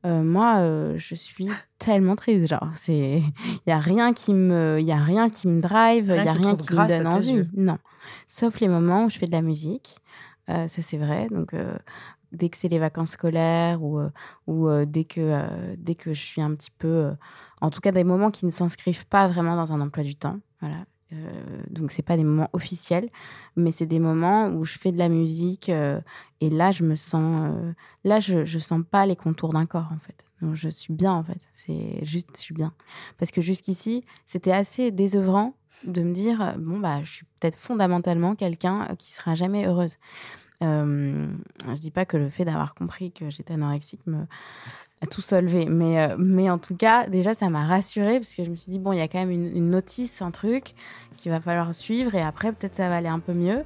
euh, 0.06 0.22
moi, 0.22 0.58
euh, 0.58 0.94
je 0.96 1.14
suis 1.14 1.48
tellement 1.78 2.16
triste. 2.16 2.48
Genre, 2.48 2.70
c'est, 2.74 3.18
il 3.18 3.60
y 3.66 3.72
a 3.72 3.78
rien 3.78 4.12
qui 4.12 4.32
me, 4.34 4.78
il 4.80 4.86
y 4.86 4.92
a 4.92 5.02
rien 5.02 5.28
qui 5.28 5.48
me 5.48 5.60
drive, 5.60 6.06
il 6.16 6.24
y 6.24 6.28
a 6.28 6.32
rien 6.32 6.56
qui 6.56 6.72
me 6.72 6.88
donne 6.88 7.06
envie. 7.06 7.48
Non, 7.54 7.78
sauf 8.26 8.60
les 8.60 8.68
moments 8.68 9.04
où 9.04 9.10
je 9.10 9.18
fais 9.18 9.26
de 9.26 9.32
la 9.32 9.42
musique. 9.42 9.98
Euh, 10.48 10.66
ça 10.66 10.82
c'est 10.82 10.96
vrai. 10.96 11.28
Donc 11.30 11.54
dès 12.32 12.48
que 12.48 12.56
c'est 12.56 12.68
les 12.68 12.78
vacances 12.78 13.10
scolaires 13.10 13.82
ou, 13.82 14.00
ou 14.46 14.68
dès, 14.84 15.04
que, 15.04 15.44
dès 15.76 15.94
que 15.94 16.14
je 16.14 16.20
suis 16.20 16.40
un 16.40 16.54
petit 16.54 16.70
peu... 16.70 17.10
en 17.60 17.70
tout 17.70 17.80
cas, 17.80 17.92
des 17.92 18.04
moments 18.04 18.30
qui 18.30 18.46
ne 18.46 18.50
s'inscrivent 18.50 19.06
pas 19.06 19.28
vraiment 19.28 19.56
dans 19.56 19.72
un 19.72 19.80
emploi 19.80 20.04
du 20.04 20.14
temps. 20.14 20.38
Voilà. 20.60 20.76
Euh, 21.12 21.62
donc, 21.70 21.90
c'est 21.90 22.02
pas 22.02 22.16
des 22.16 22.24
moments 22.24 22.48
officiels, 22.52 23.08
mais 23.56 23.72
c'est 23.72 23.86
des 23.86 23.98
moments 23.98 24.48
où 24.48 24.64
je 24.64 24.78
fais 24.78 24.92
de 24.92 24.98
la 24.98 25.08
musique 25.08 25.68
euh, 25.68 26.00
et 26.40 26.50
là, 26.50 26.72
je 26.72 26.84
me 26.84 26.94
sens... 26.94 27.52
euh, 27.54 27.72
là, 28.04 28.20
je, 28.20 28.44
je 28.44 28.58
sens 28.58 28.82
pas 28.88 29.06
les 29.06 29.16
contours 29.16 29.52
d'un 29.52 29.66
corps, 29.66 29.90
en 29.92 29.98
fait. 29.98 30.24
Donc, 30.40 30.54
je 30.54 30.68
suis 30.68 30.92
bien, 30.92 31.12
en 31.12 31.22
fait. 31.22 31.40
C'est 31.52 32.04
juste, 32.04 32.28
je 32.36 32.40
suis 32.40 32.54
bien. 32.54 32.72
Parce 33.18 33.30
que 33.30 33.40
jusqu'ici, 33.40 34.04
c'était 34.26 34.52
assez 34.52 34.90
désœuvrant 34.90 35.54
de 35.84 36.02
me 36.02 36.12
dire, 36.12 36.54
bon, 36.58 36.78
bah, 36.78 37.02
je 37.02 37.10
suis 37.10 37.26
peut-être 37.38 37.56
fondamentalement 37.56 38.34
quelqu'un 38.34 38.94
qui 38.98 39.12
sera 39.12 39.34
jamais 39.34 39.66
heureuse. 39.66 39.96
Euh, 40.62 41.26
je 41.74 41.80
dis 41.80 41.90
pas 41.90 42.04
que 42.04 42.16
le 42.18 42.28
fait 42.28 42.44
d'avoir 42.44 42.74
compris 42.74 43.12
que 43.12 43.30
j'étais 43.30 43.54
anorexique 43.54 44.06
me 44.06 44.26
tout 45.06 45.20
solvé, 45.22 45.66
mais, 45.66 45.98
euh, 46.00 46.16
mais 46.18 46.50
en 46.50 46.58
tout 46.58 46.76
cas, 46.76 47.06
déjà, 47.06 47.32
ça 47.34 47.48
m'a 47.48 47.64
rassurée 47.66 48.20
parce 48.20 48.34
que 48.34 48.44
je 48.44 48.50
me 48.50 48.56
suis 48.56 48.70
dit, 48.70 48.78
bon, 48.78 48.92
il 48.92 48.98
y 48.98 49.02
a 49.02 49.08
quand 49.08 49.18
même 49.18 49.30
une, 49.30 49.56
une 49.56 49.70
notice, 49.70 50.20
un 50.20 50.30
truc 50.30 50.74
qu'il 51.16 51.30
va 51.30 51.40
falloir 51.40 51.74
suivre 51.74 52.14
et 52.14 52.20
après, 52.22 52.52
peut-être 52.52 52.74
ça 52.74 52.88
va 52.88 52.96
aller 52.96 53.08
un 53.08 53.18
peu 53.18 53.32
mieux. 53.32 53.64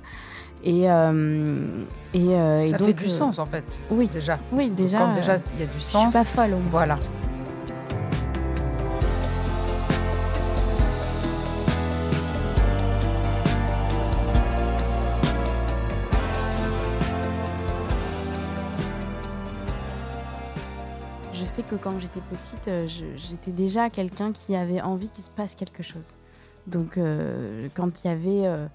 Et, 0.65 0.91
euh, 0.91 1.85
et, 2.15 2.35
euh, 2.35 2.63
et 2.63 2.69
ça 2.69 2.79
donc, 2.79 2.89
fait 2.89 2.95
du 2.95 3.05
euh, 3.05 3.09
sens, 3.09 3.39
en 3.39 3.47
fait. 3.47 3.83
Oui, 3.91 4.09
Déjà. 4.13 4.39
oui, 4.53 4.71
déjà. 4.71 4.99
Quand 4.99 5.13
déjà, 5.13 5.37
il 5.55 5.61
y 5.61 5.63
a 5.63 5.67
du 5.67 5.73
je 5.75 5.79
suis 5.83 5.93
sens. 5.93 6.13
pas 6.13 6.25
folle 6.25 6.55
au 6.55 6.59
moins. 6.59 6.69
Voilà. 6.71 6.99
Que 21.65 21.77
quand 21.77 21.99
j'étais 21.99 22.21
petite, 22.21 22.69
euh, 22.69 22.87
j'étais 23.17 23.51
déjà 23.51 23.91
quelqu'un 23.91 24.33
qui 24.33 24.55
avait 24.55 24.81
envie 24.81 25.09
qu'il 25.09 25.25
se 25.25 25.31
passe 25.31 25.55
quelque 25.55 25.83
chose. 25.83 26.09
Donc, 26.67 26.97
euh, 26.97 27.69
quand 27.75 28.05
il 28.05 28.09
y 28.09 28.11
avait 28.11 28.47
euh, 28.47 28.67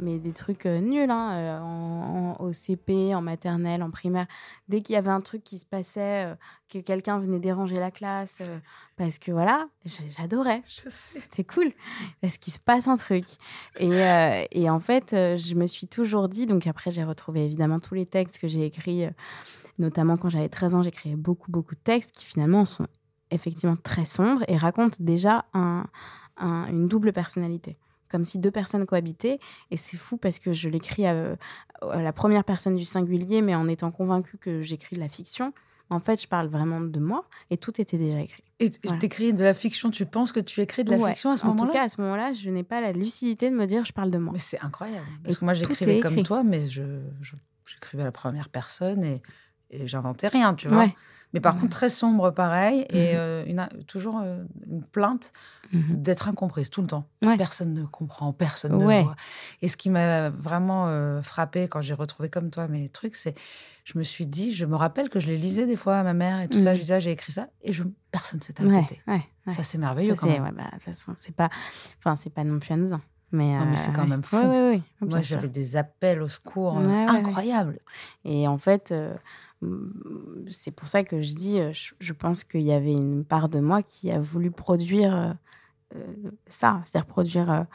mais 0.00 0.18
des 0.18 0.32
trucs 0.32 0.66
euh, 0.66 0.80
nuls, 0.80 1.10
hein, 1.10 1.32
euh, 1.32 1.60
en, 1.60 2.36
en- 2.38 2.44
au 2.44 2.52
CP, 2.52 3.14
en 3.14 3.20
maternelle, 3.22 3.82
en 3.82 3.90
primaire, 3.90 4.26
dès 4.68 4.80
qu'il 4.82 4.94
y 4.94 4.96
avait 4.96 5.10
un 5.10 5.20
truc 5.20 5.42
qui 5.44 5.58
se 5.58 5.66
passait, 5.66 6.26
euh, 6.26 6.34
que 6.68 6.78
quelqu'un 6.78 7.18
venait 7.18 7.38
déranger 7.40 7.76
la 7.80 7.90
classe, 7.90 8.42
parce 8.96 9.18
que 9.18 9.32
voilà, 9.32 9.68
j'adorais. 9.84 10.62
C'était 10.88 11.44
cool, 11.44 11.72
parce 12.20 12.36
qu'il 12.38 12.52
se 12.52 12.58
passe 12.60 12.86
un 12.88 12.96
truc. 12.96 13.24
Et, 13.78 13.90
euh, 13.90 14.44
et 14.52 14.68
en 14.70 14.80
fait, 14.80 15.10
je 15.12 15.54
me 15.54 15.66
suis 15.66 15.86
toujours 15.86 16.28
dit, 16.28 16.46
donc 16.46 16.66
après 16.66 16.90
j'ai 16.90 17.04
retrouvé 17.04 17.44
évidemment 17.44 17.80
tous 17.80 17.94
les 17.94 18.06
textes 18.06 18.38
que 18.38 18.48
j'ai 18.48 18.64
écrits, 18.66 19.06
notamment 19.78 20.16
quand 20.16 20.28
j'avais 20.28 20.48
13 20.48 20.74
ans, 20.74 20.82
j'écrivais 20.82 21.16
beaucoup, 21.16 21.50
beaucoup 21.50 21.74
de 21.74 21.80
textes 21.80 22.12
qui 22.12 22.24
finalement 22.24 22.64
sont 22.64 22.86
effectivement 23.30 23.76
très 23.76 24.04
sombres 24.04 24.42
et 24.48 24.56
racontent 24.56 24.96
déjà 25.00 25.44
un- 25.54 25.84
un- 26.38 26.66
une 26.68 26.86
double 26.88 27.12
personnalité. 27.12 27.76
Comme 28.10 28.24
si 28.24 28.38
deux 28.38 28.50
personnes 28.50 28.86
cohabitaient. 28.86 29.38
Et 29.70 29.76
c'est 29.76 29.96
fou 29.96 30.16
parce 30.16 30.38
que 30.38 30.52
je 30.52 30.68
l'écris 30.68 31.06
à, 31.06 31.36
à 31.82 32.02
la 32.02 32.12
première 32.12 32.44
personne 32.44 32.76
du 32.76 32.84
singulier, 32.84 33.42
mais 33.42 33.54
en 33.54 33.68
étant 33.68 33.90
convaincue 33.90 34.36
que 34.38 34.62
j'écris 34.62 34.96
de 34.96 35.00
la 35.00 35.08
fiction. 35.08 35.52
En 35.90 36.00
fait, 36.00 36.20
je 36.20 36.28
parle 36.28 36.48
vraiment 36.48 36.80
de 36.82 37.00
moi 37.00 37.24
et 37.48 37.56
tout 37.56 37.80
était 37.80 37.96
déjà 37.96 38.20
écrit. 38.20 38.42
Et 38.60 38.68
tu 38.70 38.78
Voilà. 38.84 38.98
écris 39.02 39.32
de 39.32 39.42
la 39.42 39.54
fiction, 39.54 39.90
tu 39.90 40.04
penses 40.04 40.32
que 40.32 40.40
tu 40.40 40.60
écris 40.60 40.84
de 40.84 40.90
la 40.90 40.98
Ouais. 40.98 41.10
fiction 41.10 41.30
à 41.30 41.36
ce 41.38 41.44
En 41.44 41.48
moment-là? 41.48 41.66
tout 41.68 41.72
cas, 41.72 41.84
à 41.84 41.88
ce 41.88 42.00
moment-là, 42.02 42.32
je 42.34 42.50
n'ai 42.50 42.62
pas 42.62 42.80
la 42.82 42.92
lucidité 42.92 43.48
de 43.50 43.54
me 43.56 43.64
dire 43.66 43.84
je 43.86 43.92
parle 43.92 44.10
de 44.10 44.18
moi. 44.18 44.32
Mais 44.34 44.38
c'est 44.38 44.60
incroyable. 44.60 45.06
Parce 45.22 45.36
Et 45.36 45.38
que 45.38 45.44
moi, 45.44 45.54
j'écrivais 45.54 46.00
comme 46.00 46.22
toi, 46.24 46.42
mais 46.42 46.66
je, 46.68 46.82
je- 47.22 47.36
j'écrivais 47.64 48.02
à 48.02 48.06
la 48.06 48.12
première 48.12 48.50
personne 48.50 49.02
et, 49.02 49.22
et 49.70 49.86
j'inventais 49.86 50.28
rien, 50.28 50.54
tu 50.54 50.68
vois? 50.68 50.78
Ouais. 50.78 50.94
Mais 51.34 51.40
par 51.40 51.54
Ouais. 51.54 51.60
contre, 51.60 51.76
très 51.76 51.90
sombre, 51.90 52.30
pareil, 52.30 52.86
et 52.90 53.12
Mhm. 53.12 53.18
euh, 53.18 53.44
une, 53.46 53.68
toujours 53.86 54.20
euh, 54.22 54.42
une 54.66 54.82
plainte 54.82 55.32
Mhm. 55.72 56.02
d'être 56.02 56.28
incomprise 56.28 56.70
tout 56.70 56.80
le 56.80 56.86
temps. 56.86 57.06
Ouais. 57.24 57.36
Personne 57.36 57.74
ne 57.74 57.84
comprend, 57.84 58.32
personne 58.32 58.74
Ouais. 58.82 59.00
ne 59.00 59.04
voit. 59.04 59.16
Et 59.60 59.68
ce 59.68 59.76
qui 59.76 59.90
m'a 59.90 60.30
vraiment 60.30 60.86
euh, 60.88 61.20
frappé 61.20 61.68
quand 61.68 61.82
j'ai 61.82 61.92
retrouvé 61.94 62.30
comme 62.30 62.50
toi 62.50 62.66
mes 62.68 62.88
trucs, 62.88 63.14
c'est 63.16 63.34
je 63.84 63.98
me 63.98 64.02
suis 64.04 64.26
dit, 64.26 64.54
je 64.54 64.64
me 64.66 64.76
rappelle 64.76 65.08
que 65.10 65.18
je 65.20 65.26
les 65.26 65.36
lisais 65.38 65.66
des 65.66 65.76
fois 65.76 65.96
à 65.98 66.02
ma 66.02 66.12
mère 66.14 66.40
et 66.40 66.48
tout 66.48 66.58
ça. 66.58 66.74
Je 66.74 66.80
disais, 66.80 66.94
ah, 66.94 67.00
j'ai 67.00 67.10
écrit 67.12 67.32
ça, 67.32 67.48
et 67.62 67.72
je, 67.72 67.84
personne 68.10 68.40
s'est 68.40 68.54
inquiété. 68.60 69.00
ouais. 69.06 69.22
Ça, 69.48 69.62
c'est 69.62 69.78
merveilleux 69.78 70.14
Ça, 70.14 70.20
quand 70.20 70.26
c'est- 70.26 70.32
même. 70.34 70.44
ouais, 70.44 70.52
bah, 70.52 70.64
de 70.64 70.70
toute 70.72 70.82
façon, 70.82 71.12
c'est 71.16 71.34
pas, 71.34 71.48
enfin, 71.98 72.16
c'est 72.16 72.28
pas 72.32 72.44
non 72.44 72.58
plus 72.58 72.72
anodin. 72.74 73.00
Mais, 73.32 73.56
euh, 73.56 73.74
c'est 73.76 73.92
quand 73.92 74.02
ouais. 74.02 74.08
même 74.08 74.22
fou. 74.22 74.36
Ouais, 74.36 74.46
ouais, 74.46 74.70
ouais, 74.70 74.82
Moi, 75.06 75.20
j'avais 75.20 75.48
des 75.50 75.76
appels 75.76 76.22
au 76.22 76.28
secours 76.28 76.78
incroyables. 76.78 77.78
Et 78.24 78.48
en 78.48 78.56
fait, 78.58 78.90
euh, 78.92 79.14
c'est 80.48 80.70
pour 80.70 80.88
ça 80.88 81.02
que 81.04 81.20
je 81.20 81.34
dis, 81.34 81.60
euh, 81.60 81.72
je, 81.72 82.12
pense 82.12 82.44
qu'il 82.44 82.62
y 82.62 82.72
avait 82.72 82.92
une 82.92 83.24
part 83.24 83.48
de 83.48 83.60
moi 83.60 83.82
qui 83.82 84.10
a 84.10 84.20
voulu 84.20 84.50
produire 84.50 85.16
euh, 85.16 85.32
euh, 85.96 86.30
ça, 86.46 86.82
c'est-à-dire 86.84 87.06
produire 87.06 87.66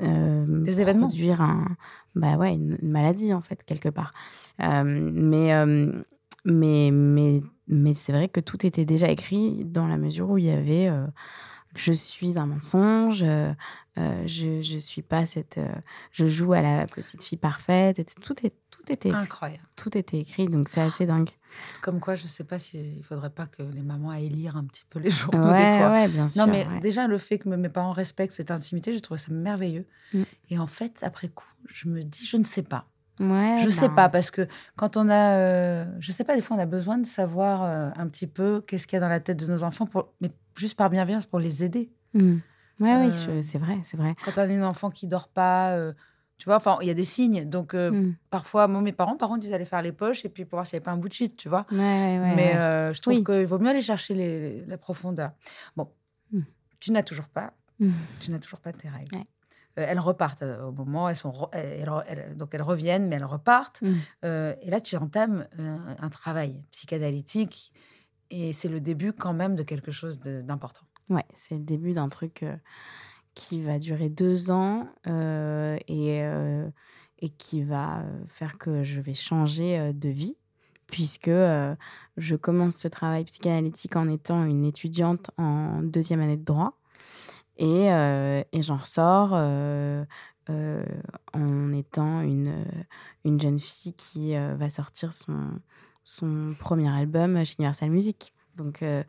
euh, 0.00 0.62
Des 0.62 0.80
événements. 0.80 1.06
produire 1.06 1.40
un, 1.40 1.76
bah 2.14 2.36
ouais, 2.36 2.54
une, 2.54 2.76
une 2.82 2.90
maladie 2.90 3.32
en 3.32 3.40
fait 3.40 3.62
quelque 3.64 3.88
part. 3.88 4.12
Euh, 4.60 4.82
mais 4.84 5.54
euh, 5.54 6.02
mais 6.44 6.90
mais 6.92 7.42
mais 7.68 7.94
c'est 7.94 8.12
vrai 8.12 8.28
que 8.28 8.40
tout 8.40 8.66
était 8.66 8.84
déjà 8.84 9.08
écrit 9.08 9.64
dans 9.64 9.86
la 9.86 9.96
mesure 9.96 10.30
où 10.30 10.38
il 10.38 10.44
y 10.44 10.50
avait 10.50 10.90
je 11.74 11.92
suis 11.92 12.38
un 12.38 12.46
mensonge, 12.46 13.22
euh, 13.22 13.52
euh, 13.98 14.22
je 14.26 14.62
je 14.62 14.78
suis 14.78 15.02
pas 15.02 15.26
cette, 15.26 15.58
euh, 15.58 15.68
je 16.12 16.26
joue 16.26 16.52
à 16.52 16.60
la 16.60 16.86
petite 16.86 17.22
fille 17.22 17.38
parfaite, 17.38 17.98
et 17.98 18.04
tout 18.04 18.34
est 18.46 18.52
tout 18.70 18.92
était 18.92 19.10
écrit 19.10 19.22
Incroyable. 19.22 19.62
tout 19.76 19.96
était 19.96 20.18
écrit, 20.18 20.46
donc 20.46 20.68
c'est 20.68 20.80
assez 20.80 21.06
dingue. 21.06 21.30
Comme 21.82 22.00
quoi, 22.00 22.14
je 22.14 22.26
sais 22.26 22.44
pas 22.44 22.58
s'il 22.58 22.98
ne 22.98 23.02
faudrait 23.02 23.30
pas 23.30 23.46
que 23.46 23.62
les 23.62 23.82
mamans 23.82 24.10
aillent 24.10 24.28
lire 24.30 24.56
un 24.56 24.64
petit 24.64 24.84
peu 24.90 24.98
les 24.98 25.10
journaux 25.10 25.44
des 25.44 25.50
Ouais, 25.52 25.78
fois. 25.78 25.90
ouais, 25.90 26.08
bien 26.08 26.28
sûr. 26.28 26.44
Non, 26.46 26.50
mais 26.52 26.66
ouais. 26.66 26.80
déjà, 26.80 27.06
le 27.06 27.18
fait 27.18 27.38
que 27.38 27.48
mes 27.48 27.68
parents 27.68 27.92
respectent 27.92 28.34
cette 28.34 28.50
intimité, 28.50 28.92
j'ai 28.92 29.00
trouvé 29.00 29.18
ça 29.18 29.32
merveilleux. 29.32 29.86
Mm. 30.14 30.22
Et 30.50 30.58
en 30.58 30.66
fait, 30.66 30.98
après 31.02 31.28
coup, 31.28 31.44
je 31.68 31.88
me 31.88 32.02
dis, 32.02 32.24
je 32.26 32.36
ne 32.38 32.44
sais 32.44 32.62
pas. 32.62 32.86
Ouais, 33.20 33.58
je 33.62 33.68
sais 33.68 33.88
ben, 33.88 33.94
pas, 33.94 34.08
parce 34.08 34.30
que 34.30 34.48
quand 34.74 34.96
on 34.96 35.08
a. 35.10 35.36
euh, 35.36 35.84
je 36.00 36.10
sais 36.10 36.24
pas, 36.24 36.34
des 36.34 36.40
fois, 36.42 36.56
on 36.56 36.60
a 36.60 36.66
besoin 36.66 36.96
de 36.98 37.06
savoir 37.06 37.62
euh, 37.62 37.90
un 37.94 38.08
petit 38.08 38.26
peu 38.26 38.64
qu'est-ce 38.66 38.86
qu'il 38.86 38.96
y 38.96 38.98
a 38.98 39.00
dans 39.00 39.08
la 39.08 39.20
tête 39.20 39.38
de 39.38 39.46
nos 39.46 39.62
enfants, 39.62 39.86
pour, 39.86 40.08
mais 40.22 40.30
juste 40.56 40.76
par 40.76 40.90
bienveillance 40.90 41.26
pour 41.26 41.38
les 41.38 41.64
aider. 41.64 41.90
hmm. 42.14 42.36
Ouais, 42.80 42.94
Euh, 42.94 43.04
oui, 43.06 43.10
je- 43.10 43.42
c'est 43.42 43.58
vrai, 43.58 43.78
c'est 43.82 43.96
vrai. 43.96 44.14
Quand 44.24 44.32
on 44.36 44.40
a 44.40 44.44
un 44.46 44.62
enfant 44.64 44.90
qui 44.90 45.06
dort 45.06 45.28
pas, 45.28 45.72
euh, 45.76 45.92
tu 46.38 46.46
vois, 46.46 46.56
enfin, 46.56 46.78
il 46.80 46.88
y 46.88 46.90
a 46.90 46.94
des 46.94 47.04
signes. 47.04 47.44
Donc, 47.48 47.74
euh, 47.74 47.90
Hmm. 47.90 48.14
parfois, 48.30 48.66
moi, 48.66 48.80
mes 48.80 48.92
parents, 48.92 49.16
par 49.16 49.28
contre, 49.28 49.46
ils 49.46 49.52
allaient 49.54 49.66
faire 49.66 49.82
les 49.82 49.92
poches 49.92 50.24
et 50.24 50.28
puis 50.28 50.44
pour 50.44 50.56
voir 50.56 50.66
s'il 50.66 50.76
n'y 50.76 50.78
avait 50.78 50.84
pas 50.86 50.90
un 50.92 50.96
bout 50.96 51.08
de 51.08 51.12
shit, 51.12 51.36
tu 51.36 51.48
vois. 51.48 51.66
Ouais, 51.70 51.78
ouais, 51.78 52.18
ouais. 52.18 52.34
Mais 52.34 52.48
ouais. 52.48 52.56
euh, 52.56 52.92
je 52.94 53.00
trouve 53.02 53.14
Oui. 53.14 53.22
qu'il 53.24 53.46
vaut 53.46 53.58
mieux 53.58 53.68
aller 53.68 53.82
chercher 53.82 54.14
les, 54.14 54.40
les- 54.60 54.66
la 54.66 54.78
profondeur. 54.78 55.32
Bon, 55.76 55.88
Mm. 56.32 56.40
tu 56.80 56.90
n'as 56.92 57.02
toujours 57.02 57.28
pas, 57.28 57.52
Mm. 57.78 57.90
tu 58.20 58.30
n'as 58.30 58.38
toujours 58.38 58.60
pas 58.60 58.72
tes 58.72 58.88
règles. 58.88 59.16
Euh, 59.78 59.86
elles 59.88 60.00
repartent 60.00 60.42
euh, 60.42 60.64
au 60.64 60.72
moment, 60.72 61.08
elles 61.08 61.16
sont, 61.16 61.32
elles- 61.52 62.34
donc 62.36 62.54
elles 62.54 62.62
reviennent, 62.62 63.08
mais 63.08 63.16
elles 63.16 63.24
repartent. 63.24 63.82
Mm. 63.82 63.92
Euh, 64.24 64.54
et 64.62 64.70
là, 64.70 64.80
tu 64.80 64.96
entames 64.96 65.46
euh, 65.60 65.78
un 66.00 66.08
travail 66.08 66.62
psychanalytique, 66.72 67.72
et 68.32 68.52
c'est 68.52 68.68
le 68.68 68.80
début 68.80 69.12
quand 69.12 69.34
même 69.34 69.54
de 69.54 69.62
quelque 69.62 69.92
chose 69.92 70.18
d'important. 70.18 70.84
Ouais, 71.10 71.24
c'est 71.34 71.54
le 71.54 71.62
début 71.62 71.92
d'un 71.92 72.08
truc 72.08 72.42
euh, 72.42 72.56
qui 73.34 73.60
va 73.60 73.78
durer 73.78 74.08
deux 74.08 74.50
ans 74.50 74.88
euh, 75.06 75.76
et, 75.86 76.22
euh, 76.22 76.68
et 77.18 77.28
qui 77.28 77.62
va 77.62 78.04
faire 78.28 78.58
que 78.58 78.82
je 78.82 79.00
vais 79.00 79.14
changer 79.14 79.92
de 79.92 80.08
vie, 80.08 80.36
puisque 80.86 81.28
je 81.28 82.36
commence 82.36 82.76
ce 82.76 82.88
travail 82.88 83.24
psychanalytique 83.24 83.96
en 83.96 84.08
étant 84.08 84.44
une 84.44 84.64
étudiante 84.64 85.30
en 85.36 85.82
deuxième 85.82 86.20
année 86.20 86.38
de 86.38 86.44
droit. 86.44 86.78
Et, 87.58 87.86
et 87.86 88.62
j'en 88.62 88.76
ressors 88.76 89.34
en 89.34 90.06
étant 91.72 92.22
une, 92.22 92.64
une 93.24 93.40
jeune 93.40 93.58
fille 93.58 93.94
qui 93.94 94.34
va 94.34 94.68
sortir 94.68 95.12
son, 95.12 95.60
son 96.04 96.54
premier 96.58 96.88
album 96.88 97.44
chez 97.44 97.56
Universal 97.58 97.90
Music. 97.90 98.32
Donc, 98.56 98.82
euh, 98.82 99.02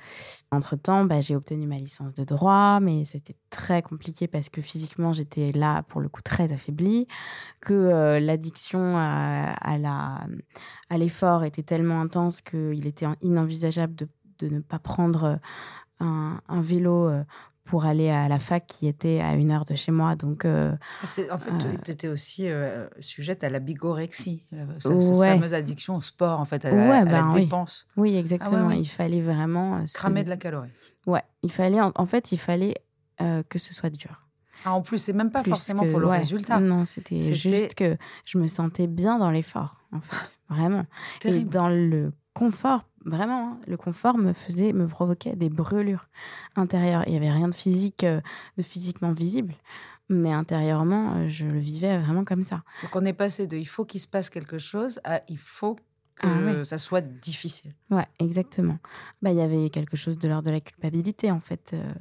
entre-temps, 0.52 1.06
bah, 1.06 1.22
j'ai 1.22 1.36
obtenu 1.36 1.68
ma 1.68 1.76
licence 1.76 2.14
de 2.14 2.24
droit, 2.24 2.80
mais 2.80 3.04
c'était 3.06 3.36
très 3.50 3.82
compliqué 3.82 4.28
parce 4.28 4.50
que 4.50 4.62
physiquement, 4.62 5.14
j'étais 5.14 5.52
là, 5.52 5.84
pour 5.84 6.02
le 6.02 6.10
coup, 6.10 6.22
très 6.22 6.54
affaiblie, 6.54 7.08
que 7.60 7.74
euh, 7.74 8.20
l'addiction 8.20 8.96
à, 8.98 10.26
l'effort 10.91 11.44
était 11.44 11.64
tellement 11.64 12.00
intense 12.00 12.41
qu'il 12.41 12.88
était 12.88 13.08
inenvisageable 13.22 13.96
de, 13.96 14.08
ne 14.48 14.60
pas 14.60 14.80
prendre 14.80 15.39
un, 16.00 16.62
vélo 16.62 17.08
euh, 17.08 17.24
pour 17.66 17.86
aller 17.86 18.09
à 18.09 18.28
la 18.28 18.39
fac 18.39 18.66
qui 18.68 18.88
était 18.88 19.22
à 19.22 19.36
une 19.36 19.51
heure 19.51 19.64
de 19.66 19.74
chez 19.74 19.91
moi. 19.91 20.16
Donc, 20.16 20.43
euh, 20.45 20.74
Ah, 21.01 21.34
En 21.34 21.38
fait, 21.38 21.51
Euh. 21.51 21.76
tu 21.84 21.91
étais 21.91 22.07
aussi 22.09 22.49
euh, 22.49 22.88
sujette 22.99 23.43
à 23.43 23.49
la 23.49 23.59
bigorexie, 23.59 24.43
euh, 24.53 24.66
cette, 24.80 25.01
cette 25.01 25.14
Ouais. 25.16 25.30
fameuse 25.34 25.53
addiction 25.53 25.95
au 25.95 26.01
sport, 26.01 26.39
en 26.39 26.45
fait, 26.45 26.66
à, 26.66 26.72
la- 26.72 26.76
Ouais, 26.76 26.97
à 26.97 27.05
ben 27.05 27.11
la 27.11 27.34
oui. 27.34 27.43
dépense. 27.45 27.88
oui, 27.95 28.16
exactement. 28.18 28.68
oui. 28.68 28.80
Il 28.80 28.86
fallait 28.89 29.22
vraiment... 29.22 29.86
se- 29.88 29.93
Cramer 29.93 30.24
de 30.24 30.30
la 30.30 30.38
calorie. 30.38 30.70
Ouais, 31.05 31.24
il 31.41 31.51
fallait... 31.51 31.80
En, 31.82 31.91
en 31.95 32.05
fait, 32.05 32.32
il 32.32 32.38
fallait 32.38 32.76
que 33.49 33.57
ce 33.59 33.74
soit 33.74 33.89
dur. 33.89 34.20
Ah, 34.66 34.74
en 34.74 34.82
plus, 34.82 34.97
c'est 34.97 35.14
même 35.14 35.32
pas 35.32 35.41
Plus 35.43 35.51
forcément 35.51 35.84
que- 35.84 35.91
pour 35.91 35.99
le 35.99 36.07
résultat. 36.07 36.59
Non, 36.59 36.84
c'était 36.86 37.34
juste 37.34 37.74
que 37.76 37.97
je 38.26 38.38
me 38.38 38.47
sentais 38.47 38.88
bien 38.88 39.18
dans 39.18 39.32
l'effort, 39.32 39.82
en 39.93 40.01
fait. 40.01 40.39
Vraiment. 40.49 40.86
Et 41.24 41.43
dans 41.43 41.70
le 41.70 42.11
confort, 42.34 42.84
vraiment, 43.06 43.47
hein, 43.47 43.60
le 43.68 43.78
confort 43.78 44.18
me 44.18 44.34
faisait, 44.34 44.74
me 44.74 44.88
provoquait 44.88 45.36
des 45.36 45.49
brûlures 45.49 46.08
intérieures. 46.56 47.04
Il 47.08 47.12
n'y 47.12 47.18
avait 47.18 47.32
rien 47.32 47.47
de 47.47 47.56
physique, 47.56 48.04
euh, 48.04 48.22
de 48.58 48.64
physiquement 48.64 49.12
visible, 49.12 49.56
mais 50.10 50.32
intérieurement, 50.32 51.16
euh, 51.16 51.28
je 51.28 51.45
le 51.45 51.60
vivais 51.60 51.97
vraiment 51.97 52.24
comme 52.24 52.43
ça. 52.43 52.64
Donc, 52.82 52.95
on 52.95 53.06
est 53.06 53.14
passé 53.14 53.47
de 53.47 53.58
il 53.58 53.68
faut 53.68 53.86
qu'il 53.86 53.99
se 53.99 54.08
passe 54.08 54.30
quelque 54.30 54.58
chose 54.58 54.99
à 55.04 55.22
il 55.30 55.38
faut 55.38 55.78
que 56.16 56.28
Ah 56.28 56.41
ouais. 56.43 56.66
ça 56.66 56.78
soit 56.78 57.01
difficile. 57.01 57.74
Ouais, 57.89 58.05
exactement. 58.20 58.78
Bah, 59.22 59.32
il 59.32 59.38
y 59.38 59.41
avait 59.41 59.70
quelque 59.70 59.97
chose 59.97 60.18
de 60.18 60.28
l'ordre 60.28 60.47
de 60.47 60.51
la 60.51 60.61
culpabilité, 60.61 61.32
en 61.32 61.39
fait. 61.39 61.72
euh, 61.74 61.91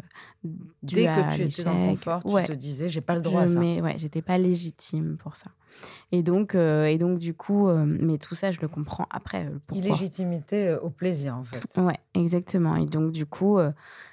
Dès 0.82 1.06
à 1.06 1.14
que 1.30 1.36
tu 1.36 1.42
étais 1.42 1.62
dans 1.64 1.72
le 1.86 1.90
confort, 1.90 2.20
tu 2.22 2.44
te 2.44 2.52
disais 2.52 2.90
j'ai 2.90 3.00
pas 3.00 3.14
le 3.14 3.20
droit 3.22 3.42
à 3.42 3.46
je 3.46 3.52
ça. 3.54 3.60
mets- 3.60 3.80
ouais, 3.80 3.94
j'étais 3.98 4.22
pas 4.22 4.38
légitime 4.38 5.16
pour 5.16 5.36
ça. 5.36 5.50
Et 6.10 6.22
donc, 6.22 6.54
euh, 6.54 6.84
et 6.84 6.98
donc 6.98 7.18
du 7.18 7.32
coup, 7.34 7.68
euh, 7.68 7.84
mais 7.86 8.18
tout 8.18 8.34
ça, 8.34 8.50
je 8.50 8.60
le 8.60 8.68
comprends 8.68 9.06
après. 9.10 9.50
pourquoi. 9.66 9.86
Illégitimité 9.86 10.76
au 10.82 10.90
plaisir, 10.90 11.36
en 11.36 11.44
fait. 11.44 11.64
Ouais, 11.80 11.98
exactement. 12.14 12.76
Et 12.76 12.86
donc, 12.86 13.12
du 13.12 13.24
coup, 13.26 13.58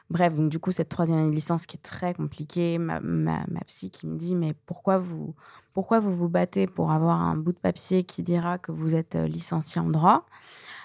bref, 0.10 0.34
donc, 0.34 0.49
du 0.49 0.60
coup, 0.60 0.72
cette 0.72 0.89
troisième 0.89 1.20
année 1.20 1.30
de 1.30 1.36
licence 1.36 1.66
qui 1.66 1.78
est 1.78 1.82
très 1.82 2.14
compliquée, 2.14 2.78
ma, 2.78 2.99
ma, 2.99 3.45
ma 3.49 3.60
psy 3.68 3.89
qui 3.91 4.07
me 4.07 4.18
dit 4.18 4.36
Mais 4.36 4.53
pourquoi 4.66 4.97
vous, 4.97 5.36
pourquoi 5.74 5.99
vous 5.99 6.16
vous 6.16 6.30
battez 6.30 6.68
pour 6.68 6.91
avoir 6.91 7.22
un 7.22 7.36
bout 7.36 7.53
de 7.53 7.60
papier 7.60 8.03
qui 8.03 8.24
dira 8.24 8.57
que 8.57 8.72
vous 8.72 8.95
êtes 8.95 9.16
euh, 9.16 9.28
licencié 9.28 9.80
en 9.82 9.89
droit 9.89 10.26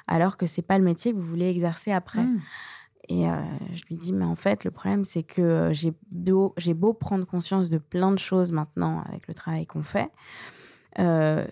alors 0.06 0.36
que 0.36 0.44
c'est 0.46 0.62
pas 0.62 0.76
le 0.78 0.84
métier 0.84 1.12
que 1.12 1.16
vous 1.18 1.26
voulez 1.26 1.48
exercer 1.48 1.90
après? 1.92 2.22
Mmh. 2.22 2.40
Et 3.08 3.28
euh, 3.28 3.34
je 3.72 3.82
lui 3.88 3.96
dis, 3.96 4.12
mais 4.14 4.24
en 4.24 4.34
fait, 4.34 4.64
le 4.64 4.70
problème, 4.70 5.04
c'est 5.04 5.22
que 5.22 5.42
euh, 5.42 5.72
j'ai 5.74 5.92
beau, 6.14 6.54
j'ai 6.56 6.72
beau 6.74 6.94
prendre 6.94 7.26
conscience 7.26 7.68
de 7.70 7.76
plein 7.78 8.10
de 8.12 8.18
choses 8.18 8.50
maintenant 8.50 9.02
avec 9.06 9.28
le 9.28 9.34
travail 9.34 9.66
qu'on 9.66 9.82
fait. 9.82 10.10
euh, 10.98 11.46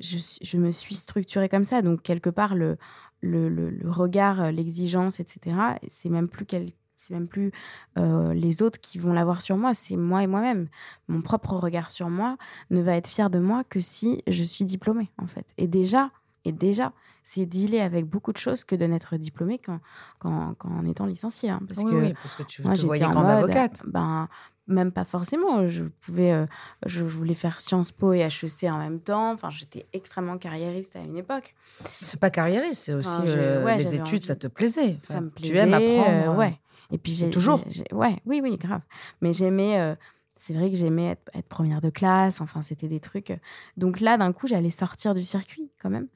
je, 0.00 0.56
me 0.56 0.70
suis 0.70 0.94
structurée 0.94 1.48
comme 1.48 1.64
ça. 1.64 1.82
Donc, 1.82 2.02
quelque 2.02 2.30
part, 2.30 2.54
le, 2.54 2.76
le, 3.20 3.48
le- 3.48 3.70
le 3.70 3.90
regard, 3.90 4.52
l'exigence, 4.52 5.18
etc., 5.20 5.56
c'est 5.88 6.08
même 6.08 6.28
plus, 6.28 6.46
quel- 6.46 6.70
c'est 7.06 7.14
même 7.14 7.28
plus 7.28 7.52
euh, 7.98 8.32
les 8.34 8.62
autres 8.62 8.80
qui 8.80 8.98
vont 8.98 9.12
l'avoir 9.12 9.40
sur 9.40 9.56
moi, 9.56 9.74
c'est 9.74 9.96
moi 9.96 10.22
et 10.22 10.26
moi-même. 10.26 10.68
Mon 11.08 11.20
propre 11.22 11.52
regard 11.54 11.90
sur 11.90 12.08
moi 12.10 12.36
ne 12.70 12.80
va 12.82 12.96
être 12.96 13.08
fier 13.08 13.30
de 13.30 13.38
moi 13.38 13.64
que 13.64 13.80
si 13.80 14.22
je 14.26 14.42
suis 14.42 14.64
diplômée, 14.64 15.10
en 15.18 15.26
fait. 15.26 15.46
Et 15.58 15.66
déjà, 15.68 16.10
et 16.44 16.52
déjà, 16.52 16.92
c'est 17.22 17.46
dealer 17.46 17.80
avec 17.80 18.04
beaucoup 18.06 18.32
de 18.32 18.36
choses 18.38 18.64
que 18.64 18.74
de 18.76 18.84
n'être 18.84 19.16
diplômée 19.16 19.58
quand, 19.58 19.80
quand, 20.18 20.54
quand 20.58 20.68
en 20.70 20.84
étant 20.84 21.06
licenciée. 21.06 21.50
hein. 21.50 21.60
parce 21.66 21.80
oui, 21.80 21.90
que 21.90 21.96
oui, 21.96 22.14
parce 22.22 22.34
que 22.36 22.42
tu 22.42 22.62
moi, 22.62 22.74
te 22.74 22.82
voyais 22.82 23.06
grande 23.06 23.24
mode, 23.24 23.38
avocate. 23.38 23.82
Ben, 23.86 24.28
même 24.66 24.92
pas 24.92 25.04
forcément. 25.04 25.68
Je 25.68 25.84
pouvais, 25.84 26.32
euh, 26.32 26.46
je, 26.86 27.00
je 27.00 27.04
voulais 27.04 27.34
faire 27.34 27.60
Sciences 27.60 27.92
Po 27.92 28.12
et 28.14 28.20
HEC 28.20 28.64
en 28.70 28.78
même 28.78 29.00
temps. 29.00 29.32
Enfin, 29.32 29.50
j'étais 29.50 29.86
extrêmement 29.92 30.36
carriériste 30.38 30.96
à 30.96 31.00
une 31.00 31.16
époque. 31.16 31.54
C'est 32.02 32.18
pas 32.20 32.30
carriériste, 32.30 32.82
c'est 32.84 32.94
aussi 32.94 33.08
Enfin, 33.10 33.26
je- 33.26 33.32
euh, 33.38 33.64
ouais, 33.64 33.76
les 33.78 33.94
études, 33.94 34.18
envie. 34.18 34.26
ça 34.26 34.36
te 34.36 34.46
plaisait. 34.46 34.98
Ça 35.02 35.20
me 35.20 35.28
plaisait. 35.30 35.52
Tu 35.52 35.58
aimes 35.58 35.74
apprendre. 35.74 36.32
euh, 36.32 36.36
ouais. 36.36 36.58
Et 36.90 36.98
puis 36.98 37.12
j'ai 37.12 37.30
toujours. 37.30 37.62
Ouais, 37.92 38.16
oui, 38.26 38.40
oui, 38.42 38.56
grave. 38.56 38.82
Mais 39.20 39.32
j'aimais. 39.32 39.78
euh, 39.80 39.94
c'est 40.36 40.52
vrai 40.52 40.70
que 40.70 40.76
j'aimais 40.76 41.06
être, 41.12 41.22
être 41.34 41.48
première 41.48 41.80
de 41.80 41.90
classe. 41.90 42.40
Enfin, 42.40 42.60
c'était 42.60 42.88
des 42.88 43.00
trucs. 43.00 43.30
euh. 43.30 43.36
Donc 43.76 44.00
là, 44.00 44.18
d'un 44.18 44.32
coup, 44.32 44.46
j'allais 44.46 44.70
sortir 44.70 45.14
du 45.14 45.24
circuit 45.24 45.70
quand 45.80 45.90
même. 45.90 46.08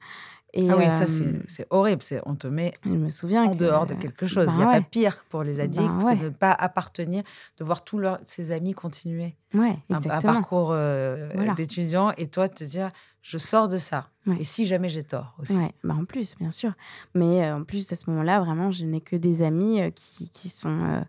Et, 0.53 0.69
Ah 0.69 0.77
oui, 0.77 0.85
euh, 0.85 0.89
ça, 0.89 1.05
c'est 1.05 1.27
c'est 1.47 1.67
horrible. 1.69 2.01
c'est- 2.01 2.21
On 2.25 2.35
te 2.35 2.47
met 2.47 2.73
Je 2.83 2.89
me 2.89 3.09
souviens 3.09 3.43
en 3.43 3.51
que- 3.53 3.57
dehors 3.59 3.85
de 3.85 3.93
quelque 3.93 4.25
chose. 4.25 4.47
ben 4.47 4.53
Il 4.53 4.57
n'y 4.57 4.63
a 4.63 4.67
ouais. 4.69 4.81
pas 4.81 4.87
pire 4.89 5.23
pour 5.29 5.43
les 5.43 5.59
addicts 5.59 6.03
ouais. 6.03 6.15
que 6.15 6.21
de 6.21 6.25
ne 6.25 6.29
pas 6.29 6.51
appartenir, 6.51 7.23
de 7.59 7.63
voir 7.63 7.83
tous 7.83 7.99
leurs, 7.99 8.19
ses 8.25 8.51
amis 8.51 8.73
continuer 8.73 9.35
Ouais, 9.53 9.77
un, 9.89 9.99
parcours 10.21 10.71
euh, 10.71 11.29
Voilà. 11.35 11.53
d'étudiant 11.53 12.11
et 12.17 12.27
toi 12.27 12.47
te 12.49 12.63
dire 12.63 12.91
je 13.21 13.37
sors 13.37 13.67
de 13.67 13.77
ça. 13.77 14.07
Et 14.39 14.43
si 14.43 14.65
jamais 14.67 14.89
j'ai 14.89 15.03
tort 15.03 15.35
aussi. 15.39 15.57
Bah 15.83 15.95
en 15.99 16.05
plus, 16.05 16.35
bien 16.39 16.51
sûr. 16.51 16.71
Mais 17.15 17.43
euh, 17.45 17.57
en 17.57 17.63
plus, 17.63 17.91
à 17.91 17.95
ce 17.95 18.09
moment-là, 18.11 18.39
vraiment, 18.39 18.69
je 18.71 18.85
n'ai 18.85 19.01
que 19.01 19.15
des 19.15 19.41
amis 19.41 19.81
euh, 19.81 19.89
qui, 19.89 20.29
qui 20.29 20.49
sont 20.49 20.79
euh, 20.83 21.01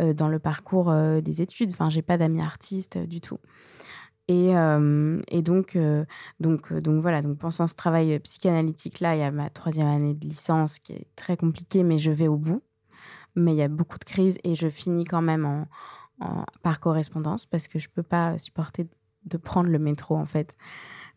euh, 0.00 0.12
dans 0.14 0.28
le 0.28 0.38
parcours 0.38 0.88
euh, 0.90 1.20
des 1.20 1.42
études. 1.42 1.70
Enfin, 1.72 1.90
j'ai 1.90 2.02
pas 2.02 2.16
d'amis 2.18 2.40
artistes 2.40 2.96
euh, 2.96 3.04
du 3.06 3.20
tout. 3.20 3.38
Et, 4.28 4.54
euh, 4.56 5.20
et 5.28 5.40
donc, 5.40 5.74
euh, 5.74 6.04
donc, 6.38 6.70
euh, 6.70 6.82
donc 6.82 7.00
voilà, 7.00 7.22
donc 7.22 7.38
pensant 7.38 7.66
ce 7.66 7.74
travail 7.74 8.12
euh, 8.12 8.18
psychanalytique-là, 8.18 9.16
il 9.16 9.20
y 9.20 9.22
a 9.22 9.30
ma 9.30 9.48
troisième 9.48 9.86
année 9.86 10.12
de 10.12 10.26
licence 10.26 10.78
qui 10.78 10.92
est 10.92 11.06
très 11.16 11.38
compliquée, 11.38 11.82
mais 11.82 11.98
je 11.98 12.10
vais 12.10 12.28
au 12.28 12.36
bout. 12.36 12.62
Mais 13.36 13.52
il 13.52 13.56
y 13.56 13.62
a 13.62 13.68
beaucoup 13.68 13.98
de 13.98 14.04
crises 14.04 14.38
et 14.44 14.54
je 14.54 14.68
finis 14.68 15.04
quand 15.04 15.22
même 15.22 15.46
en, 15.46 15.66
par 16.62 16.80
correspondance 16.80 17.46
parce 17.46 17.68
que 17.68 17.78
je 17.78 17.88
peux 17.88 18.02
pas 18.02 18.36
supporter 18.38 18.88
de 19.24 19.36
prendre 19.36 19.70
le 19.70 19.78
métro, 19.78 20.16
en 20.16 20.26
fait 20.26 20.56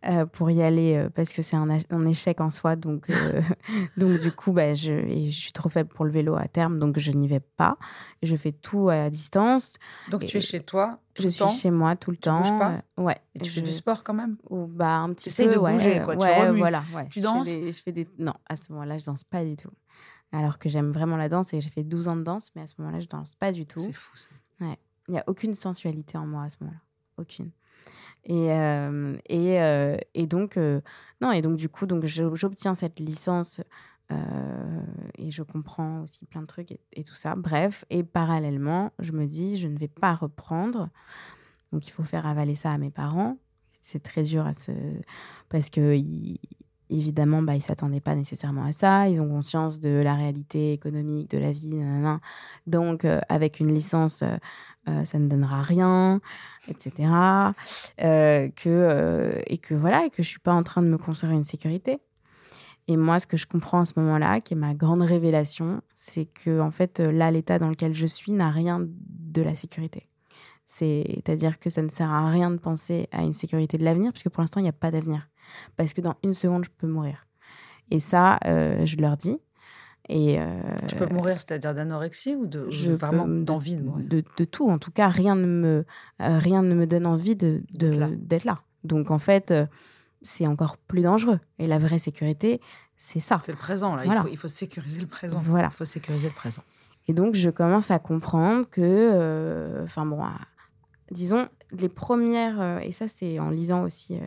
euh, 0.05 0.25
pour 0.25 0.49
y 0.51 0.61
aller 0.63 0.95
euh, 0.95 1.09
parce 1.09 1.31
que 1.33 1.41
c'est 1.41 1.55
un, 1.55 1.69
échec 2.05 2.41
en 2.41 2.49
soi. 2.49 2.75
Donc, 2.75 3.09
euh, 3.09 3.41
donc 3.97 4.19
du 4.19 4.31
coup, 4.31 4.51
bah, 4.51 4.73
je, 4.73 4.93
et 4.93 5.29
je 5.29 5.39
suis 5.39 5.51
trop 5.53 5.69
faible 5.69 5.89
pour 5.89 6.05
le 6.05 6.11
vélo 6.11 6.35
à 6.35 6.47
terme, 6.47 6.79
donc 6.79 6.97
je 6.99 7.11
n'y 7.11 7.27
vais 7.27 7.39
pas. 7.39 7.77
Je 8.23 8.35
fais 8.35 8.51
tout 8.51 8.89
à 8.89 9.09
distance. 9.09 9.77
Donc 10.09 10.25
tu 10.25 10.37
es 10.37 10.41
chez 10.41 10.59
toi 10.61 10.99
tout 11.13 11.23
je 11.23 11.27
le 11.27 11.31
suis 11.31 11.39
temps 11.39 11.49
chez 11.49 11.71
moi 11.71 11.95
tout 11.97 12.09
le 12.11 12.15
Tu 12.17 12.21
temps. 12.21 12.41
pas 12.57 12.81
ouais. 12.97 13.17
et 13.35 13.39
tu 13.39 13.49
je- 13.49 13.55
fais 13.55 13.61
du 13.61 13.71
sport 13.71 14.01
quand 14.03 14.13
même 14.13 14.37
ou 14.49 14.65
bah 14.65 14.95
un 14.99 15.13
petit 15.13 15.29
peu 15.29 15.53
de 15.53 15.57
ouais, 15.59 15.73
bouger, 15.73 16.01
quoi, 16.05 16.15
tu 16.15 16.21
ouais, 16.23 16.47
remues. 16.47 16.59
voilà 16.59 16.83
ouais. 16.95 17.05
Tu 17.09 17.19
Je 17.19 17.25
fais 17.27 17.33
danses 17.33 17.45
des- 17.47 17.71
je 17.73 17.81
fais 17.83 17.91
des 17.91 18.07
non 18.17 18.33
à 18.47 18.55
ce 18.55 18.71
moment-là 18.71 18.97
je 18.97 19.03
danse 19.05 19.25
pas 19.25 19.43
du 19.43 19.57
tout 19.57 19.71
alors 20.31 20.57
que 20.57 20.69
j'aime 20.69 20.91
vraiment 20.93 21.17
la 21.17 21.27
danse 21.27 21.53
et 21.53 21.59
j'ai 21.59 21.69
fait 21.69 21.83
12 21.83 22.07
ans 22.07 22.15
de 22.15 22.23
danse 22.23 22.51
mais 22.55 22.61
à 22.61 22.67
ce 22.67 22.75
moment-là 22.79 23.01
je 23.01 23.07
danse 23.07 23.35
pas 23.35 23.51
du 23.51 23.65
tout 23.65 23.81
C'est 23.81 23.91
fou 23.91 24.15
ça. 24.15 24.29
il 24.61 25.11
n'y 25.11 25.19
a 25.19 25.23
aucune 25.27 25.53
sensualité 25.53 26.17
en 26.17 26.25
moi 26.25 26.43
à 26.43 26.49
ce 26.49 26.55
moment-là. 26.61 26.79
Aucune. 27.17 27.51
Et, 28.25 28.51
euh, 28.51 29.17
et, 29.29 29.61
euh, 29.61 29.97
et 30.13 30.27
donc, 30.27 30.57
euh, 30.57 30.81
non, 31.21 31.31
et 31.31 31.41
donc 31.41 31.57
du 31.57 31.69
coup, 31.69 31.85
donc, 31.87 32.05
j'obtiens 32.05 32.75
cette 32.75 32.99
licence 32.99 33.61
et 35.17 35.31
je 35.31 35.41
comprends 35.41 36.01
aussi 36.01 36.25
plein 36.25 36.41
de 36.41 36.45
trucs 36.45 36.71
et, 36.71 36.81
et 36.93 37.03
tout 37.05 37.15
ça. 37.15 37.35
Bref, 37.35 37.85
et 37.89 38.03
parallèlement, 38.03 38.91
je 38.99 39.13
me 39.13 39.25
dis, 39.25 39.57
je 39.57 39.69
ne 39.69 39.77
vais 39.77 39.87
pas 39.87 40.13
reprendre. 40.15 40.89
Donc, 41.71 41.87
il 41.87 41.91
faut 41.91 42.03
faire 42.03 42.25
avaler 42.25 42.55
ça 42.55 42.71
à 42.73 42.77
mes 42.77 42.91
parents. 42.91 43.37
C'est 43.81 44.03
très 44.03 44.23
dur 44.23 44.45
à 44.45 44.53
se... 44.53 44.71
Parce 45.49 45.69
que, 45.69 45.95
ils- 45.95 46.39
évidemment, 46.91 47.41
bah, 47.41 47.53
ils 47.53 47.57
ne 47.57 47.63
s'attendaient 47.63 48.01
pas 48.01 48.15
nécessairement 48.15 48.65
à 48.65 48.71
ça. 48.71 49.07
Ils 49.07 49.21
ont 49.21 49.27
conscience 49.27 49.79
de 49.79 50.01
la 50.03 50.15
réalité 50.15 50.73
économique, 50.73 51.29
de 51.31 51.37
la 51.37 51.51
vie. 51.51 51.79
Donc, 52.67 53.05
euh, 53.05 53.19
avec 53.29 53.59
une 53.59 53.73
licence, 53.73 54.21
euh, 54.21 54.35
euh, 54.89 55.05
ça 55.05 55.19
ne 55.19 55.27
donnera 55.27 55.61
rien, 55.61 56.21
etc. 56.67 57.09
Et 57.97 58.51
que 58.55 59.73
voilà, 59.73 60.05
et 60.05 60.09
que 60.09 60.23
je 60.23 60.27
suis 60.27 60.39
pas 60.39 60.53
en 60.53 60.63
train 60.63 60.81
de 60.81 60.87
me 60.87 60.97
construire 60.97 61.33
une 61.33 61.43
sécurité. 61.43 61.99
Et 62.87 62.97
moi, 62.97 63.19
ce 63.19 63.27
que 63.27 63.37
je 63.37 63.45
comprends 63.45 63.81
à 63.81 63.85
ce 63.85 63.93
moment-là, 63.97 64.41
qui 64.41 64.53
est 64.53 64.57
ma 64.57 64.73
grande 64.73 65.03
révélation, 65.03 65.81
c'est 65.93 66.25
que 66.25 66.67
fait, 66.71 66.99
là, 66.99 67.31
l'état 67.31 67.59
dans 67.59 67.69
lequel 67.69 67.93
je 67.93 68.07
suis 68.07 68.31
n'a 68.31 68.49
rien 68.49 68.81
de 68.83 69.41
la 69.41 69.55
sécurité. 69.55 70.07
C'est-à-dire 70.65 71.59
que 71.59 71.69
ça 71.69 71.81
ne 71.81 71.89
sert 71.89 72.09
à 72.09 72.29
rien 72.29 72.49
de 72.49 72.57
penser 72.57 73.07
à 73.11 73.23
une 73.23 73.33
sécurité 73.33 73.77
de 73.77 73.83
l'avenir, 73.83 74.11
puisque 74.11 74.29
pour 74.29 74.41
l'instant, 74.41 74.59
il 74.59 74.63
n'y 74.63 74.69
a 74.69 74.73
pas 74.73 74.89
d'avenir. 74.89 75.27
Parce 75.77 75.93
que 75.93 76.01
dans 76.01 76.15
une 76.23 76.33
seconde, 76.33 76.65
je 76.65 76.69
peux 76.69 76.87
mourir. 76.87 77.25
Et 77.91 77.99
ça, 77.99 78.39
euh, 78.45 78.85
je 78.85 78.97
leur 78.97 79.17
dis. 79.17 79.37
Et 80.09 80.39
euh, 80.39 80.45
Tu 80.87 80.95
peux 80.95 81.05
mourir, 81.05 81.39
c'est-à-dire 81.39 81.75
d'anorexie 81.75 82.35
ou 82.35 82.47
de 82.47 82.69
je 82.71 82.91
vraiment 82.91 83.27
d'envie 83.27 83.77
de 83.77 83.83
mourir 83.83 84.05
de, 84.07 84.23
de 84.37 84.45
tout. 84.45 84.67
En 84.69 84.79
tout 84.79 84.91
cas, 84.91 85.09
rien 85.09 85.35
ne 85.35 85.45
me, 85.45 85.85
euh, 86.21 86.37
rien 86.39 86.63
ne 86.63 86.73
me 86.73 86.87
donne 86.87 87.05
envie 87.05 87.35
de, 87.35 87.61
D'être 87.71 88.45
là. 88.45 88.61
Donc, 88.83 89.11
en 89.11 89.19
fait, 89.19 89.53
c'est 90.21 90.47
encore 90.47 90.77
plus 90.77 91.01
dangereux. 91.01 91.39
Et 91.59 91.67
la 91.67 91.77
vraie 91.77 91.99
sécurité, 91.99 92.61
c'est 92.97 93.19
ça. 93.19 93.41
C'est 93.45 93.51
le 93.51 93.57
présent, 93.57 93.95
là. 93.95 94.03
Voilà. 94.03 94.21
Il, 94.21 94.23
faut, 94.23 94.33
il 94.33 94.37
faut 94.37 94.47
sécuriser 94.47 95.01
le 95.01 95.07
présent. 95.07 95.41
Voilà. 95.45 95.69
Il 95.71 95.77
faut 95.77 95.85
sécuriser 95.85 96.29
le 96.29 96.35
présent. 96.35 96.63
Et 97.07 97.13
donc, 97.13 97.35
je 97.35 97.49
commence 97.49 97.91
à 97.91 97.99
comprendre 97.99 98.67
que, 98.69 99.83
enfin 99.83 100.05
bon, 100.05 100.23
disons, 101.11 101.47
les 101.71 101.89
premières, 101.89 102.79
et 102.81 102.91
ça 102.91 103.07
c'est 103.07 103.39
en 103.39 103.49
lisant 103.49 103.83
aussi, 103.83 104.19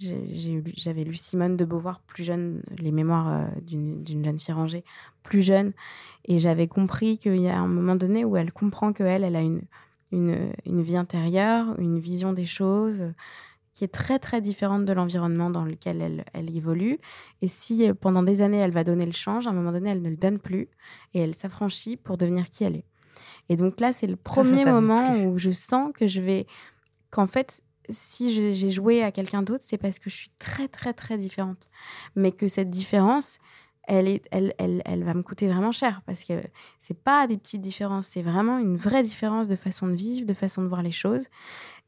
j'avais 0.00 1.04
lu 1.04 1.14
Simone 1.14 1.56
de 1.56 1.64
Beauvoir 1.64 2.00
plus 2.00 2.24
jeune, 2.24 2.62
les 2.78 2.92
mémoires 2.92 3.28
euh, 3.28 3.46
d'une 3.60 4.24
jeune 4.24 4.38
fille 4.38 4.54
rangée 4.54 4.84
plus 5.22 5.42
jeune, 5.42 5.72
et 6.24 6.38
j'avais 6.38 6.68
compris 6.68 7.18
qu'il 7.18 7.36
y 7.36 7.48
a 7.48 7.58
un 7.58 7.66
moment 7.66 7.96
donné 7.96 8.24
où 8.24 8.36
elle 8.36 8.52
comprend 8.52 8.92
qu'elle, 8.92 9.24
elle 9.24 9.36
a 9.36 9.42
une, 9.42 9.62
une, 10.12 10.52
une, 10.64 10.80
vie 10.80 10.96
intérieure, 10.96 11.78
une 11.78 11.98
vision 11.98 12.32
des 12.32 12.44
choses 12.44 13.12
qui 13.74 13.84
est 13.84 13.88
très 13.88 14.18
très 14.18 14.40
différente 14.40 14.84
de 14.84 14.92
l'environnement 14.92 15.50
dans 15.50 15.64
lequel 15.64 16.02
elle, 16.02 16.24
elle, 16.32 16.56
évolue. 16.56 16.98
Et 17.42 17.48
si 17.48 17.88
euh, 17.88 17.94
pendant 17.94 18.24
des 18.24 18.42
années 18.42 18.58
elle 18.58 18.72
va 18.72 18.82
donner 18.82 19.06
le 19.06 19.12
change, 19.12 19.46
à 19.46 19.50
un 19.50 19.52
moment 19.52 19.70
donné 19.70 19.90
elle 19.90 20.02
ne 20.02 20.10
le 20.10 20.16
donne 20.16 20.40
plus 20.40 20.68
et 21.14 21.20
elle 21.20 21.34
s'affranchit 21.34 21.96
pour 21.96 22.16
devenir 22.16 22.50
qui 22.50 22.64
elle 22.64 22.76
est. 22.76 22.84
Et 23.48 23.56
donc 23.56 23.80
là 23.80 23.92
c'est 23.92 24.06
le 24.06 24.16
premier 24.16 24.64
moment 24.64 25.12
où 25.22 25.38
je 25.38 25.50
sens 25.50 25.92
que 25.94 26.08
je 26.08 26.20
vais, 26.20 26.46
qu'en 27.10 27.26
fait 27.26 27.62
si 27.90 28.30
j'ai 28.30 28.70
joué 28.70 29.02
à 29.02 29.12
quelqu'un 29.12 29.42
d'autre, 29.42 29.64
c'est 29.66 29.78
parce 29.78 29.98
que 29.98 30.10
je 30.10 30.16
suis 30.16 30.30
très, 30.38 30.68
très, 30.68 30.92
très 30.92 31.18
différente. 31.18 31.70
Mais 32.16 32.32
que 32.32 32.48
cette 32.48 32.70
différence, 32.70 33.38
elle, 33.88 34.06
est, 34.06 34.22
elle, 34.30 34.54
elle, 34.58 34.82
elle 34.84 35.02
va 35.02 35.14
me 35.14 35.22
coûter 35.22 35.48
vraiment 35.48 35.72
cher 35.72 36.02
parce 36.04 36.22
que 36.22 36.34
c'est 36.78 37.02
pas 37.02 37.26
des 37.26 37.38
petites 37.38 37.62
différences, 37.62 38.06
c'est 38.06 38.20
vraiment 38.20 38.58
une 38.58 38.76
vraie 38.76 39.02
différence 39.02 39.48
de 39.48 39.56
façon 39.56 39.86
de 39.86 39.94
vivre, 39.94 40.26
de 40.26 40.34
façon 40.34 40.62
de 40.62 40.68
voir 40.68 40.82
les 40.82 40.90
choses. 40.90 41.28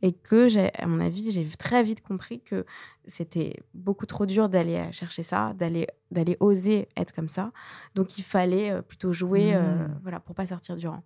Et 0.01 0.13
que, 0.13 0.49
à 0.83 0.87
mon 0.87 0.99
avis, 0.99 1.31
j'ai 1.31 1.47
très 1.59 1.83
vite 1.83 2.01
compris 2.01 2.41
que 2.41 2.65
c'était 3.07 3.63
beaucoup 3.75 4.07
trop 4.07 4.25
dur 4.25 4.49
d'aller 4.49 4.83
chercher 4.93 5.23
ça, 5.23 5.53
d'aller 5.53 5.87
d'aller 6.11 6.39
oser 6.41 6.89
être 6.97 7.13
comme 7.13 7.29
ça. 7.29 7.53
Donc 7.95 8.17
il 8.19 8.23
fallait 8.23 8.71
euh, 8.71 8.83
plutôt 8.83 9.13
jouer, 9.13 9.55
euh, 9.55 9.87
mmh. 9.87 9.99
voilà, 10.03 10.21
pour 10.21 10.35
pas 10.35 10.47
sortir 10.47 10.77
du 10.77 10.89
rang. 10.89 11.05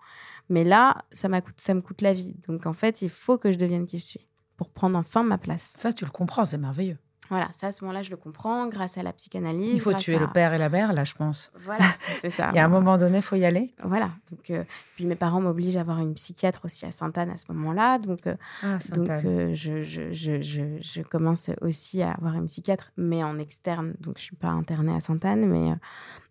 Mais 0.49 0.62
là, 0.62 1.05
ça, 1.11 1.28
ça 1.57 1.74
me 1.74 1.80
coûte 1.80 2.03
la 2.03 2.12
vie. 2.12 2.36
Donc 2.47 2.66
en 2.66 2.72
fait, 2.72 3.03
il 3.03 3.11
faut 3.11 3.36
que 3.36 3.51
je 3.51 3.59
devienne 3.59 3.84
qui 3.84 3.99
je 3.99 4.05
suis 4.05 4.28
pour 4.57 4.70
prendre 4.70 4.98
enfin 4.98 5.22
ma 5.22 5.38
place. 5.38 5.72
Ça, 5.76 5.92
tu 5.92 6.05
le 6.05 6.11
comprends, 6.11 6.44
c'est 6.44 6.59
merveilleux. 6.59 6.98
Voilà, 7.30 7.48
ça, 7.52 7.68
à 7.68 7.72
ce 7.72 7.84
moment-là, 7.84 8.02
je 8.02 8.11
le 8.11 8.16
comprends 8.16 8.68
grâce 8.68 8.98
à 8.98 9.02
la 9.02 9.12
psychanalyse. 9.12 9.74
Il 9.74 9.80
faut 9.80 9.94
tuer 9.94 10.18
le 10.18 10.26
père 10.26 10.52
et 10.52 10.59
la 10.59 10.68
mère, 10.68 10.92
là, 10.92 11.05
je 11.05 11.14
pense. 11.14 11.52
Voilà, 11.64 11.84
c'est 12.20 12.30
ça. 12.30 12.50
et 12.55 12.59
à 12.59 12.64
un 12.64 12.68
moment 12.68 12.98
donné, 12.98 13.18
il 13.18 13.22
faut 13.22 13.36
y 13.36 13.46
aller. 13.46 13.74
Voilà. 13.82 14.11
Donc, 14.30 14.50
euh, 14.50 14.62
puis 14.94 15.07
mes 15.07 15.14
parents 15.14 15.40
m'obligent 15.40 15.76
à 15.76 15.80
avoir 15.80 16.00
une 16.00 16.12
psychiatre 16.14 16.66
aussi 16.66 16.84
à 16.84 16.90
Sainte-Anne 16.90 17.30
à 17.30 17.36
ce 17.38 17.50
moment-là. 17.52 17.98
Donc, 17.98 18.26
euh, 18.26 18.36
ah, 18.62 18.78
donc 18.94 19.09
euh, 19.09 19.55
je, 19.55 19.80
je, 19.80 20.12
je, 20.12 20.78
je, 20.80 21.02
commence 21.02 21.50
aussi 21.62 22.02
à 22.02 22.12
avoir 22.12 22.34
une 22.34 22.46
psychiatre, 22.46 22.92
mais 22.98 23.24
en 23.24 23.38
externe. 23.38 23.94
Donc, 24.00 24.18
je 24.18 24.22
ne 24.22 24.26
suis 24.26 24.36
pas 24.36 24.48
internée 24.48 24.94
à 24.94 25.00
Sainte-Anne, 25.00 25.46
mais, 25.46 25.74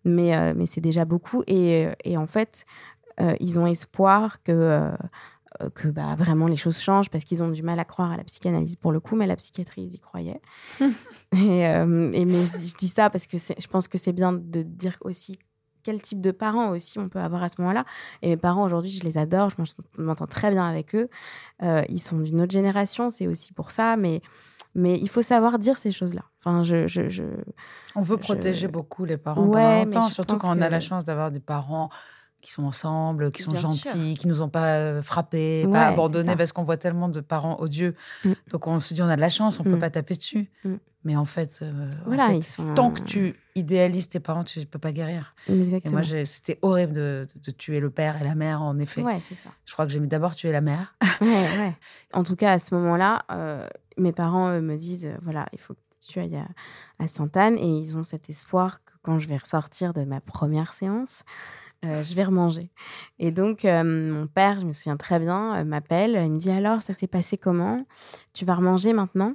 mais, 0.06 0.54
mais 0.54 0.68
c'est 0.68 0.82
déjà 0.82 1.06
beaucoup. 1.06 1.44
Et, 1.48 1.88
et 2.04 2.18
en 2.18 2.28
fait, 2.28 2.66
ils 3.40 3.60
ont 3.60 3.66
espoir 3.66 4.44
que 4.44 4.92
que 5.76 5.88
bah, 5.88 6.16
vraiment 6.16 6.48
les 6.48 6.56
choses 6.56 6.80
changent 6.80 7.10
parce 7.10 7.24
qu'ils 7.24 7.44
ont 7.44 7.50
du 7.50 7.64
mal 7.64 7.80
à 7.80 7.86
croire 7.86 8.12
à 8.12 8.18
la 8.18 8.24
psychanalyse 8.24 8.76
pour 8.76 8.92
le 8.92 9.00
coup, 9.00 9.16
mais 9.16 9.28
la 9.28 9.36
psychiatrie, 9.36 9.84
ils 9.84 9.96
y 9.96 10.00
croyaient. 10.00 10.42
et, 10.82 11.68
euh, 11.68 11.86
mais 11.86 12.26
je, 12.26 12.76
dis 12.76 12.88
ça 12.88 13.10
parce 13.10 13.28
que 13.28 13.38
je 13.38 13.68
pense 13.68 13.88
que 13.88 13.98
c'est 13.98 14.14
bien 14.14 14.34
de 14.34 14.62
dire 14.62 14.98
aussi 15.02 15.38
quel 15.84 16.02
type 16.02 16.22
de 16.22 16.32
parents 16.32 16.70
aussi 16.70 16.98
on 16.98 17.10
peut 17.10 17.20
avoir 17.20 17.44
à 17.44 17.50
ce 17.50 17.56
moment-là. 17.60 17.86
Et 18.22 18.30
mes 18.30 18.38
parents, 18.38 18.64
aujourd'hui, 18.64 18.90
je 18.90 19.04
les 19.04 19.18
adore, 19.18 19.50
je 19.50 20.02
m'entends 20.02 20.28
très 20.28 20.50
bien 20.50 20.66
avec 20.66 20.96
eux. 20.96 21.10
Euh, 21.62 21.84
ils 21.90 22.00
sont 22.00 22.20
d'une 22.20 22.42
autre 22.42 22.54
génération, 22.54 23.10
c'est 23.10 23.28
aussi 23.28 23.54
pour 23.54 23.72
ça, 23.72 23.98
mais, 23.98 24.22
mais 24.76 24.98
il 24.98 25.10
faut 25.10 25.22
savoir 25.22 25.60
dire 25.60 25.78
ces 25.78 25.92
choses-là. 25.92 26.24
Enfin, 26.40 26.64
je, 26.64 26.88
je, 26.88 27.24
on 27.96 28.02
veut 28.02 28.18
protéger 28.18 28.68
beaucoup 28.68 29.06
les 29.06 29.18
parents 29.18 29.46
ouais, 29.46 29.84
pendant 29.84 30.00
longtemps, 30.00 30.10
surtout 30.10 30.38
quand 30.38 30.58
on 30.58 30.62
a 30.62 30.70
la 30.70 30.80
chance 30.80 31.04
d'avoir 31.04 31.32
des 31.32 31.40
parents 31.42 31.90
qui 32.44 32.52
sont 32.52 32.66
ensemble, 32.66 33.32
qui 33.32 33.42
sont 33.42 33.56
gentils, 33.56 34.18
qui 34.18 34.28
nous 34.28 34.42
ont 34.42 34.50
pas 34.50 34.76
euh, 34.76 35.02
frappés, 35.02 35.66
pas 35.72 35.88
abandonnés, 35.88 36.36
parce 36.36 36.52
qu'on 36.52 36.64
voit 36.64 36.76
tellement 36.78 37.08
de 37.08 37.22
parents 37.22 37.60
odieux. 37.62 37.96
Mm. 38.26 38.34
Donc 38.52 38.68
on 38.68 38.80
se 38.80 38.94
dit, 38.94 39.02
on 39.02 39.08
a 39.08 39.16
de 39.16 39.22
la 39.22 39.30
chance, 39.30 39.60
on 39.60 39.64
ne 39.64 39.70
peut 39.70 39.78
mm. 39.78 39.80
pas 39.80 39.90
taper 39.90 40.16
dessus. 40.16 40.52
Mm. 40.66 40.76
Mais 41.06 41.16
en 41.16 41.26
fait, 41.26 41.60
euh, 41.62 41.90
voilà, 42.06 42.30
tant 42.76 42.92
que 42.92 43.02
tu 43.02 43.36
idéalises 43.56 44.10
tes 44.10 44.20
parents, 44.20 44.44
tu 44.44 44.60
ne 44.60 44.66
peux 44.66 44.80
pas 44.80 44.92
guérir. 44.92 45.36
Exactement. 45.50 46.02
Et 46.02 46.06
moi, 46.06 46.26
c'était 46.26 46.60
horrible 46.62 46.94
de, 46.94 47.28
tuer 47.58 47.80
le 47.80 47.90
père 47.90 48.22
et 48.22 48.26
la 48.26 48.36
mère, 48.36 48.62
en 48.62 48.78
effet. 48.78 49.02
Ouais, 49.02 49.20
c'est 49.22 49.36
ça. 49.36 49.50
Je 49.66 49.74
crois 49.74 49.86
que 49.86 49.92
j'ai 49.92 50.00
d'abord 50.00 50.36
tuer 50.36 50.52
la 50.52 50.62
mère. 50.62 50.96
ouais, 51.22 51.76
En 52.14 52.24
tout 52.24 52.36
cas, 52.36 52.54
à 52.54 52.60
ce 52.60 52.76
moment-là, 52.76 53.24
euh, 53.32 53.68
mes 53.98 54.12
parents 54.12 54.62
me 54.62 54.76
disent, 54.76 55.10
voilà, 55.22 55.46
il 55.54 55.60
faut 55.60 55.74
que 55.74 55.80
tu 56.06 56.20
ailles 56.20 56.38
à, 56.38 56.48
à 57.04 57.08
Sainte-Anne. 57.08 57.58
Et 57.58 57.80
ils 57.80 57.98
ont 57.98 58.06
cet 58.06 58.30
espoir 58.30 58.84
que 58.84 58.94
quand 59.02 59.20
je 59.20 59.28
vais 59.28 59.38
ressortir 59.38 59.94
de 59.94 60.06
ma 60.06 60.22
première 60.22 60.72
séance, 60.72 61.24
euh, 61.84 62.04
je 62.04 62.16
vais 62.16 62.24
remanger. 62.24 62.70
Et 63.20 63.32
donc, 63.32 63.66
euh, 63.66 63.84
mon 63.84 64.28
père, 64.28 64.60
je 64.60 64.66
me 64.66 64.74
souviens 64.74 64.98
très 64.98 65.20
bien, 65.20 65.56
euh, 65.56 65.64
m'appelle. 65.64 66.20
Il 66.24 66.32
me 66.32 66.38
dit 66.38 66.52
Alors, 66.52 66.82
ça 66.82 66.94
s'est 66.94 67.08
passé 67.08 67.38
comment? 67.38 67.86
Tu 68.34 68.46
vas 68.46 68.56
remanger 68.56 68.94
maintenant? 68.94 69.34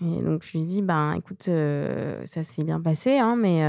Et 0.00 0.22
donc, 0.22 0.42
je 0.44 0.58
lui 0.58 0.64
dis 0.64 0.82
Ben, 0.82 1.12
écoute, 1.12 1.44
ça 1.44 2.44
s'est 2.44 2.64
bien 2.64 2.80
passé, 2.80 3.18
hein, 3.18 3.36
mais 3.36 3.64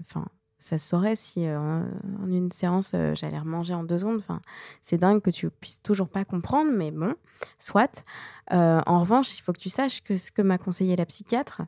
enfin, 0.00 0.26
ça 0.62 0.78
se 0.78 0.88
saurait 0.88 1.16
si 1.16 1.46
en 1.48 1.84
une 2.26 2.50
séance, 2.52 2.94
j'allais 3.14 3.38
remanger 3.38 3.74
en 3.74 3.84
deux 3.84 3.98
secondes. 3.98 4.18
Enfin, 4.18 4.40
c'est 4.80 4.98
dingue 4.98 5.20
que 5.20 5.30
tu 5.30 5.50
puisses 5.50 5.82
toujours 5.82 6.08
pas 6.08 6.24
comprendre, 6.24 6.70
mais 6.72 6.90
bon, 6.90 7.14
soit. 7.58 8.04
en 8.50 8.98
revanche, 9.00 9.38
il 9.38 9.42
faut 9.42 9.52
que 9.52 9.60
tu 9.60 9.68
saches 9.68 10.02
que 10.02 10.16
ce 10.16 10.30
que 10.30 10.42
m'a 10.42 10.58
conseillé 10.58 10.96
la 10.96 11.06
psychiatre, 11.06 11.62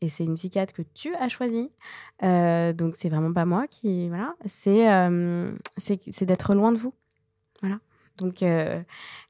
et 0.00 0.08
c'est 0.08 0.24
une 0.24 0.34
psychiatre 0.34 0.72
que 0.72 0.82
tu 0.82 1.14
as 1.14 1.28
choisie. 1.28 1.70
Euh, 2.22 2.72
donc 2.72 2.96
c'est 2.96 3.08
vraiment 3.08 3.32
pas 3.32 3.44
moi 3.44 3.66
qui 3.66 4.08
voilà, 4.08 4.34
c'est 4.46 4.90
euh, 4.92 5.52
c'est 5.76 6.24
d'être 6.24 6.54
loin 6.54 6.72
de 6.72 6.78
vous. 6.78 6.94
Voilà. 7.60 7.78
Donc 8.16 8.42
euh, 8.42 8.82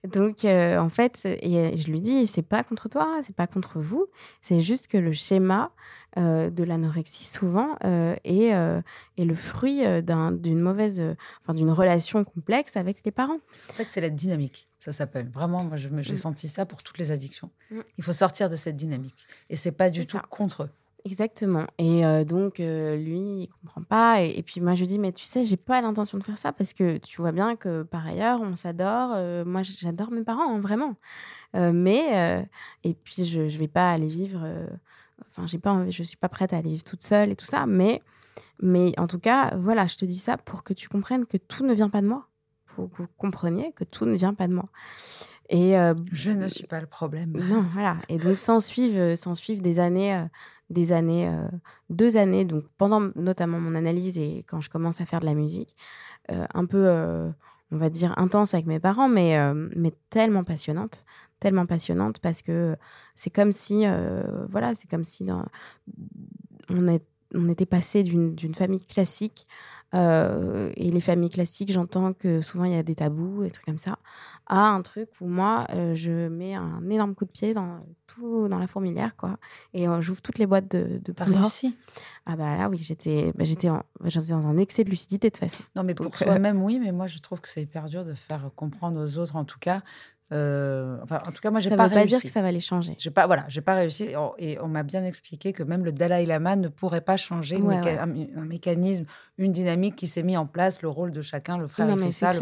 donc 0.04 0.44
en 0.44 0.88
fait 0.88 1.24
et 1.24 1.76
je 1.76 1.90
lui 1.90 2.00
dis 2.00 2.26
c'est 2.26 2.42
pas 2.42 2.64
contre 2.64 2.88
toi, 2.88 3.20
c'est 3.22 3.36
pas 3.36 3.46
contre 3.46 3.78
vous, 3.78 4.06
c'est 4.40 4.60
juste 4.60 4.88
que 4.88 4.98
le 4.98 5.12
schéma 5.12 5.70
de 6.16 6.64
l'anorexie 6.64 7.24
souvent 7.24 7.76
est, 7.84 8.48
est 8.48 9.24
le 9.24 9.34
fruit 9.36 9.82
d'une 10.02 10.60
mauvaise 10.60 11.00
enfin 11.42 11.54
d'une 11.54 11.70
relation 11.70 12.24
complexe 12.24 12.76
avec 12.76 13.04
les 13.04 13.12
parents. 13.12 13.38
En 13.68 13.72
fait, 13.74 13.86
c'est 13.88 14.00
la 14.00 14.10
dynamique 14.10 14.66
ça 14.80 14.92
s'appelle. 14.92 15.28
Vraiment, 15.28 15.62
moi, 15.62 15.76
j'ai 15.76 15.90
mm. 15.90 16.16
senti 16.16 16.48
ça 16.48 16.66
pour 16.66 16.82
toutes 16.82 16.98
les 16.98 17.10
addictions. 17.10 17.50
Mm. 17.70 17.80
Il 17.98 18.04
faut 18.04 18.12
sortir 18.12 18.48
de 18.48 18.56
cette 18.56 18.76
dynamique. 18.76 19.26
Et 19.50 19.56
c'est 19.56 19.72
pas 19.72 19.90
du 19.90 20.06
tout 20.06 20.18
contre 20.30 20.64
eux. 20.64 20.70
Exactement. 21.04 21.66
Et 21.78 22.04
euh, 22.04 22.24
donc, 22.24 22.60
euh, 22.60 22.96
lui, 22.96 23.18
il 23.18 23.48
comprend 23.48 23.82
pas. 23.82 24.22
Et, 24.22 24.42
puis, 24.42 24.60
moi, 24.60 24.74
je 24.74 24.80
lui 24.80 24.86
dis, 24.86 24.98
mais 24.98 25.12
tu 25.12 25.24
sais, 25.24 25.44
j'ai 25.44 25.56
pas 25.56 25.80
l'intention 25.80 26.18
de 26.18 26.24
faire 26.24 26.38
ça 26.38 26.52
parce 26.52 26.74
que 26.74 26.98
tu 26.98 27.20
vois 27.20 27.32
bien 27.32 27.56
que, 27.56 27.82
par 27.82 28.06
ailleurs, 28.06 28.40
on 28.42 28.56
s'adore. 28.56 29.12
Euh, 29.14 29.44
moi, 29.44 29.62
j'adore 29.62 30.10
mes 30.10 30.22
parents, 30.22 30.54
hein, 30.54 30.60
vraiment. 30.60 30.96
mais, 31.54 32.46
et 32.84 32.94
puis, 32.94 33.24
je, 33.24 33.48
je 33.48 33.58
vais 33.58 33.68
pas 33.68 33.92
aller 33.92 34.08
vivre. 34.08 34.46
Enfin, 35.28 35.46
j'ai 35.46 35.58
pas 35.58 35.88
je 35.88 36.02
suis 36.02 36.16
pas 36.16 36.28
prête 36.28 36.52
à 36.52 36.58
aller 36.58 36.70
vivre 36.70 36.84
toute 36.84 37.02
seule 37.02 37.30
et 37.30 37.36
tout 37.36 37.46
ça. 37.46 37.66
Mais, 37.66 38.02
mais 38.62 38.98
en 38.98 39.06
tout 39.06 39.18
cas, 39.18 39.56
voilà, 39.56 39.86
je 39.86 39.96
te 39.96 40.04
dis 40.04 40.16
ça 40.16 40.36
pour 40.36 40.64
que 40.64 40.74
tu 40.74 40.88
comprennes 40.88 41.26
que 41.26 41.36
tout 41.36 41.64
ne 41.64 41.74
vient 41.74 41.90
pas 41.90 42.02
de 42.02 42.06
moi 42.06 42.26
faut 42.70 42.88
que 42.88 42.96
vous 42.96 43.08
compreniez 43.16 43.72
que 43.72 43.84
tout 43.84 44.06
ne 44.06 44.14
vient 44.14 44.34
pas 44.34 44.48
de 44.48 44.54
moi. 44.54 44.68
Et 45.48 45.76
euh, 45.76 45.94
je 46.12 46.30
ne 46.30 46.48
suis 46.48 46.66
pas 46.66 46.80
le 46.80 46.86
problème. 46.86 47.32
Non, 47.32 47.66
voilà. 47.72 47.96
Et 48.08 48.18
donc 48.18 48.38
s'en 48.38 48.60
suivent, 48.60 49.16
suivent 49.34 49.62
des 49.62 49.80
années, 49.80 50.24
des 50.70 50.92
années, 50.92 51.30
deux 51.90 52.16
années. 52.16 52.44
Donc 52.44 52.64
pendant 52.78 53.10
notamment 53.16 53.60
mon 53.60 53.74
analyse 53.74 54.18
et 54.18 54.44
quand 54.48 54.60
je 54.60 54.70
commence 54.70 55.00
à 55.00 55.04
faire 55.04 55.20
de 55.20 55.26
la 55.26 55.34
musique, 55.34 55.76
un 56.28 56.64
peu, 56.64 56.88
on 57.72 57.76
va 57.76 57.90
dire 57.90 58.14
intense 58.16 58.54
avec 58.54 58.66
mes 58.66 58.80
parents, 58.80 59.08
mais 59.08 59.36
mais 59.54 59.92
tellement 60.08 60.44
passionnante, 60.44 61.04
tellement 61.40 61.66
passionnante 61.66 62.20
parce 62.20 62.42
que 62.42 62.76
c'est 63.14 63.30
comme 63.30 63.52
si, 63.52 63.84
voilà, 64.48 64.74
c'est 64.74 64.88
comme 64.88 65.04
si 65.04 65.26
on 66.70 66.88
est 66.88 67.04
on 67.34 67.48
était 67.48 67.66
passé 67.66 68.02
d'une 68.02 68.54
famille 68.54 68.82
classique 68.82 69.46
euh, 69.94 70.70
et 70.76 70.90
les 70.90 71.00
familles 71.00 71.30
classiques, 71.30 71.72
j'entends 71.72 72.12
que 72.12 72.42
souvent 72.42 72.64
il 72.64 72.72
y 72.72 72.76
a 72.76 72.82
des 72.82 72.94
tabous, 72.94 73.42
et 73.42 73.50
trucs 73.50 73.66
comme 73.66 73.78
ça, 73.78 73.98
à 74.46 74.68
un 74.68 74.82
truc 74.82 75.08
où 75.20 75.26
moi, 75.26 75.66
euh, 75.70 75.94
je 75.94 76.28
mets 76.28 76.54
un 76.54 76.88
énorme 76.88 77.14
coup 77.14 77.24
de 77.24 77.30
pied 77.30 77.54
dans 77.54 77.84
tout, 78.06 78.46
dans 78.48 78.58
la 78.58 78.68
fourmilière, 78.68 79.16
quoi. 79.16 79.36
Et 79.74 79.88
euh, 79.88 80.00
j'ouvre 80.00 80.22
toutes 80.22 80.38
les 80.38 80.46
boîtes 80.46 80.70
de, 80.70 81.00
de 81.04 81.12
Ah 82.26 82.36
bah 82.36 82.56
là, 82.56 82.68
oui, 82.68 82.78
j'étais 82.78 83.32
bah, 83.34 83.44
j'étais 83.44 83.68
dans 83.68 84.46
un 84.46 84.58
excès 84.58 84.84
de 84.84 84.90
lucidité 84.90 85.28
de 85.28 85.32
toute 85.32 85.40
façon. 85.40 85.62
Non, 85.74 85.82
mais 85.82 85.94
pour 85.94 86.16
soi-même, 86.16 86.62
oui, 86.62 86.78
mais 86.78 86.92
moi, 86.92 87.08
je 87.08 87.18
trouve 87.18 87.40
que 87.40 87.48
c'est 87.48 87.62
hyper 87.62 87.86
dur 87.86 88.04
de 88.04 88.14
faire 88.14 88.50
comprendre 88.54 89.02
aux 89.02 89.18
autres, 89.18 89.34
en 89.34 89.44
tout 89.44 89.58
cas, 89.58 89.82
euh, 90.32 90.96
enfin, 91.02 91.18
en 91.26 91.32
tout 91.32 91.40
cas, 91.40 91.50
moi, 91.50 91.60
j'ai 91.60 91.70
pas 91.70 91.86
réussi. 91.86 91.94
Ça 91.94 92.00
veut 92.00 92.02
pas 92.02 92.06
dire 92.06 92.22
que 92.22 92.28
ça 92.28 92.42
va 92.42 92.52
les 92.52 92.60
changer. 92.60 92.94
J'ai 92.98 93.10
pas, 93.10 93.26
voilà, 93.26 93.44
j'ai 93.48 93.60
pas 93.60 93.74
réussi. 93.74 94.08
Et 94.38 94.58
on 94.60 94.68
m'a 94.68 94.82
bien 94.82 95.04
expliqué 95.04 95.52
que 95.52 95.62
même 95.62 95.84
le 95.84 95.92
Dalai 95.92 96.26
Lama 96.26 96.56
ne 96.56 96.68
pourrait 96.68 97.00
pas 97.00 97.16
changer 97.16 97.60
Un, 97.60 98.06
mécanisme, 98.44 99.04
une 99.38 99.52
dynamique 99.52 99.96
qui 99.96 100.06
s'est 100.06 100.22
mis 100.22 100.36
en 100.36 100.46
place, 100.46 100.82
le 100.82 100.88
rôle 100.88 101.12
de 101.12 101.22
chacun, 101.22 101.58
le 101.58 101.66
frère 101.66 101.98
fait 101.98 102.10
ça, 102.12 102.32
le 102.32 102.40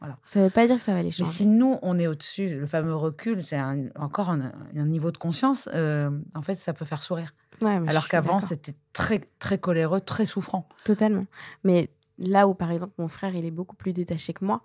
Voilà. 0.00 0.16
Ça 0.24 0.40
veut 0.40 0.50
pas 0.50 0.66
dire 0.66 0.76
que 0.76 0.82
ça 0.82 0.92
va 0.92 1.02
les 1.02 1.10
changer. 1.10 1.28
Mais 1.28 1.34
si 1.34 1.46
nous, 1.46 1.78
on 1.82 1.98
est 1.98 2.06
au-dessus, 2.06 2.58
le 2.58 2.66
fameux 2.66 2.94
recul, 2.94 3.42
c'est 3.42 3.60
encore 3.96 4.30
un, 4.30 4.52
niveau 4.74 5.10
de 5.10 5.18
conscience, 5.18 5.68
euh, 5.74 6.10
en 6.34 6.42
fait, 6.42 6.56
ça 6.56 6.72
peut 6.72 6.84
faire 6.84 7.02
sourire. 7.02 7.34
Alors 7.62 8.08
qu'avant, 8.08 8.40
c'était 8.40 8.74
très, 8.92 9.20
très 9.38 9.58
coléreux, 9.58 10.00
très 10.00 10.26
souffrant. 10.26 10.68
Totalement. 10.84 11.26
Mais 11.64 11.90
là 12.18 12.48
où, 12.48 12.54
par 12.54 12.70
exemple, 12.70 12.94
mon 12.98 13.08
frère, 13.08 13.34
il 13.34 13.44
est 13.44 13.50
beaucoup 13.50 13.76
plus 13.76 13.92
détaché 13.92 14.32
que 14.32 14.44
moi, 14.44 14.62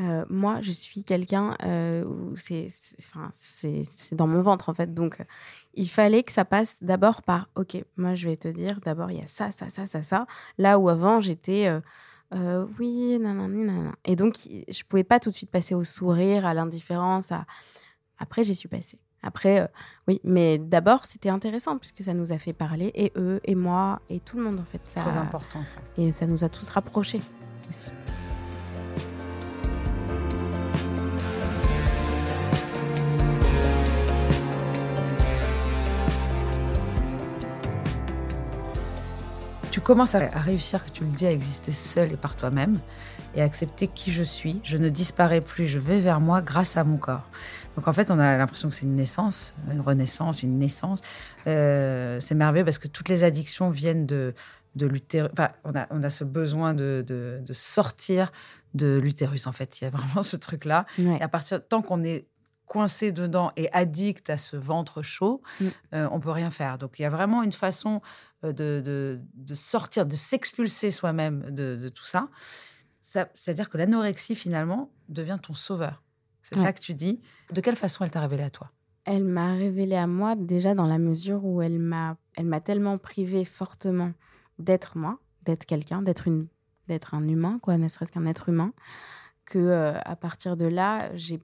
euh, 0.00 0.24
moi, 0.28 0.60
je 0.60 0.70
suis 0.70 1.02
quelqu'un 1.02 1.56
euh, 1.64 2.04
où 2.04 2.36
c'est 2.36 2.68
dans 4.12 4.28
mon 4.28 4.40
ventre, 4.40 4.68
en 4.68 4.74
fait. 4.74 4.94
Donc, 4.94 5.18
il 5.74 5.88
fallait 5.88 6.22
que 6.22 6.32
ça 6.32 6.44
passe 6.44 6.78
d'abord 6.82 7.22
par, 7.22 7.48
OK, 7.56 7.82
moi, 7.96 8.14
je 8.14 8.28
vais 8.28 8.36
te 8.36 8.48
dire, 8.48 8.80
d'abord, 8.84 9.10
il 9.10 9.18
y 9.18 9.22
a 9.22 9.26
ça, 9.26 9.50
ça, 9.50 9.68
ça, 9.68 9.86
ça, 9.86 10.02
ça. 10.02 10.26
Là 10.56 10.78
où 10.78 10.88
avant, 10.88 11.20
j'étais, 11.20 11.80
euh, 12.34 12.66
oui, 12.78 13.18
nanana, 13.18 13.48
nanana. 13.48 13.92
Et 14.04 14.14
donc, 14.14 14.36
je 14.36 14.82
pouvais 14.84 15.04
pas 15.04 15.18
tout 15.18 15.30
de 15.30 15.34
suite 15.34 15.50
passer 15.50 15.74
au 15.74 15.82
sourire, 15.82 16.46
à 16.46 16.54
l'indifférence. 16.54 17.32
À... 17.32 17.44
Après, 18.18 18.44
j'y 18.44 18.54
suis 18.54 18.68
passée. 18.68 19.00
Après, 19.20 19.68
oui, 20.06 20.20
mais 20.22 20.58
d'abord, 20.58 21.06
c'était 21.06 21.28
intéressant 21.28 21.76
puisque 21.76 22.02
ça 22.02 22.14
nous 22.14 22.32
a 22.32 22.38
fait 22.38 22.52
parler, 22.52 22.92
et 22.94 23.12
eux, 23.16 23.40
et 23.42 23.56
moi, 23.56 24.00
et 24.08 24.20
tout 24.20 24.36
le 24.36 24.44
monde, 24.44 24.60
en 24.60 24.64
fait. 24.64 24.80
C'est 24.84 25.00
très 25.00 25.16
important, 25.16 25.64
ça. 25.64 25.74
Et 25.96 26.12
ça 26.12 26.28
nous 26.28 26.44
a 26.44 26.48
tous 26.48 26.68
rapprochés 26.68 27.20
aussi. 27.68 27.90
Tu 39.88 39.94
commences 39.94 40.14
à, 40.14 40.18
réussir, 40.18 40.84
que 40.84 40.90
tu 40.90 41.02
le 41.04 41.08
dis, 41.08 41.24
à 41.24 41.32
exister 41.32 41.72
seul 41.72 42.12
et 42.12 42.18
par 42.18 42.36
toi-même 42.36 42.78
et 43.34 43.40
à 43.40 43.44
accepter 43.44 43.86
qui 43.86 44.12
je 44.12 44.22
suis. 44.22 44.60
Je 44.62 44.76
ne 44.76 44.90
disparais 44.90 45.40
plus, 45.40 45.66
je 45.66 45.78
vais 45.78 45.98
vers 45.98 46.20
moi 46.20 46.42
grâce 46.42 46.76
à 46.76 46.84
mon 46.84 46.98
corps. 46.98 47.26
Donc 47.74 47.88
en 47.88 47.94
fait, 47.94 48.10
on 48.10 48.18
a 48.18 48.36
l'impression 48.36 48.68
que 48.68 48.74
c'est 48.74 48.84
une 48.84 48.96
naissance, 48.96 49.54
une 49.72 49.80
renaissance, 49.80 50.42
une 50.42 50.58
naissance. 50.58 51.00
Euh, 51.46 52.20
c'est 52.20 52.34
merveilleux 52.34 52.66
parce 52.66 52.76
que 52.76 52.86
toutes 52.86 53.08
les 53.08 53.24
addictions 53.24 53.70
viennent 53.70 54.04
de, 54.04 54.34
de 54.74 54.86
l'utérus. 54.86 55.30
Enfin, 55.32 55.48
on 55.64 55.74
a, 55.74 55.86
on 55.88 56.02
a 56.02 56.10
ce 56.10 56.24
besoin 56.24 56.74
de, 56.74 57.02
de, 57.08 57.52
sortir 57.54 58.30
de 58.74 58.98
l'utérus, 58.98 59.46
en 59.46 59.52
fait. 59.52 59.80
Il 59.80 59.84
y 59.84 59.86
a 59.86 59.90
vraiment 59.90 60.22
ce 60.22 60.36
truc-là. 60.36 60.84
Et 60.98 61.22
à 61.22 61.28
partir, 61.28 61.66
tant 61.66 61.80
qu'on 61.80 62.04
est 62.04 62.26
coincé 62.68 63.12
dedans 63.12 63.50
et 63.56 63.72
addict 63.72 64.30
à 64.30 64.38
ce 64.38 64.56
ventre 64.56 65.02
chaud, 65.02 65.42
mm. 65.60 65.66
euh, 65.94 66.08
on 66.12 66.20
peut 66.20 66.30
rien 66.30 66.50
faire. 66.50 66.78
Donc 66.78 66.98
il 66.98 67.02
y 67.02 67.04
a 67.04 67.10
vraiment 67.10 67.42
une 67.42 67.52
façon 67.52 68.00
euh, 68.44 68.52
de, 68.52 69.20
de, 69.34 69.54
sortir, 69.54 70.06
de 70.06 70.14
s'expulser 70.14 70.90
soi-même 70.90 71.50
de, 71.50 71.88
tout 71.88 72.04
ça. 72.04 72.28
ça 73.00 73.28
C'est-à-dire 73.34 73.70
que 73.70 73.78
l'anorexie, 73.78 74.36
finalement, 74.36 74.90
devient 75.08 75.38
ton 75.42 75.54
sauveur. 75.54 76.02
C'est 76.42 76.56
ça 76.56 76.72
que 76.72 76.80
tu 76.80 76.94
dis. 76.94 77.20
De 77.52 77.60
quelle 77.60 77.76
façon 77.76 78.04
elle 78.04 78.10
t'a 78.10 78.20
révélé 78.20 78.42
à 78.42 78.50
toi? 78.50 78.70
Elle 79.04 79.24
m'a 79.24 79.54
révélé 79.54 79.96
à 79.96 80.06
moi 80.06 80.34
déjà 80.34 80.74
dans 80.74 80.86
la 80.86 80.98
mesure 80.98 81.44
où 81.44 81.60
elle 81.60 81.78
m'a, 81.78 82.16
elle 82.36 82.46
m'a 82.46 82.60
tellement 82.60 82.96
privé 82.96 83.44
fortement 83.44 84.12
d'être 84.58 84.96
moi, 84.96 85.18
d'être 85.42 85.66
quelqu'un, 85.66 86.00
d'être 86.00 86.26
une, 86.26 86.46
d'être 86.86 87.14
un 87.14 87.26
humain, 87.26 87.58
quoi, 87.62 87.76
ne 87.76 87.88
serait-ce 87.88 88.12
qu'un 88.12 88.26
être 88.26 88.48
humain, 88.48 88.72
que 89.44 89.58
euh, 89.58 89.98
à 90.04 90.16
partir 90.16 90.56
de 90.56 90.66
là, 90.66 91.10
j'ai 91.14 91.40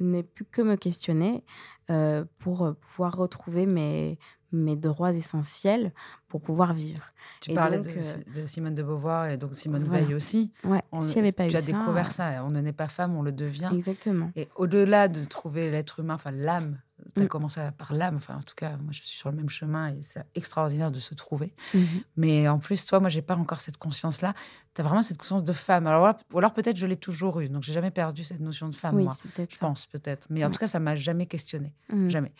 n'ai 0.00 0.22
plus 0.22 0.44
que 0.44 0.62
me 0.62 0.76
questionner 0.76 1.44
euh, 1.90 2.24
pour 2.38 2.62
euh, 2.62 2.72
pouvoir 2.72 3.16
retrouver 3.16 3.66
mes, 3.66 4.18
mes 4.52 4.76
droits 4.76 5.12
essentiels 5.12 5.92
pour 6.28 6.40
pouvoir 6.40 6.74
vivre. 6.74 7.12
Tu 7.40 7.54
parlais 7.54 7.78
euh, 7.78 8.40
de, 8.40 8.46
Simone 8.46 8.74
de 8.74 8.82
Beauvoir 8.82 9.28
et 9.28 9.36
donc 9.36 9.54
Simone 9.54 9.84
Veil 9.84 10.14
aussi. 10.14 10.52
Ouais, 10.64 10.82
s'il 11.00 11.14
n'y 11.14 11.18
avait 11.18 11.32
pas 11.32 11.46
eu 11.46 11.50
ça. 11.50 11.62
Tu 11.62 11.70
as 11.70 11.78
découvert 11.78 12.10
ça. 12.12 12.44
On 12.44 12.50
ne 12.50 12.60
naît 12.60 12.72
pas 12.72 12.88
femme, 12.88 13.16
on 13.16 13.22
le 13.22 13.32
devient. 13.32 13.70
Exactement. 13.72 14.30
Et 14.36 14.48
au-delà 14.56 15.08
de 15.08 15.24
trouver 15.24 15.70
l'être 15.70 16.00
humain, 16.00 16.14
enfin 16.14 16.32
l'âme, 16.32 16.78
tu 17.14 17.22
as 17.22 17.24
mm. 17.24 17.28
commencé 17.28 17.60
par 17.76 17.92
l'âme. 17.92 18.16
Enfin, 18.16 18.36
en 18.36 18.42
tout 18.42 18.54
cas, 18.54 18.70
moi, 18.78 18.90
je 18.90 19.02
suis 19.02 19.16
sur 19.16 19.30
le 19.30 19.36
même 19.36 19.48
chemin 19.48 19.88
et 19.88 20.02
c'est 20.02 20.24
extraordinaire 20.34 20.90
de 20.90 21.00
se 21.00 21.14
trouver. 21.14 21.54
Mm-hmm. 21.74 22.02
Mais 22.16 22.48
en 22.48 22.58
plus, 22.58 22.84
toi, 22.84 23.00
moi, 23.00 23.08
j'ai 23.08 23.22
pas 23.22 23.36
encore 23.36 23.60
cette 23.60 23.76
conscience-là. 23.76 24.34
Tu 24.74 24.80
as 24.80 24.84
vraiment 24.84 25.02
cette 25.02 25.18
conscience 25.18 25.44
de 25.44 25.52
femme. 25.52 25.86
Alors, 25.86 26.14
ou 26.32 26.38
alors 26.38 26.52
peut-être 26.52 26.76
je 26.76 26.86
l'ai 26.86 26.96
toujours 26.96 27.40
eu. 27.40 27.48
Donc, 27.48 27.62
j'ai 27.62 27.72
jamais 27.72 27.90
perdu 27.90 28.24
cette 28.24 28.40
notion 28.40 28.68
de 28.68 28.76
femme, 28.76 29.02
moi. 29.02 29.16
Je 29.36 29.58
pense 29.58 29.86
peut-être. 29.86 30.26
Mais 30.30 30.44
en 30.44 30.50
tout 30.50 30.58
cas, 30.58 30.68
ça 30.68 30.80
m'a 30.80 30.96
jamais 30.96 31.26
questionné. 31.26 31.74
Mm. 31.90 32.08
Jamais. 32.08 32.32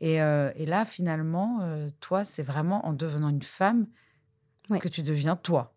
Et, 0.00 0.20
euh, 0.22 0.50
et, 0.56 0.66
là, 0.66 0.84
finalement, 0.84 1.60
euh, 1.62 1.88
toi, 2.00 2.24
c'est 2.24 2.42
vraiment 2.42 2.86
en 2.86 2.92
devenant 2.92 3.28
une 3.28 3.42
femme 3.42 3.86
que 4.80 4.88
tu 4.88 5.02
deviens 5.02 5.36
toi. 5.36 5.74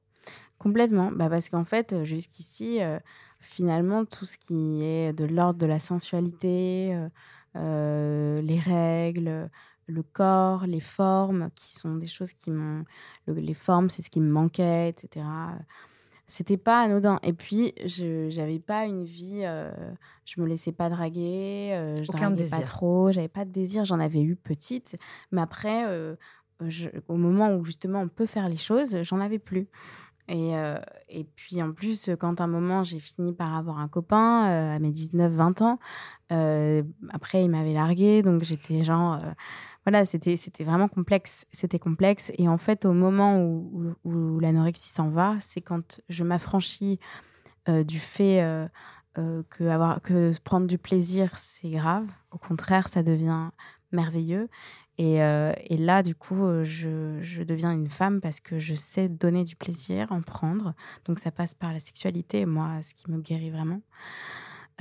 Complètement. 0.58 1.12
Bah 1.12 1.30
parce 1.30 1.50
qu'en 1.50 1.66
fait, 1.66 2.04
jusqu'ici, 2.04 2.82
euh, 2.82 2.98
finalement, 3.40 4.06
tout 4.06 4.26
ce 4.26 4.38
qui 4.38 4.84
est 4.84 5.14
de 5.14 5.26
l'ordre 5.26 5.60
de 5.60 5.66
la 5.66 5.80
sensualité, 5.80 6.98
euh, 7.56 8.42
les 8.42 8.60
règles, 8.60 9.50
le 9.88 10.04
corps, 10.04 10.66
les 10.66 10.80
formes, 10.80 11.50
qui 11.56 11.74
sont 11.76 11.96
des 11.96 12.08
choses 12.08 12.34
qui 12.34 12.52
m'ont. 12.52 12.86
les 13.28 13.54
formes, 13.54 13.90
c'est 13.90 14.02
ce 14.02 14.10
qui 14.10 14.20
me 14.20 14.30
manquait, 14.30 14.90
etc. 14.90 15.26
C'était 16.28 16.58
pas 16.58 16.82
anodin. 16.82 17.20
Et 17.22 17.34
puis, 17.34 17.74
je 17.86 18.36
n'avais 18.36 18.60
pas 18.60 18.86
une 18.86 19.06
vie. 19.06 19.42
Euh, 19.44 19.72
je 20.26 20.42
me 20.42 20.48
laissais 20.48 20.72
pas 20.72 20.90
draguer. 20.90 21.72
Euh, 21.74 22.04
je 22.04 22.10
Aucun 22.10 22.32
désir. 22.32 22.58
pas 22.58 22.64
trop. 22.64 23.12
J'avais 23.12 23.28
pas 23.28 23.46
de 23.46 23.52
désir. 23.52 23.86
J'en 23.86 24.00
avais 24.00 24.22
eu 24.22 24.36
petite. 24.36 24.98
Mais 25.32 25.42
après, 25.42 25.86
au 27.08 27.18
moment 27.18 27.54
où 27.56 27.64
justement 27.64 28.02
on 28.02 28.08
peut 28.08 28.26
faire 28.26 28.48
les 28.48 28.58
choses, 28.58 29.02
j'en 29.04 29.20
avais 29.20 29.40
plus. 29.40 29.68
Et, 30.28 30.56
euh, 30.56 30.78
et 31.08 31.24
puis 31.24 31.62
en 31.62 31.72
plus, 31.72 32.10
quand 32.20 32.42
à 32.42 32.46
un 32.46 32.48
moment 32.48 32.84
j'ai 32.84 33.00
fini 33.00 33.34
par 33.34 33.56
avoir 33.56 33.80
un 33.80 33.88
copain 33.88 34.48
euh, 34.48 34.76
à 34.76 34.80
mes 34.80 34.92
19-20 34.92 35.64
ans, 35.64 35.80
euh, 36.32 36.82
après 37.12 37.44
il 37.44 37.50
m'avait 37.50 37.74
largué, 37.74 38.24
donc 38.24 38.44
j'étais 38.44 38.84
genre. 38.84 39.20
voilà, 39.86 40.06
c'était, 40.06 40.36
vraiment 40.62 40.88
complexe. 40.88 41.46
C'était 41.52 41.80
complexe. 41.80 42.32
Et 42.38 42.48
en 42.48 42.58
fait, 42.58 42.86
au 42.86 42.94
moment 42.94 43.40
où, 43.40 43.94
où, 44.04 44.40
l'anorexie 44.40 44.90
s'en 44.90 45.10
va, 45.10 45.36
c'est 45.40 45.62
quand 45.62 46.02
je 46.10 46.24
m'affranchis 46.24 47.00
du 47.68 48.00
fait 48.00 48.68
que, 49.16 49.64
avoir, 49.68 50.02
que 50.02 50.32
prendre 50.44 50.68
du 50.68 50.78
plaisir, 50.78 51.38
c'est 51.38 51.70
grave. 51.70 52.08
Au 52.32 52.38
contraire, 52.38 52.88
ça 52.88 53.04
devient 53.04 53.50
merveilleux. 53.92 54.50
Euh, 55.00 55.54
et, 55.66 55.78
là, 55.78 56.04
du 56.04 56.16
coup, 56.16 56.46
euh, 56.46 56.64
je, 56.64 57.44
deviens 57.44 57.72
une 57.72 57.90
femme 57.90 58.22
parce 58.22 58.40
que 58.40 58.60
je 58.60 58.76
sais 58.76 59.10
donner 59.10 59.44
du 59.44 59.56
plaisir, 59.56 60.12
en 60.12 60.22
prendre. 60.22 60.74
Donc, 61.06 61.20
ça 61.20 61.32
passe 61.32 61.54
par 61.54 61.74
la 61.74 61.80
sexualité, 61.80 62.46
moi, 62.46 62.82
ce 62.82 62.94
qui 62.94 63.10
me 63.12 63.20
guérit 63.20 63.50
vraiment. 63.50 63.82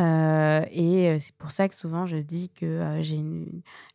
Euh, 0.01 0.65
et 0.73 1.19
c'est 1.21 1.37
pour 1.37 1.53
ça 1.53 1.69
que 1.69 1.75
souvent 1.75 2.05
je 2.05 2.17
dis 2.17 2.51
que 2.51 2.97
j'ai 2.99 3.23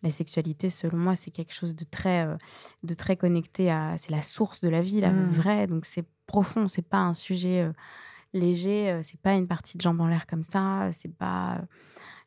la 0.02 0.12
sexualité, 0.12 0.70
selon 0.70 0.98
moi, 0.98 1.14
c'est 1.14 1.30
quelque 1.30 1.54
chose 1.54 1.76
de 1.76 1.84
très, 1.84 2.26
de 2.84 2.94
très 2.94 3.18
connecté 3.18 3.70
à. 3.70 3.98
C'est 3.98 4.12
la 4.12 4.22
source 4.22 4.62
de 4.62 4.70
la 4.70 4.82
vie, 4.82 5.02
la 5.02 5.12
mmh. 5.12 5.26
vraie. 5.26 5.68
Donc, 5.68 5.86
c'est 5.86 6.06
profond, 6.26 6.68
c'est 6.68 6.88
pas 6.88 7.00
un 7.00 7.14
sujet 7.14 7.70
léger, 8.34 9.00
c'est 9.02 9.20
pas 9.20 9.34
une 9.34 9.48
partie 9.48 9.78
de 9.78 9.82
jambes 9.82 10.00
en 10.00 10.08
l'air 10.08 10.28
comme 10.28 10.44
ça, 10.44 10.90
c'est 10.92 11.14
pas 11.14 11.60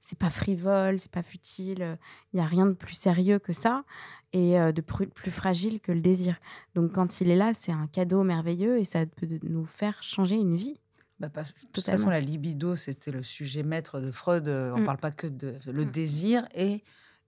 c'est 0.02 0.18
pas 0.18 0.28
frivole, 0.28 0.98
c'est 0.98 1.10
pas 1.10 1.22
futile. 1.22 1.96
Il 2.32 2.38
y 2.38 2.42
a 2.42 2.46
rien 2.46 2.66
de 2.66 2.72
plus 2.72 2.94
sérieux 2.94 3.38
que 3.38 3.52
ça 3.52 3.84
et 4.32 4.58
euh, 4.58 4.72
de 4.72 4.80
plus, 4.82 5.30
fragile 5.30 5.80
que 5.80 5.92
le 5.92 6.00
désir. 6.00 6.36
Donc 6.74 6.92
quand 6.92 7.20
il 7.20 7.30
est 7.30 7.36
là, 7.36 7.54
c'est 7.54 7.72
un 7.72 7.86
cadeau 7.86 8.24
merveilleux 8.24 8.78
et 8.78 8.84
ça 8.84 9.06
peut 9.06 9.28
nous 9.44 9.64
faire 9.64 10.02
changer 10.02 10.34
une 10.34 10.56
vie. 10.56 10.78
Bah, 11.20 11.28
de 11.28 11.72
toute 11.72 11.84
façon, 11.84 12.10
la 12.10 12.20
libido, 12.20 12.74
c'était 12.74 13.12
le 13.12 13.22
sujet 13.22 13.62
maître 13.62 14.00
de 14.00 14.10
Freud. 14.10 14.48
On 14.48 14.76
ne 14.76 14.82
mm. 14.82 14.84
parle 14.84 14.98
pas 14.98 15.12
que 15.12 15.28
de 15.28 15.56
le 15.70 15.84
mm. 15.84 15.90
désir 15.90 16.44
et 16.56 16.82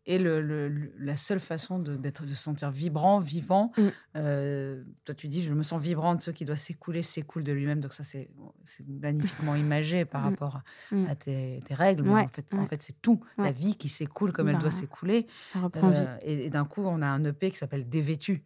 et 0.07 0.19
le, 0.19 0.93
la 0.99 1.17
seule 1.17 1.41
façon 1.41 1.79
de, 1.79 1.97
d'être, 1.97 2.25
de 2.25 2.29
se 2.29 2.43
sentir 2.43 2.71
vibrant, 2.71 3.21
vivant. 3.21 3.73
Mm. 3.77 3.83
Euh, 4.17 4.85
toi, 5.05 5.15
tu 5.15 5.29
dis, 5.29 5.43
je 5.43 5.55
me 5.55 5.63
sens 5.63 5.81
vibrante, 5.81 6.23
ce 6.23 6.31
qui 6.31 6.45
doit 6.45 6.57
s'écouler 6.57 7.03
s'écoule 7.03 7.43
de 7.43 7.53
lui-même. 7.53 7.81
Donc, 7.81 7.95
ça, 7.95 8.05
c'est, 8.05 8.29
c'est 8.65 8.87
magnifiquement 8.87 9.55
imagé 9.55 10.05
par 10.05 10.21
mm. 10.21 10.25
rapport 10.25 10.61
mm. 10.91 11.07
à, 11.09 11.15
tes, 11.15 11.63
règles. 11.71 12.03
Mais 12.03 12.11
en 12.11 12.29
fait, 12.29 12.55
en 12.55 12.67
fait, 12.67 12.83
c'est 12.83 13.01
tout. 13.01 13.25
La 13.39 13.53
vie 13.53 13.77
qui 13.77 13.89
s'écoule 13.89 14.33
comme 14.33 14.49
elle 14.49 14.59
doit 14.59 14.71
bah, 14.71 14.77
s'écouler. 14.77 15.27
Ça 15.43 15.61
reprend 15.61 15.91
euh, 15.91 16.17
et, 16.23 16.51
d'un 16.51 16.65
coup, 16.67 16.83
on 16.83 17.01
a 17.01 17.07
un 17.07 17.25
EP 17.25 17.51
qui 17.51 17.57
s'appelle 17.57 17.89
Dévêtu. 17.89 18.45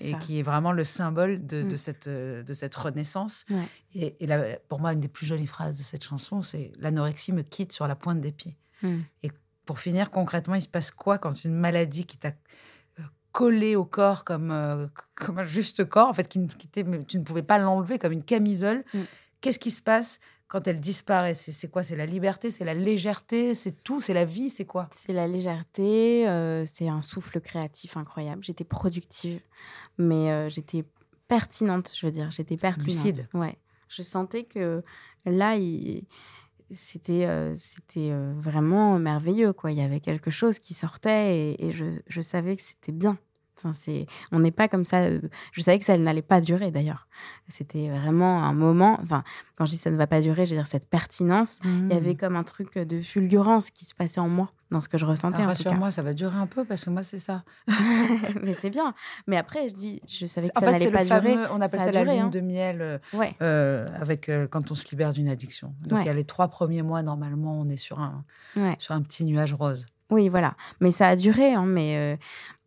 et 0.00 0.14
qui 0.14 0.38
est 0.38 0.42
vraiment 0.42 0.72
le 0.72 0.84
symbole 0.84 1.44
de, 1.46 1.62
de 1.62 1.76
cette, 1.76 2.08
de 2.08 2.52
cette 2.52 2.74
renaissance. 2.74 3.44
Et, 3.94 4.16
et 4.24 4.58
pour 4.68 4.80
moi, 4.80 4.94
une 4.94 5.00
des 5.00 5.08
plus 5.08 5.26
jolies 5.26 5.46
phrases 5.46 5.76
de 5.76 5.82
cette 5.82 6.04
chanson, 6.04 6.40
c'est 6.40 6.72
L'anorexie 6.78 7.32
me 7.32 7.42
quitte 7.42 7.72
sur 7.72 7.86
la 7.86 7.96
pointe 7.96 8.20
des 8.20 8.32
pieds. 8.32 8.56
Et 9.22 9.30
pour 9.66 9.80
finir, 9.80 10.10
concrètement, 10.10 10.54
il 10.54 10.62
se 10.62 10.68
passe 10.68 10.90
quoi 10.90 11.18
quand 11.18 11.44
une 11.44 11.54
maladie 11.54 12.06
qui 12.06 12.16
t'a 12.16 12.28
euh, 12.98 13.02
collé 13.32 13.76
au 13.76 13.84
corps 13.84 14.24
comme, 14.24 14.50
euh, 14.52 14.86
comme 15.14 15.40
un 15.40 15.44
juste 15.44 15.84
corps, 15.84 16.08
en 16.08 16.12
fait, 16.12 16.28
qui, 16.28 16.40
tu 17.06 17.18
ne 17.18 17.24
pouvais 17.24 17.42
pas 17.42 17.58
l'enlever 17.58 17.98
comme 17.98 18.12
une 18.12 18.24
camisole, 18.24 18.84
mm. 18.94 19.00
qu'est-ce 19.40 19.58
qui 19.58 19.72
se 19.72 19.82
passe 19.82 20.20
quand 20.46 20.68
elle 20.68 20.80
disparaît? 20.80 21.34
C'est 21.34 21.68
quoi? 21.68 21.82
C'est 21.82 21.96
la 21.96 22.06
liberté? 22.06 22.52
C'est 22.52 22.64
la 22.64 22.74
légèreté? 22.74 23.56
C'est 23.56 23.82
tout? 23.82 24.00
C'est 24.00 24.14
la 24.14 24.24
vie? 24.24 24.48
C'est 24.48 24.64
quoi? 24.64 24.88
C'est 24.92 25.12
la 25.12 25.26
légèreté, 25.26 26.28
euh, 26.28 26.64
c'est 26.64 26.88
un 26.88 27.00
souffle 27.00 27.40
créatif 27.40 27.96
incroyable. 27.96 28.44
J'étais 28.44 28.64
productive, 28.64 29.40
mais 29.98 30.48
j'étais 30.48 30.84
pertinente, 31.26 31.90
je 31.92 32.06
veux 32.06 32.12
dire. 32.12 32.30
J'étais 32.30 32.56
pertinente. 32.56 32.86
Lucide. 32.86 33.28
Ouais. 33.34 33.58
Je 33.88 34.02
sentais 34.02 34.44
que 34.44 34.84
là, 35.24 35.56
il 35.56 36.04
c'était 36.70 37.26
euh, 37.26 37.54
c'était 37.54 38.10
euh, 38.10 38.32
vraiment 38.36 38.98
merveilleux 38.98 39.52
quoi 39.52 39.70
il 39.72 39.78
y 39.78 39.82
avait 39.82 40.00
quelque 40.00 40.30
chose 40.30 40.58
qui 40.58 40.74
sortait 40.74 41.54
et, 41.58 41.70
je, 41.70 41.84
je, 42.08 42.20
savais 42.20 42.56
que 42.56 42.62
c'était 42.62 42.92
bien 42.92 43.18
Enfin, 43.58 43.72
c'est, 43.72 44.04
on 44.32 44.40
n'est 44.40 44.50
pas 44.50 44.68
comme 44.68 44.84
ça. 44.84 45.04
euh, 45.04 45.18
Je 45.52 45.62
savais 45.62 45.78
que 45.78 45.84
ça 45.86 45.96
n'allait 45.96 46.20
pas 46.20 46.42
durer 46.42 46.70
d'ailleurs. 46.70 47.08
C'était 47.48 47.88
vraiment 47.88 48.42
un 48.44 48.52
moment. 48.52 48.98
Enfin, 49.02 49.24
quand 49.54 49.64
je 49.64 49.70
dis 49.70 49.76
ça 49.78 49.90
ne 49.90 49.96
va 49.96 50.06
pas 50.06 50.20
durer, 50.20 50.44
je 50.44 50.50
veux 50.50 50.58
dire 50.60 50.66
cette 50.66 50.90
pertinence. 50.90 51.60
Il 51.64 51.88
y 51.88 51.94
avait 51.94 52.12
Mmh. 52.12 52.16
comme 52.18 52.36
un 52.36 52.42
truc 52.44 52.76
de 52.76 53.00
fulgurance 53.00 53.70
qui 53.70 53.86
se 53.86 53.94
passait 53.94 54.20
en 54.20 54.28
moi, 54.28 54.52
dans 54.70 54.80
ce 54.80 54.88
que 54.88 54.98
je 54.98 55.04
ressentais 55.06 55.42
Ah, 55.42 55.50
en 55.50 55.54
tout 55.54 55.62
cas. 55.62 55.68
Rassure-moi, 55.70 55.90
ça 55.90 56.02
va 56.02 56.12
durer 56.14 56.36
un 56.36 56.46
peu 56.46 56.64
parce 56.64 56.84
que 56.84 56.90
moi, 56.90 57.02
c'est 57.02 57.18
ça. 57.18 57.44
Mais 58.42 58.54
c'est 58.54 58.70
bien. 58.70 58.94
Mais 59.26 59.36
après, 59.36 59.68
je 59.68 59.74
dis, 59.74 60.00
je 60.08 60.26
savais 60.26 60.48
que 60.48 60.58
En 60.58 60.60
ça 60.60 60.72
n'allait 60.72 60.90
pas 60.90 61.04
fameux, 61.04 61.30
durer. 61.34 61.46
on 61.52 61.60
appelle 61.60 61.80
Ça 61.80 61.92
ça, 61.92 62.00
a 62.00 62.04
la 62.04 62.12
lune 62.14 62.22
hein. 62.24 62.28
de 62.28 62.40
miel 62.40 62.82
euh, 62.82 62.98
Ouais. 63.12 63.34
euh, 63.42 63.86
avec 64.00 64.28
euh, 64.28 64.46
quand 64.48 64.70
on 64.70 64.74
se 64.74 64.88
libère 64.90 65.12
d'une 65.12 65.28
addiction. 65.28 65.74
Donc 65.82 65.98
Ouais. 65.98 66.04
il 66.04 66.06
y 66.06 66.10
a 66.10 66.14
les 66.14 66.24
trois 66.24 66.48
premiers 66.48 66.82
mois 66.82 67.02
normalement, 67.02 67.58
on 67.58 67.68
est 67.68 67.76
sur 67.76 68.00
un 68.00 68.24
Ouais. 68.56 68.76
sur 68.78 68.94
un 68.94 69.02
petit 69.02 69.24
nuage 69.24 69.54
rose. 69.54 69.86
Oui, 70.08 70.28
voilà. 70.28 70.54
Mais 70.80 70.92
ça 70.92 71.08
a 71.08 71.16
duré, 71.16 71.52
hein, 71.54 71.64
mais, 71.66 71.96
euh, 71.96 72.16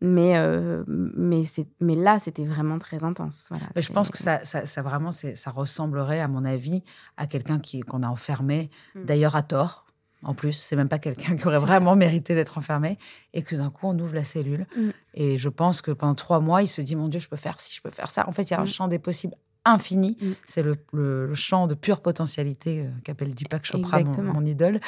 mais, 0.02 0.36
euh, 0.36 0.84
mais, 0.86 1.44
c'est, 1.46 1.66
mais 1.80 1.94
là, 1.94 2.18
c'était 2.18 2.44
vraiment 2.44 2.78
très 2.78 3.02
intense. 3.02 3.46
Voilà, 3.50 3.64
je 3.76 3.90
pense 3.92 4.10
que 4.10 4.18
ça, 4.18 4.44
ça, 4.44 4.66
ça 4.66 4.82
vraiment, 4.82 5.10
ça 5.10 5.50
ressemblerait, 5.50 6.20
à 6.20 6.28
mon 6.28 6.44
avis, 6.44 6.84
à 7.16 7.26
quelqu'un 7.26 7.58
qui, 7.58 7.80
qu'on 7.80 8.02
a 8.02 8.08
enfermé, 8.08 8.70
Mm. 8.94 9.04
d'ailleurs 9.04 9.36
à 9.36 9.42
tort. 9.42 9.86
En 10.22 10.34
plus, 10.34 10.52
c'est 10.52 10.76
même 10.76 10.88
pas 10.90 10.98
quelqu'un 10.98 11.34
qui 11.36 11.46
aurait 11.46 11.58
vraiment 11.58 11.96
mérité 11.96 12.34
d'être 12.34 12.58
enfermé, 12.58 12.98
et 13.32 13.42
que 13.42 13.56
d'un 13.56 13.70
coup, 13.70 13.86
on 13.86 13.98
ouvre 13.98 14.14
la 14.14 14.24
cellule. 14.24 14.66
Mm. 14.76 14.90
Et 15.14 15.38
je 15.38 15.48
pense 15.48 15.80
que 15.82 15.90
pendant 15.92 16.14
trois 16.14 16.40
mois, 16.40 16.62
il 16.62 16.68
se 16.68 16.82
dit, 16.82 16.94
mon 16.96 17.08
Dieu, 17.08 17.20
je 17.20 17.28
peux 17.28 17.36
faire 17.36 17.58
ci, 17.60 17.74
je 17.74 17.80
peux 17.80 17.90
faire 17.90 18.10
ça. 18.10 18.28
En 18.28 18.32
fait, 18.32 18.42
il 18.42 18.50
y 18.50 18.54
a 18.54 18.60
un 18.60 18.64
Mm. 18.64 18.66
champ 18.68 18.88
des 18.88 18.98
possibles 18.98 19.34
infini. 19.64 20.16
Mm. 20.20 20.30
C'est 20.44 20.62
le, 20.62 20.76
le- 20.92 21.26
le 21.26 21.34
champ 21.34 21.66
de 21.66 21.74
pure 21.74 22.00
potentialité 22.02 22.82
euh, 22.84 22.88
qu'appelle 23.04 23.34
Deepak 23.34 23.64
Chopra, 23.64 24.00
mon, 24.02 24.44
idole. 24.44 24.80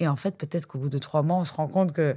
Et 0.00 0.08
en 0.08 0.16
fait, 0.16 0.36
peut-être 0.36 0.66
qu'au 0.66 0.78
bout 0.78 0.88
de 0.90 0.98
trois 0.98 1.22
mois, 1.22 1.36
on 1.36 1.44
se 1.44 1.52
rend 1.52 1.68
compte 1.68 1.92
que 1.92 2.16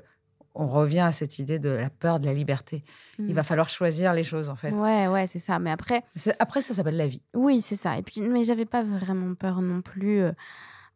on 0.57 0.67
revient 0.67 1.01
à 1.01 1.11
cette 1.11 1.37
idée 1.37 1.59
de 1.59 1.67
la 1.69 1.89
peur 1.89 2.19
de 2.21 2.25
la 2.25 2.33
liberté. 2.33 2.85
Il 3.19 3.33
va 3.33 3.43
falloir 3.43 3.67
choisir 3.67 4.13
les 4.13 4.23
choses, 4.23 4.49
en 4.49 4.55
fait. 4.55 4.71
Ouais, 4.71 5.05
ouais, 5.07 5.27
c'est 5.27 5.37
ça. 5.39 5.59
Mais 5.59 5.69
après, 5.69 6.01
Après, 6.39 6.61
ça 6.61 6.73
s'appelle 6.73 6.95
la 6.95 7.07
vie. 7.07 7.21
Oui, 7.35 7.61
c'est 7.61 7.75
ça. 7.75 7.97
Et 7.97 8.01
puis, 8.01 8.21
mais 8.21 8.45
j'avais 8.45 8.63
pas 8.65 8.81
vraiment 8.81 9.35
peur 9.35 9.61
non 9.61 9.81
plus. 9.81 10.21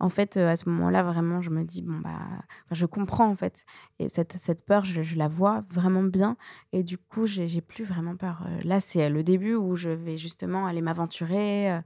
Euh. 0.02 0.06
En 0.06 0.10
fait, 0.10 0.38
euh, 0.38 0.50
à 0.50 0.56
ce 0.56 0.70
moment-là, 0.70 1.04
vraiment, 1.04 1.42
je 1.42 1.50
me 1.50 1.64
dis, 1.64 1.82
bon, 1.82 2.00
bah, 2.00 2.20
je 2.72 2.86
comprends, 2.86 3.28
en 3.28 3.36
fait. 3.36 3.66
Et 4.00 4.10
cette, 4.10 4.34
cette 4.34 4.66
peur, 4.66 4.86
je, 4.86 5.02
je 5.02 5.18
la 5.18 5.28
vois 5.28 5.64
vraiment 5.72 6.04
bien. 6.04 6.38
Et 6.72 6.84
du 6.84 6.98
coup, 6.98 7.26
j'ai 7.26 7.62
plus 7.62 7.84
vraiment 7.84 8.16
peur. 8.16 8.44
Euh, 8.46 8.62
Là, 8.64 8.80
c'est 8.80 9.10
le 9.10 9.24
début 9.24 9.56
où 9.56 9.76
je 9.76 9.90
vais 9.90 10.18
justement 10.18 10.66
aller 10.66 10.82
m'aventurer 10.82 11.72
euh, 11.72 11.82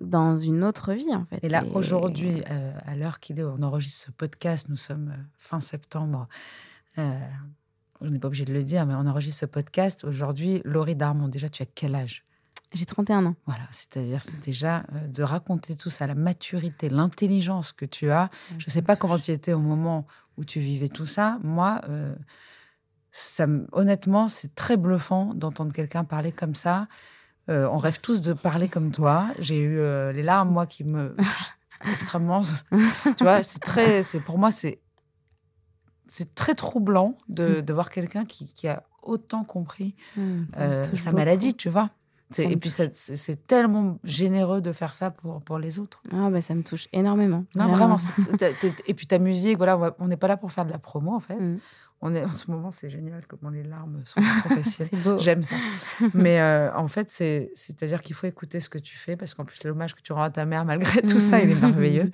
dans 0.00 0.36
une 0.36 0.62
autre 0.64 0.92
vie, 0.92 1.14
en 1.14 1.24
fait. 1.24 1.42
Et 1.42 1.48
là, 1.48 1.64
aujourd'hui, 1.74 2.42
euh, 2.50 2.72
à 2.86 2.96
l'heure 2.96 3.20
qu'il 3.20 3.38
est, 3.40 3.44
on 3.44 3.62
enregistre 3.62 4.06
ce 4.06 4.10
podcast, 4.12 4.68
nous 4.68 4.76
sommes 4.76 5.10
euh, 5.10 5.22
fin 5.38 5.60
septembre. 5.60 6.28
Euh, 6.98 7.18
on 8.00 8.08
n'est 8.08 8.18
pas 8.18 8.28
obligé 8.28 8.44
de 8.44 8.52
le 8.52 8.62
dire, 8.62 8.86
mais 8.86 8.94
on 8.94 9.06
enregistre 9.06 9.40
ce 9.40 9.46
podcast. 9.46 10.04
Aujourd'hui, 10.04 10.62
Laurie 10.64 10.94
Darmon, 10.94 11.28
déjà, 11.28 11.48
tu 11.48 11.62
as 11.62 11.66
quel 11.66 11.94
âge? 11.94 12.24
J'ai 12.72 12.84
31 12.84 13.24
ans. 13.26 13.34
Voilà, 13.46 13.62
c'est-à-dire, 13.70 14.22
c'est 14.22 14.40
déjà 14.40 14.84
euh, 14.94 15.06
de 15.08 15.22
raconter 15.22 15.74
tout 15.76 15.90
ça, 15.90 16.06
la 16.06 16.14
maturité, 16.14 16.88
l'intelligence 16.90 17.72
que 17.72 17.84
tu 17.86 18.10
as. 18.10 18.28
Je 18.58 18.66
ne 18.66 18.70
sais 18.70 18.82
pas 18.82 18.96
comment 18.96 19.18
tu 19.18 19.30
étais 19.30 19.52
au 19.54 19.58
moment 19.58 20.06
où 20.36 20.44
tu 20.44 20.60
vivais 20.60 20.88
tout 20.88 21.06
ça. 21.06 21.38
Moi, 21.42 21.80
euh, 21.88 22.14
ça, 23.10 23.46
me- 23.46 23.66
honnêtement, 23.72 24.28
c'est 24.28 24.54
très 24.54 24.76
bluffant 24.76 25.34
d'entendre 25.34 25.72
quelqu'un 25.72 26.04
parler 26.04 26.30
comme 26.32 26.54
ça. 26.54 26.88
Euh, 27.48 27.66
on 27.72 27.78
rêve 27.78 27.98
tous 28.00 28.20
de 28.20 28.34
parler 28.34 28.68
comme 28.68 28.92
toi. 28.92 29.28
J'ai 29.38 29.58
eu 29.58 29.78
les 30.12 30.22
larmes, 30.22 30.50
moi, 30.50 30.66
qui 30.66 30.84
me 30.84 31.16
extrêmement. 31.92 32.42
tu 33.16 33.24
vois, 33.24 33.42
c'est 33.42 33.60
très, 33.60 34.02
c'est 34.02 34.20
pour 34.20 34.36
moi, 34.38 34.52
c'est 34.52 34.82
c'est 36.10 36.34
très 36.34 36.54
troublant 36.54 37.18
de, 37.28 37.60
de 37.60 37.72
voir 37.72 37.90
quelqu'un 37.90 38.24
qui, 38.24 38.52
qui 38.52 38.68
a 38.68 38.82
autant 39.02 39.44
compris 39.44 39.94
Mmh, 40.16 40.44
ça 40.54 40.88
touche 40.88 41.00
sa 41.00 41.10
beaucoup. 41.10 41.16
maladie, 41.20 41.54
tu 41.54 41.68
vois. 41.68 41.90
Et 42.36 42.56
puis, 42.56 42.70
c'est 42.70 43.46
tellement 43.46 43.98
généreux 44.04 44.60
de 44.60 44.72
faire 44.72 44.92
ça 44.92 45.10
pour, 45.10 45.40
pour 45.40 45.58
les 45.58 45.78
autres. 45.78 46.02
Ah, 46.12 46.28
bah, 46.30 46.40
ça 46.40 46.54
me 46.54 46.62
touche 46.62 46.88
énormément. 46.92 47.44
Non, 47.54 47.68
vraiment. 47.68 47.96
et 48.86 48.94
puis 48.94 49.06
ta 49.06 49.18
musique, 49.18 49.56
voilà, 49.56 49.96
on 49.98 50.08
n'est 50.08 50.16
pas 50.18 50.28
là 50.28 50.36
pour 50.36 50.52
faire 50.52 50.66
de 50.66 50.70
la 50.70 50.78
promo, 50.78 51.14
en 51.14 51.20
fait. 51.20 51.36
Mm. 51.36 51.58
On 52.00 52.14
est, 52.14 52.24
en 52.24 52.30
ce 52.30 52.48
moment, 52.50 52.70
c'est 52.70 52.90
génial 52.90 53.26
comment 53.26 53.50
les 53.50 53.64
larmes 53.64 54.02
sont, 54.04 54.20
sont 54.20 54.48
faciles. 54.54 54.88
J'aime 55.18 55.42
ça. 55.42 55.56
Mais 56.14 56.38
euh, 56.40 56.72
en 56.76 56.86
fait, 56.86 57.10
c'est- 57.10 57.50
c'est-à-dire 57.54 58.02
qu'il 58.02 58.14
faut 58.14 58.26
écouter 58.28 58.60
ce 58.60 58.68
que 58.68 58.78
tu 58.78 58.96
fais, 58.96 59.16
parce 59.16 59.34
qu'en 59.34 59.44
plus, 59.44 59.64
l'hommage 59.64 59.96
que 59.96 60.02
tu 60.02 60.12
rends 60.12 60.22
à 60.22 60.30
ta 60.30 60.44
mère, 60.46 60.64
malgré 60.64 61.02
tout 61.02 61.18
ça, 61.18 61.40
il 61.40 61.50
est 61.50 61.60
merveilleux. 61.60 62.12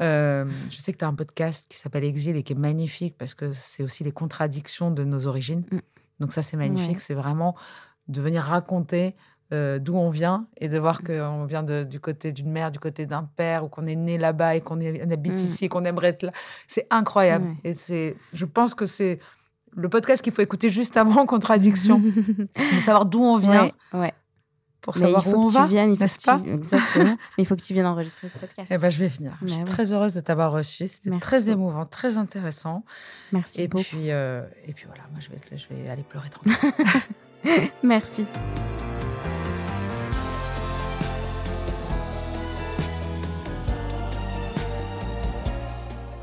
Euh, 0.00 0.46
je 0.70 0.78
sais 0.78 0.92
que 0.92 0.98
tu 0.98 1.04
as 1.04 1.08
un 1.08 1.14
podcast 1.14 1.66
qui 1.68 1.76
s'appelle 1.76 2.04
Exil 2.04 2.36
et 2.36 2.42
qui 2.42 2.54
est 2.54 2.58
magnifique, 2.58 3.16
parce 3.18 3.34
que 3.34 3.52
c'est 3.52 3.82
aussi 3.82 4.04
les 4.04 4.12
contradictions 4.12 4.90
de 4.90 5.04
nos 5.04 5.26
origines. 5.26 5.64
Mm. 5.70 5.78
Donc 6.20 6.32
ça, 6.32 6.42
c'est 6.42 6.56
magnifique. 6.56 6.96
Ouais. 6.96 7.02
C'est 7.02 7.14
vraiment 7.14 7.56
de 8.08 8.20
venir 8.22 8.42
raconter 8.44 9.16
euh, 9.52 9.78
d'où 9.78 9.94
on 9.96 10.10
vient 10.10 10.46
et 10.60 10.68
de 10.68 10.78
Mm. 10.78 10.80
voir 10.80 11.02
qu'on 11.02 11.44
vient 11.44 11.62
de- 11.62 11.84
du 11.84 11.98
côté 12.00 12.32
d'une 12.32 12.50
mère, 12.50 12.70
du 12.70 12.78
côté 12.78 13.04
d'un 13.06 13.24
père, 13.36 13.64
ou 13.64 13.68
qu'on 13.68 13.86
est 13.86 13.96
né 13.96 14.16
là-bas 14.18 14.56
et 14.56 14.60
qu'on 14.60 14.78
on 14.80 15.10
habite 15.10 15.32
Mm. 15.32 15.44
ici 15.44 15.64
et 15.64 15.68
qu'on 15.68 15.84
aimerait 15.84 16.08
être 16.08 16.22
là. 16.22 16.32
C'est 16.68 16.86
incroyable. 16.90 17.54
Et 17.64 17.74
c'est, 17.74 18.16
je 18.32 18.44
pense 18.44 18.74
que 18.74 18.86
c'est 18.86 19.18
le 19.76 19.88
podcast 19.88 20.22
qu'il 20.22 20.32
faut 20.32 20.42
écouter 20.42 20.68
juste 20.70 20.96
avant 20.96 21.26
Contradiction, 21.26 22.00
de 22.74 22.78
savoir 22.78 23.06
d'où 23.06 23.22
on 23.22 23.36
vient 23.38 23.64
Ouais, 23.92 24.00
ouais. 24.00 24.12
pour 24.80 24.94
Mais 24.96 25.02
savoir 25.02 25.22
il 25.26 25.30
faut 25.30 25.36
où 25.36 25.42
on 25.42 25.46
que 25.46 25.52
va, 25.52 25.62
tu 25.64 25.68
viennes, 25.70 25.90
il 25.92 25.96
faut 25.96 26.02
n'est-ce 26.02 26.24
pas 26.26 26.40
tu... 26.42 26.50
Exactement. 26.52 27.04
Mais 27.36 27.42
il 27.42 27.46
faut 27.46 27.54
que 27.56 27.60
tu 27.62 27.72
viennes 27.74 27.86
enregistrer 27.86 28.28
ce 28.28 28.38
podcast. 28.38 28.68
Eh 28.72 28.78
ben, 28.78 28.88
je 28.90 28.98
vais 28.98 29.08
venir. 29.08 29.32
je 29.40 29.44
Mais 29.46 29.50
suis 29.50 29.60
ouais. 29.60 29.66
très 29.66 29.92
heureuse 29.92 30.12
de 30.12 30.20
t'avoir 30.20 30.52
reçu. 30.52 30.86
C'était 30.86 31.10
très 31.18 31.38
beaucoup. 31.40 31.50
émouvant, 31.52 31.86
très 31.86 32.18
intéressant. 32.18 32.84
Merci 33.32 33.62
Et 33.62 33.68
beaucoup. 33.68 33.84
puis, 33.84 34.10
euh, 34.10 34.42
et 34.66 34.72
puis 34.72 34.86
voilà, 34.86 35.02
moi 35.12 35.20
je 35.20 35.28
vais, 35.28 35.36
je 35.56 35.66
vais 35.74 35.88
aller 35.90 36.02
pleurer 36.02 36.30
tranquille. 36.30 36.54
Merci. 37.82 38.26